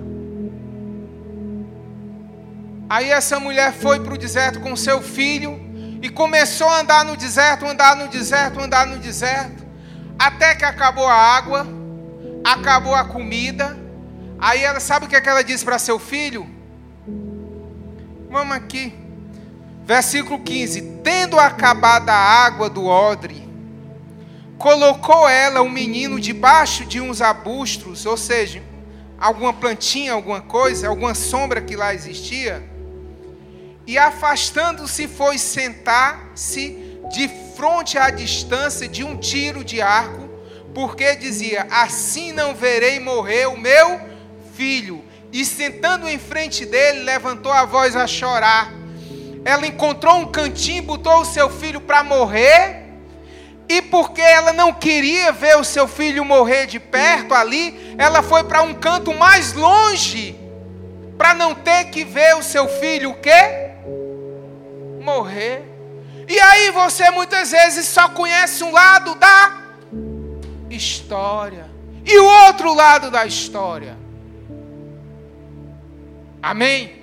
Aí 2.90 3.10
essa 3.10 3.40
mulher 3.40 3.74
foi 3.74 4.00
para 4.00 4.14
o 4.14 4.18
deserto 4.18 4.60
com 4.60 4.76
seu 4.76 5.02
filho 5.02 5.60
e 6.02 6.10
começou 6.10 6.68
a 6.70 6.80
andar 6.80 7.04
no 7.04 7.18
deserto, 7.18 7.66
andar 7.66 7.96
no 7.96 8.08
deserto, 8.08 8.60
andar 8.60 8.86
no 8.86 8.98
deserto, 9.00 9.66
até 10.18 10.56
que 10.56 10.64
acabou 10.64 11.08
a 11.08 11.14
água, 11.14 11.68
acabou 12.44 12.94
a 12.94 13.04
comida. 13.04 13.78
Aí 14.40 14.64
ela 14.64 14.80
sabe 14.80 15.06
o 15.06 15.10
que, 15.10 15.16
é 15.16 15.22
que 15.22 15.28
ela 15.28 15.44
disse 15.44 15.66
para 15.66 15.80
seu 15.80 15.98
filho? 15.98 16.48
Vamos 18.30 18.56
aqui. 18.56 18.94
Versículo 19.84 20.40
15: 20.40 21.00
Tendo 21.04 21.40
acabado 21.40 22.10
a 22.10 22.14
água 22.14 22.70
do 22.70 22.86
odre, 22.86 23.47
colocou 24.58 25.28
ela 25.28 25.62
o 25.62 25.70
menino 25.70 26.20
debaixo 26.20 26.86
de 26.86 27.00
uns 27.00 27.22
arbustos, 27.22 28.06
ou 28.06 28.18
seja, 28.18 28.62
alguma 29.20 29.54
plantinha, 29.54 30.14
alguma 30.14 30.42
coisa, 30.42 30.88
alguma 30.88 31.14
sombra 31.14 31.62
que 31.62 31.76
lá 31.76 31.94
existia 31.94 32.78
e 33.88 33.98
afastando-se 33.98 35.08
foi 35.08 35.38
sentar-se 35.38 37.00
de 37.10 37.30
frente 37.56 37.98
à 37.98 38.10
distância 38.10 38.86
de 38.86 39.02
um 39.02 39.16
tiro 39.16 39.64
de 39.64 39.82
arco, 39.82 40.30
porque 40.76 41.16
dizia: 41.16 41.66
Assim 41.72 42.34
não 42.34 42.54
verei 42.54 43.00
morrer 43.00 43.48
o 43.48 43.58
meu 43.58 44.02
filho. 44.54 45.04
E 45.32 45.46
sentando 45.46 46.08
em 46.08 46.20
frente 46.20 46.66
dele, 46.66 47.00
levantou 47.00 47.52
a 47.52 47.64
voz 47.64 47.96
a 47.96 48.06
chorar. 48.06 48.74
Ela 49.46 49.66
encontrou 49.66 50.18
um 50.18 50.26
cantinho, 50.26 50.84
botou 50.84 51.22
o 51.22 51.26
seu 51.26 51.50
filho 51.50 51.80
para 51.80 52.04
morrer. 52.04 52.87
E 53.70 53.82
porque 53.82 54.22
ela 54.22 54.54
não 54.54 54.72
queria 54.74 55.32
ver 55.32 55.58
o 55.58 55.64
seu 55.64 55.88
filho 55.88 56.24
morrer 56.24 56.68
de 56.68 56.80
perto 56.80 57.34
ali, 57.34 57.96
ela 57.98 58.24
foi 58.24 58.44
para 58.44 58.62
um 58.62 58.74
canto 58.74 59.14
mais 59.14 59.54
longe, 59.54 60.40
para 61.18 61.34
não 61.34 61.54
ter 61.54 61.86
que 61.86 62.04
ver 62.04 62.36
o 62.36 62.44
seu 62.44 62.68
filho 62.68 63.12
o 63.12 63.16
quê? 63.16 63.68
morrer. 65.08 65.64
E 66.28 66.38
aí 66.38 66.70
você 66.72 67.10
muitas 67.12 67.52
vezes 67.52 67.88
só 67.88 68.10
conhece 68.10 68.62
um 68.62 68.72
lado 68.72 69.16
da 69.16 69.58
história 70.70 71.70
e 72.06 72.20
o 72.20 72.26
outro 72.46 72.74
lado 72.74 73.10
da 73.10 73.26
história. 73.26 73.98
Amém? 76.44 76.97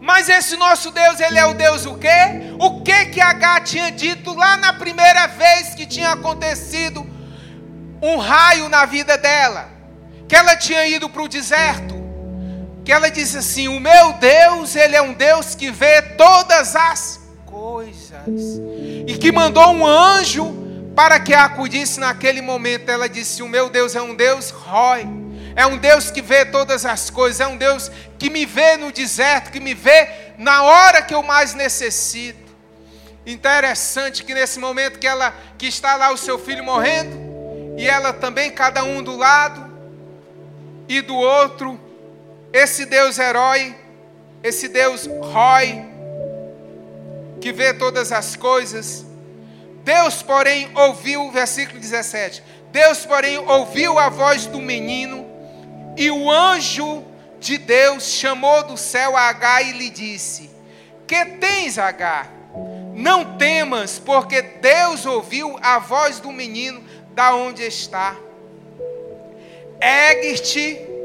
Mas 0.00 0.28
esse 0.28 0.56
nosso 0.56 0.90
Deus, 0.90 1.20
ele 1.20 1.38
é 1.38 1.46
o 1.46 1.54
Deus 1.54 1.86
o 1.86 1.96
quê? 1.96 2.54
O 2.58 2.82
que 2.82 3.06
que 3.06 3.20
H 3.20 3.60
tinha 3.60 3.90
dito 3.90 4.34
lá 4.34 4.56
na 4.56 4.72
primeira 4.72 5.26
vez 5.26 5.74
que 5.74 5.86
tinha 5.86 6.12
acontecido 6.12 7.06
um 8.02 8.16
raio 8.18 8.68
na 8.68 8.84
vida 8.84 9.16
dela? 9.16 9.68
Que 10.28 10.36
ela 10.36 10.56
tinha 10.56 10.86
ido 10.86 11.08
para 11.08 11.22
o 11.22 11.28
deserto 11.28 11.96
que 12.86 12.92
ela 12.92 13.10
disse 13.10 13.36
assim: 13.36 13.66
O 13.66 13.80
meu 13.80 14.12
Deus, 14.12 14.76
Ele 14.76 14.94
é 14.94 15.02
um 15.02 15.12
Deus 15.12 15.56
que 15.56 15.72
vê 15.72 16.00
todas 16.00 16.76
as 16.76 17.20
coisas, 17.44 18.60
e 19.08 19.18
que 19.18 19.32
mandou 19.32 19.72
um 19.72 19.84
anjo 19.84 20.54
para 20.94 21.18
que 21.18 21.34
a 21.34 21.44
acudisse 21.46 21.98
naquele 21.98 22.40
momento. 22.40 22.88
Ela 22.88 23.08
disse: 23.08 23.42
O 23.42 23.48
meu 23.48 23.68
Deus 23.68 23.96
é 23.96 24.00
um 24.00 24.14
Deus 24.14 24.50
rói, 24.50 25.04
é 25.56 25.66
um 25.66 25.78
Deus 25.78 26.10
que 26.10 26.20
vê 26.20 26.44
todas 26.44 26.84
as 26.84 27.08
coisas, 27.08 27.40
é 27.40 27.46
um 27.46 27.56
Deus 27.56 27.90
que 28.18 28.28
me 28.28 28.44
vê 28.44 28.76
no 28.76 28.92
deserto, 28.92 29.50
que 29.50 29.58
me 29.58 29.72
vê 29.72 30.08
na 30.36 30.62
hora 30.62 31.00
que 31.00 31.14
eu 31.14 31.22
mais 31.22 31.54
necessito. 31.54 32.54
Interessante 33.24 34.22
que 34.22 34.34
nesse 34.34 34.58
momento 34.58 34.98
que 34.98 35.06
ela 35.06 35.34
que 35.56 35.66
está 35.66 35.96
lá 35.96 36.12
o 36.12 36.16
seu 36.16 36.38
filho 36.38 36.62
morrendo, 36.62 37.16
e 37.78 37.88
ela 37.88 38.12
também, 38.12 38.50
cada 38.50 38.84
um 38.84 39.02
do 39.02 39.16
lado 39.16 39.70
e 40.88 41.00
do 41.00 41.16
outro, 41.16 41.80
esse 42.52 42.86
Deus 42.86 43.18
herói, 43.18 43.74
esse 44.42 44.68
Deus 44.68 45.06
rói, 45.06 45.84
que 47.40 47.52
vê 47.52 47.74
todas 47.74 48.12
as 48.12 48.36
coisas. 48.36 49.04
Deus, 49.84 50.22
porém, 50.22 50.70
ouviu, 50.74 51.30
versículo 51.30 51.78
17: 51.78 52.42
Deus, 52.72 53.04
porém, 53.04 53.38
ouviu 53.38 53.98
a 53.98 54.08
voz 54.08 54.46
do 54.46 54.60
menino, 54.60 55.25
e 55.96 56.10
o 56.10 56.30
anjo 56.30 57.04
de 57.38 57.58
Deus 57.58 58.04
chamou 58.04 58.64
do 58.64 58.76
céu 58.76 59.16
a 59.16 59.28
Agar 59.28 59.62
e 59.66 59.72
lhe 59.72 59.90
disse: 59.90 60.50
Que 61.06 61.24
tens, 61.24 61.78
Agar? 61.78 62.30
Não 62.94 63.36
temas, 63.36 63.98
porque 63.98 64.40
Deus 64.40 65.04
ouviu 65.04 65.58
a 65.60 65.78
voz 65.78 66.20
do 66.20 66.32
menino 66.32 66.82
da 67.14 67.34
onde 67.34 67.62
está. 67.62 68.16
Ergue-te 69.80 70.96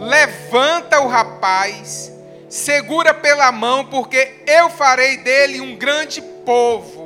levanta 0.00 1.00
o 1.00 1.08
rapaz, 1.08 2.10
segura 2.48 3.12
pela 3.12 3.52
mão, 3.52 3.84
porque 3.84 4.42
eu 4.46 4.70
farei 4.70 5.18
dele 5.18 5.60
um 5.60 5.76
grande 5.76 6.22
povo. 6.22 6.99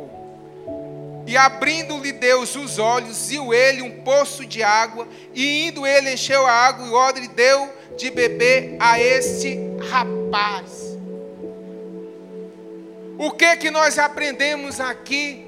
E 1.27 1.37
abrindo-lhe 1.37 2.12
Deus 2.12 2.55
os 2.55 2.79
olhos, 2.79 3.29
viu 3.29 3.55
ele 3.55 3.81
um 3.83 4.03
poço 4.03 4.45
de 4.45 4.62
água, 4.62 5.09
e 5.33 5.68
indo 5.68 5.87
ele 5.87 6.12
encheu 6.12 6.47
a 6.47 6.53
água, 6.53 6.87
e 6.87 6.91
o 6.91 6.95
odre 6.95 7.29
deu 7.29 7.72
de 7.97 8.11
beber 8.11 8.77
a 8.79 9.01
este 9.01 9.59
rapaz. 9.91 10.85
O 13.18 13.31
que 13.31 13.57
que 13.57 13.70
nós 13.70 13.99
aprendemos 13.99 14.81
aqui? 14.81 15.47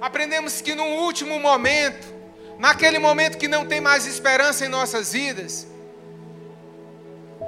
Aprendemos 0.00 0.60
que 0.60 0.74
no 0.74 0.84
último 0.84 1.38
momento, 1.38 2.12
naquele 2.58 2.98
momento 2.98 3.38
que 3.38 3.46
não 3.46 3.64
tem 3.64 3.80
mais 3.80 4.06
esperança 4.06 4.64
em 4.64 4.68
nossas 4.68 5.12
vidas, 5.12 5.68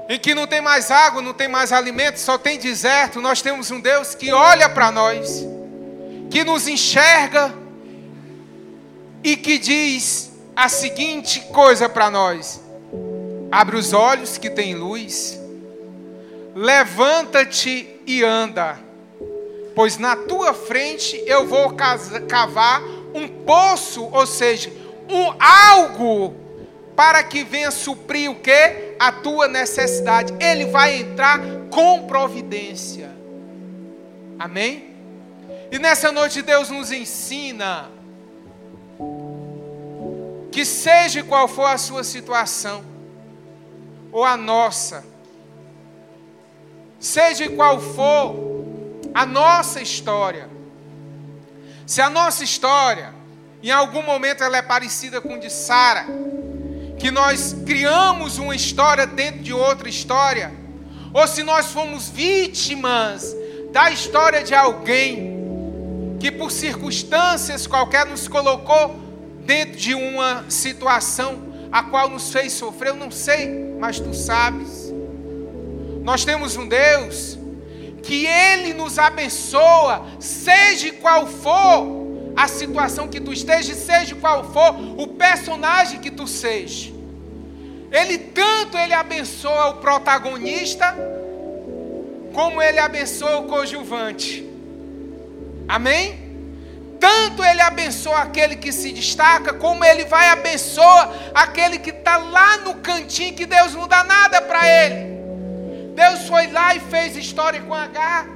em 0.08 0.18
que 0.18 0.34
não 0.34 0.46
tem 0.46 0.60
mais 0.60 0.90
água, 0.90 1.22
não 1.22 1.32
tem 1.32 1.48
mais 1.48 1.72
alimento, 1.72 2.18
só 2.18 2.36
tem 2.36 2.58
deserto, 2.58 3.20
nós 3.20 3.42
temos 3.42 3.70
um 3.70 3.80
Deus 3.80 4.14
que 4.14 4.32
olha 4.32 4.68
para 4.68 4.92
nós, 4.92 5.44
que 6.34 6.42
nos 6.42 6.66
enxerga 6.66 7.54
e 9.22 9.36
que 9.36 9.56
diz 9.56 10.32
a 10.56 10.68
seguinte 10.68 11.38
coisa 11.52 11.88
para 11.88 12.10
nós: 12.10 12.60
abre 13.52 13.76
os 13.76 13.92
olhos 13.92 14.36
que 14.36 14.50
tem 14.50 14.74
luz, 14.74 15.40
levanta-te 16.52 18.00
e 18.04 18.24
anda, 18.24 18.80
pois 19.76 19.96
na 19.96 20.16
tua 20.16 20.52
frente 20.52 21.22
eu 21.24 21.46
vou 21.46 21.72
cavar 22.28 22.82
um 23.14 23.28
poço, 23.28 24.08
ou 24.10 24.26
seja, 24.26 24.72
um 25.08 25.40
algo 25.40 26.34
para 26.96 27.22
que 27.22 27.44
venha 27.44 27.70
suprir 27.70 28.28
o 28.28 28.34
que? 28.34 28.96
A 28.98 29.12
tua 29.12 29.46
necessidade. 29.46 30.34
Ele 30.40 30.64
vai 30.64 30.96
entrar 30.96 31.40
com 31.70 32.08
providência. 32.08 33.08
Amém? 34.36 34.93
E 35.74 35.78
nessa 35.80 36.12
noite 36.12 36.40
Deus 36.40 36.70
nos 36.70 36.92
ensina 36.92 37.90
que 40.52 40.64
seja 40.64 41.24
qual 41.24 41.48
for 41.48 41.64
a 41.64 41.76
sua 41.76 42.04
situação, 42.04 42.84
ou 44.12 44.24
a 44.24 44.36
nossa, 44.36 45.04
seja 47.00 47.48
qual 47.48 47.80
for 47.80 48.36
a 49.12 49.26
nossa 49.26 49.80
história, 49.80 50.48
se 51.84 52.00
a 52.00 52.08
nossa 52.08 52.44
história, 52.44 53.12
em 53.60 53.72
algum 53.72 54.02
momento 54.02 54.44
ela 54.44 54.56
é 54.56 54.62
parecida 54.62 55.20
com 55.20 55.40
de 55.40 55.50
Sara, 55.50 56.06
que 57.00 57.10
nós 57.10 57.52
criamos 57.66 58.38
uma 58.38 58.54
história 58.54 59.08
dentro 59.08 59.40
de 59.40 59.52
outra 59.52 59.88
história, 59.88 60.54
ou 61.12 61.26
se 61.26 61.42
nós 61.42 61.72
fomos 61.72 62.08
vítimas 62.08 63.34
da 63.72 63.90
história 63.90 64.44
de 64.44 64.54
alguém 64.54 65.33
que 66.24 66.32
por 66.32 66.50
circunstâncias 66.50 67.66
qualquer 67.66 68.06
nos 68.06 68.26
colocou 68.26 68.98
dentro 69.40 69.76
de 69.76 69.94
uma 69.94 70.46
situação 70.48 71.52
a 71.70 71.82
qual 71.82 72.08
nos 72.08 72.32
fez 72.32 72.54
sofrer, 72.54 72.92
eu 72.92 72.96
não 72.96 73.10
sei, 73.10 73.76
mas 73.78 74.00
tu 74.00 74.14
sabes. 74.14 74.90
Nós 76.02 76.24
temos 76.24 76.56
um 76.56 76.66
Deus 76.66 77.38
que 78.02 78.24
Ele 78.24 78.72
nos 78.72 78.98
abençoa, 78.98 80.06
seja 80.18 80.94
qual 80.94 81.26
for 81.26 82.32
a 82.34 82.48
situação 82.48 83.06
que 83.06 83.20
tu 83.20 83.30
esteja, 83.30 83.74
seja 83.74 84.14
qual 84.14 84.50
for 84.50 84.74
o 84.98 85.06
personagem 85.08 86.00
que 86.00 86.10
tu 86.10 86.26
seja. 86.26 86.90
Ele 87.92 88.16
tanto 88.16 88.78
ele 88.78 88.94
abençoa 88.94 89.68
o 89.68 89.74
protagonista, 89.74 90.96
como 92.32 92.62
ele 92.62 92.78
abençoa 92.78 93.40
o 93.40 93.44
coadjuvante. 93.44 94.53
Amém? 95.68 96.24
Tanto 97.00 97.44
ele 97.44 97.60
abençoa 97.60 98.18
aquele 98.18 98.56
que 98.56 98.72
se 98.72 98.92
destaca, 98.92 99.52
como 99.52 99.84
ele 99.84 100.04
vai 100.04 100.28
abençoar 100.28 101.12
aquele 101.34 101.78
que 101.78 101.90
está 101.90 102.16
lá 102.16 102.58
no 102.58 102.76
cantinho, 102.76 103.34
que 103.34 103.46
Deus 103.46 103.74
não 103.74 103.86
dá 103.86 104.02
nada 104.02 104.40
para 104.40 104.66
ele. 104.66 105.14
Deus 105.94 106.26
foi 106.26 106.46
lá 106.48 106.74
e 106.74 106.80
fez 106.80 107.16
história 107.16 107.60
com 107.60 107.74
H. 107.74 108.26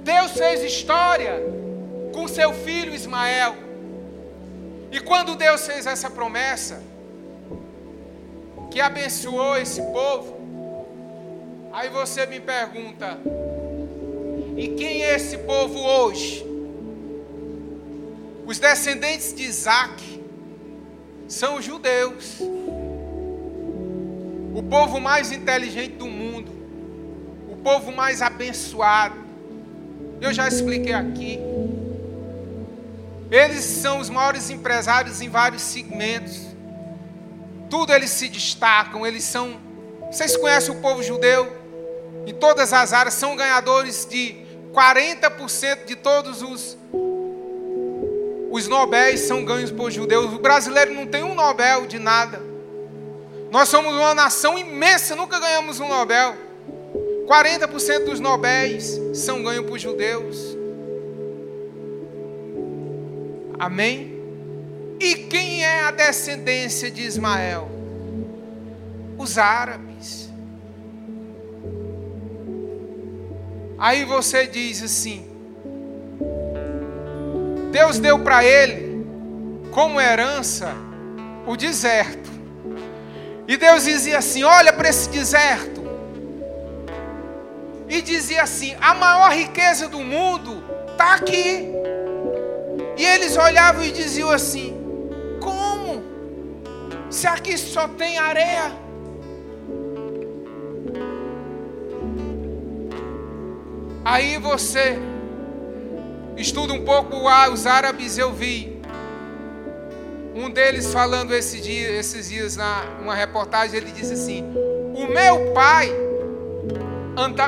Deus 0.00 0.32
fez 0.32 0.62
história 0.62 1.40
com 2.14 2.26
seu 2.26 2.52
filho 2.52 2.94
Ismael. 2.94 3.54
E 4.90 4.98
quando 5.00 5.36
Deus 5.36 5.66
fez 5.66 5.86
essa 5.86 6.08
promessa, 6.08 6.82
que 8.70 8.80
abençoou 8.80 9.56
esse 9.56 9.82
povo, 9.82 10.36
aí 11.72 11.88
você 11.90 12.26
me 12.26 12.40
pergunta: 12.40 13.18
e 14.58 14.68
quem 14.70 15.04
é 15.04 15.14
esse 15.14 15.38
povo 15.38 15.78
hoje? 15.78 16.44
Os 18.44 18.58
descendentes 18.58 19.32
de 19.32 19.44
Isaac 19.44 20.20
são 21.28 21.62
judeus, 21.62 22.40
o 24.52 24.62
povo 24.68 24.98
mais 24.98 25.30
inteligente 25.30 25.92
do 25.92 26.08
mundo, 26.08 26.50
o 27.48 27.56
povo 27.58 27.92
mais 27.92 28.20
abençoado. 28.20 29.14
Eu 30.20 30.32
já 30.32 30.48
expliquei 30.48 30.92
aqui. 30.92 31.38
Eles 33.30 33.62
são 33.62 34.00
os 34.00 34.10
maiores 34.10 34.50
empresários 34.50 35.20
em 35.20 35.28
vários 35.28 35.62
segmentos. 35.62 36.48
Tudo 37.70 37.92
eles 37.92 38.10
se 38.10 38.28
destacam, 38.28 39.06
eles 39.06 39.22
são. 39.22 39.56
Vocês 40.10 40.36
conhecem 40.36 40.74
o 40.74 40.80
povo 40.80 41.00
judeu? 41.00 41.56
Em 42.26 42.34
todas 42.34 42.72
as 42.72 42.92
áreas 42.92 43.14
são 43.14 43.36
ganhadores 43.36 44.04
de 44.04 44.47
40% 44.72 45.84
de 45.84 45.96
todos 45.96 46.42
os 46.42 46.76
os 48.50 48.66
Nobéis 48.66 49.20
são 49.20 49.44
ganhos 49.44 49.70
por 49.70 49.90
judeus. 49.90 50.32
O 50.32 50.38
brasileiro 50.38 50.94
não 50.94 51.06
tem 51.06 51.22
um 51.22 51.34
Nobel 51.34 51.86
de 51.86 51.98
nada. 51.98 52.40
Nós 53.50 53.68
somos 53.68 53.92
uma 53.92 54.14
nação 54.14 54.58
imensa, 54.58 55.14
nunca 55.14 55.38
ganhamos 55.38 55.80
um 55.80 55.88
Nobel. 55.88 56.34
40% 57.26 58.04
dos 58.04 58.20
Nobéis 58.20 58.98
são 59.14 59.42
ganhos 59.42 59.66
por 59.66 59.78
judeus. 59.78 60.56
Amém? 63.58 64.18
E 64.98 65.14
quem 65.14 65.64
é 65.64 65.84
a 65.84 65.90
descendência 65.90 66.90
de 66.90 67.02
Ismael? 67.02 67.68
Os 69.18 69.36
árabes. 69.36 69.87
Aí 73.78 74.04
você 74.04 74.46
diz 74.46 74.82
assim: 74.82 75.24
Deus 77.70 78.00
deu 78.00 78.18
para 78.18 78.44
ele, 78.44 79.06
como 79.70 80.00
herança, 80.00 80.74
o 81.46 81.56
deserto. 81.56 82.28
E 83.46 83.56
Deus 83.56 83.84
dizia 83.84 84.18
assim: 84.18 84.42
Olha 84.42 84.72
para 84.72 84.88
esse 84.88 85.08
deserto. 85.10 85.80
E 87.88 88.02
dizia 88.02 88.42
assim: 88.42 88.74
A 88.80 88.94
maior 88.94 89.30
riqueza 89.30 89.88
do 89.88 90.00
mundo 90.00 90.62
está 90.90 91.14
aqui. 91.14 91.70
E 92.96 93.04
eles 93.04 93.36
olhavam 93.36 93.84
e 93.84 93.92
diziam 93.92 94.30
assim: 94.30 94.76
Como? 95.40 96.02
Se 97.10 97.28
aqui 97.28 97.56
só 97.56 97.86
tem 97.86 98.18
areia. 98.18 98.87
Aí 104.08 104.38
você 104.38 104.98
estuda 106.34 106.72
um 106.72 106.82
pouco 106.82 107.28
os 107.52 107.66
árabes, 107.66 108.16
eu 108.16 108.32
vi 108.32 108.80
um 110.34 110.48
deles 110.48 110.90
falando 110.90 111.34
esse 111.34 111.60
dia, 111.60 111.90
esses 111.90 112.30
dias 112.30 112.56
na 112.56 112.84
uma 113.02 113.14
reportagem, 113.14 113.76
ele 113.76 113.92
disse 113.92 114.14
assim: 114.14 114.42
"O 114.94 115.06
meu 115.08 115.52
pai 115.52 115.92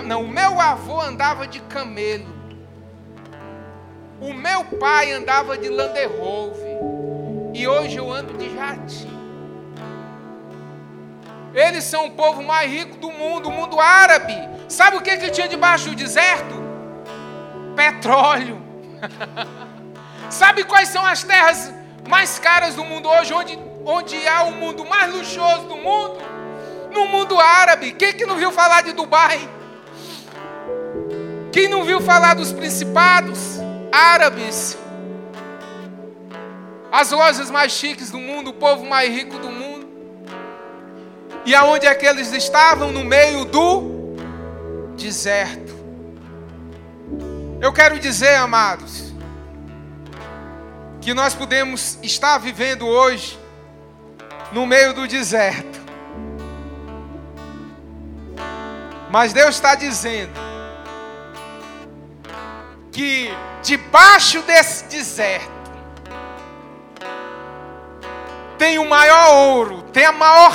não, 0.06 0.22
o 0.24 0.28
meu 0.28 0.60
avô 0.60 1.00
andava 1.00 1.46
de 1.46 1.60
camelo. 1.60 2.26
O 4.20 4.34
meu 4.34 4.62
pai 4.64 5.12
andava 5.12 5.56
de 5.56 5.70
Land 5.70 5.98
Rover 6.18 6.78
e 7.54 7.66
hoje 7.66 7.96
eu 7.96 8.12
ando 8.12 8.36
de 8.36 8.54
jatinho. 8.54 9.19
Eles 11.54 11.84
são 11.84 12.06
o 12.06 12.10
povo 12.12 12.42
mais 12.42 12.70
rico 12.70 12.96
do 12.96 13.10
mundo, 13.10 13.48
o 13.48 13.52
mundo 13.52 13.80
árabe. 13.80 14.36
Sabe 14.68 14.96
o 14.96 15.00
que, 15.00 15.16
que 15.16 15.30
tinha 15.30 15.48
debaixo 15.48 15.90
do 15.90 15.94
deserto? 15.94 16.54
Petróleo. 17.74 18.62
Sabe 20.30 20.64
quais 20.64 20.88
são 20.88 21.04
as 21.04 21.22
terras 21.24 21.72
mais 22.08 22.38
caras 22.38 22.74
do 22.74 22.84
mundo 22.84 23.08
hoje? 23.08 23.32
Onde, 23.32 23.58
onde 23.84 24.28
há 24.28 24.44
o 24.44 24.52
mundo 24.52 24.84
mais 24.84 25.12
luxuoso 25.12 25.66
do 25.66 25.76
mundo? 25.76 26.18
No 26.92 27.06
mundo 27.06 27.38
árabe. 27.40 27.92
Quem 27.92 28.12
que 28.12 28.26
não 28.26 28.36
viu 28.36 28.52
falar 28.52 28.82
de 28.82 28.92
Dubai? 28.92 29.48
Quem 31.52 31.68
não 31.68 31.82
viu 31.84 32.00
falar 32.00 32.34
dos 32.34 32.52
principados? 32.52 33.60
árabes, 33.92 34.78
as 36.92 37.10
lojas 37.10 37.50
mais 37.50 37.72
chiques 37.72 38.10
do 38.10 38.18
mundo, 38.18 38.50
o 38.50 38.54
povo 38.54 38.84
mais 38.84 39.12
rico 39.12 39.38
do 39.38 39.50
mundo. 39.50 39.59
E 41.44 41.54
aonde 41.54 41.86
é 41.86 41.94
que 41.94 42.06
eles 42.06 42.32
estavam? 42.32 42.92
No 42.92 43.04
meio 43.04 43.44
do 43.44 44.14
deserto. 44.96 45.74
Eu 47.60 47.72
quero 47.72 47.98
dizer, 47.98 48.36
amados, 48.36 49.12
que 51.00 51.14
nós 51.14 51.34
podemos 51.34 51.98
estar 52.02 52.38
vivendo 52.38 52.86
hoje 52.86 53.38
no 54.52 54.66
meio 54.66 54.92
do 54.92 55.06
deserto. 55.06 55.80
Mas 59.10 59.32
Deus 59.32 59.56
está 59.56 59.74
dizendo 59.74 60.32
que 62.92 63.30
debaixo 63.62 64.40
desse 64.42 64.84
deserto 64.84 65.50
tem 68.56 68.78
o 68.78 68.88
maior 68.88 69.34
ouro, 69.54 69.82
tem 69.92 70.04
a 70.04 70.12
maior 70.12 70.52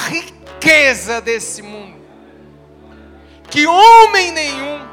riqueza 0.66 1.22
desse 1.22 1.62
mundo, 1.62 2.04
que 3.52 3.68
homem 3.68 4.32
nenhum 4.32 4.84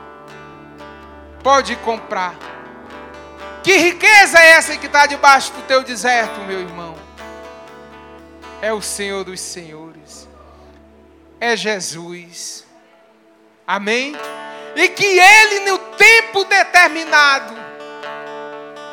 pode 1.43 1.75
comprar. 1.77 2.35
Que 3.65 3.79
riqueza 3.79 4.39
é 4.39 4.51
essa 4.51 4.77
que 4.77 4.85
está 4.85 5.07
debaixo 5.07 5.51
do 5.53 5.63
teu 5.63 5.83
deserto, 5.83 6.41
meu 6.41 6.61
irmão? 6.61 6.95
É 8.61 8.71
o 8.71 8.83
Senhor 8.83 9.25
dos 9.25 9.41
Senhores, 9.41 10.29
é 11.41 11.57
Jesus. 11.57 12.67
Amém? 13.67 14.15
E 14.77 14.89
que 14.89 15.07
Ele, 15.07 15.61
no 15.71 15.79
tempo 15.79 16.45
determinado, 16.45 17.55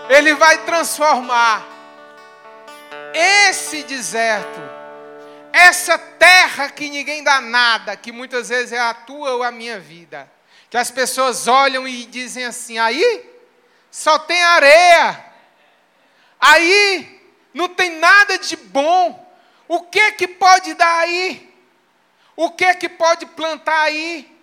Ele 0.10 0.34
vai 0.34 0.60
transformar 0.60 1.68
esse 3.14 3.84
deserto, 3.84 4.79
essa 5.54 5.97
terra 5.97 6.70
que 6.70 6.89
ninguém 6.89 7.24
dá 7.24 7.41
nada, 7.41 7.95
que 7.95 8.12
muitas 8.12 8.50
vezes 8.50 8.72
é 8.72 8.80
a 8.80 8.93
tua 8.93 9.34
ou 9.34 9.43
a 9.43 9.52
minha 9.52 9.80
vida, 9.80 10.30
que 10.70 10.78
as 10.78 10.91
pessoas 10.91 11.47
olham 11.47 11.88
e 11.88 12.06
dizem 12.06 12.45
assim: 12.45 12.78
aí 12.78 13.30
só 13.91 14.20
tem 14.20 14.41
areia, 14.41 15.26
aí 16.39 17.22
não 17.54 17.68
tem 17.70 17.97
nada 17.97 18.38
de 18.38 18.56
bom, 18.56 19.28
o 19.68 19.82
que 19.82 20.12
que 20.14 20.28
pode 20.28 20.74
dar 20.74 21.00
aí? 21.00 21.50
O 22.36 22.52
que 22.52 22.74
que 22.76 22.88
pode 22.88 23.26
plantar 23.26 23.82
aí? 23.82 24.39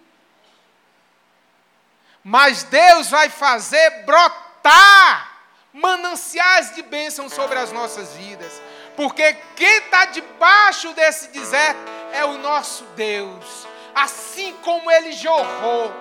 Mas 2.23 2.65
Deus 2.65 3.09
vai 3.09 3.31
fazer 3.31 4.05
brotar 4.05 5.33
mananciais 5.73 6.75
de 6.75 6.83
bênção 6.83 7.29
sobre 7.29 7.59
as 7.59 7.73
nossas 7.73 8.15
vidas. 8.15 8.53
Porque 8.97 9.35
quem 9.55 9.77
está 9.79 10.07
debaixo 10.07 10.93
desse 10.95 11.29
deserto 11.29 11.79
é 12.13 12.25
o 12.25 12.39
nosso 12.39 12.85
Deus. 12.97 13.67
Assim 13.95 14.55
como 14.63 14.91
ele 14.91 15.13
jorrou 15.13 15.93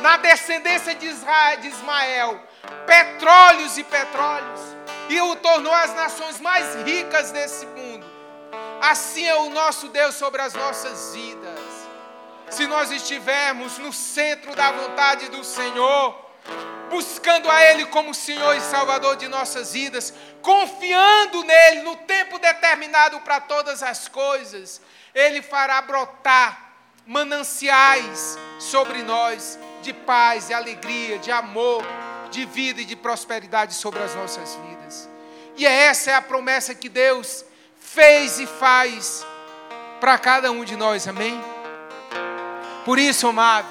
na 0.00 0.16
descendência 0.18 0.94
de, 0.94 1.06
Israel, 1.06 1.56
de 1.58 1.68
Ismael 1.68 2.48
petróleos 2.86 3.78
e 3.78 3.84
petróleos 3.84 4.60
e 5.08 5.20
o 5.20 5.36
tornou 5.36 5.72
as 5.72 5.94
nações 5.94 6.40
mais 6.40 6.74
ricas 6.84 7.30
desse 7.30 7.66
mundo. 7.66 8.06
Assim 8.80 9.26
é 9.26 9.34
o 9.34 9.50
nosso 9.50 9.88
Deus 9.88 10.14
sobre 10.14 10.40
as 10.42 10.54
nossas 10.54 11.14
vidas. 11.14 11.58
Se 12.50 12.66
nós 12.66 12.90
estivermos 12.90 13.78
no 13.78 13.92
centro 13.92 14.54
da 14.54 14.70
vontade 14.70 15.28
do 15.28 15.44
Senhor, 15.44 16.27
buscando 16.90 17.50
a 17.50 17.62
Ele 17.62 17.86
como 17.86 18.14
Senhor 18.14 18.56
e 18.56 18.60
Salvador 18.60 19.16
de 19.16 19.28
nossas 19.28 19.72
vidas, 19.72 20.12
confiando 20.42 21.44
nele 21.44 21.82
no 21.82 21.96
tempo 21.96 22.38
determinado 22.38 23.20
para 23.20 23.40
todas 23.40 23.82
as 23.82 24.08
coisas, 24.08 24.80
Ele 25.14 25.42
fará 25.42 25.80
brotar 25.82 26.72
mananciais 27.06 28.38
sobre 28.58 29.02
nós 29.02 29.58
de 29.82 29.92
paz, 29.92 30.48
de 30.48 30.54
alegria, 30.54 31.18
de 31.18 31.30
amor, 31.30 31.82
de 32.30 32.44
vida 32.44 32.82
e 32.82 32.84
de 32.84 32.96
prosperidade 32.96 33.74
sobre 33.74 34.02
as 34.02 34.14
nossas 34.14 34.54
vidas. 34.56 35.08
E 35.56 35.66
essa 35.66 36.10
é 36.10 36.14
a 36.14 36.22
promessa 36.22 36.74
que 36.74 36.88
Deus 36.88 37.44
fez 37.80 38.38
e 38.38 38.46
faz 38.46 39.26
para 40.00 40.18
cada 40.18 40.50
um 40.50 40.64
de 40.64 40.76
nós, 40.76 41.08
amém? 41.08 41.42
Por 42.84 42.98
isso, 42.98 43.26
amados, 43.26 43.66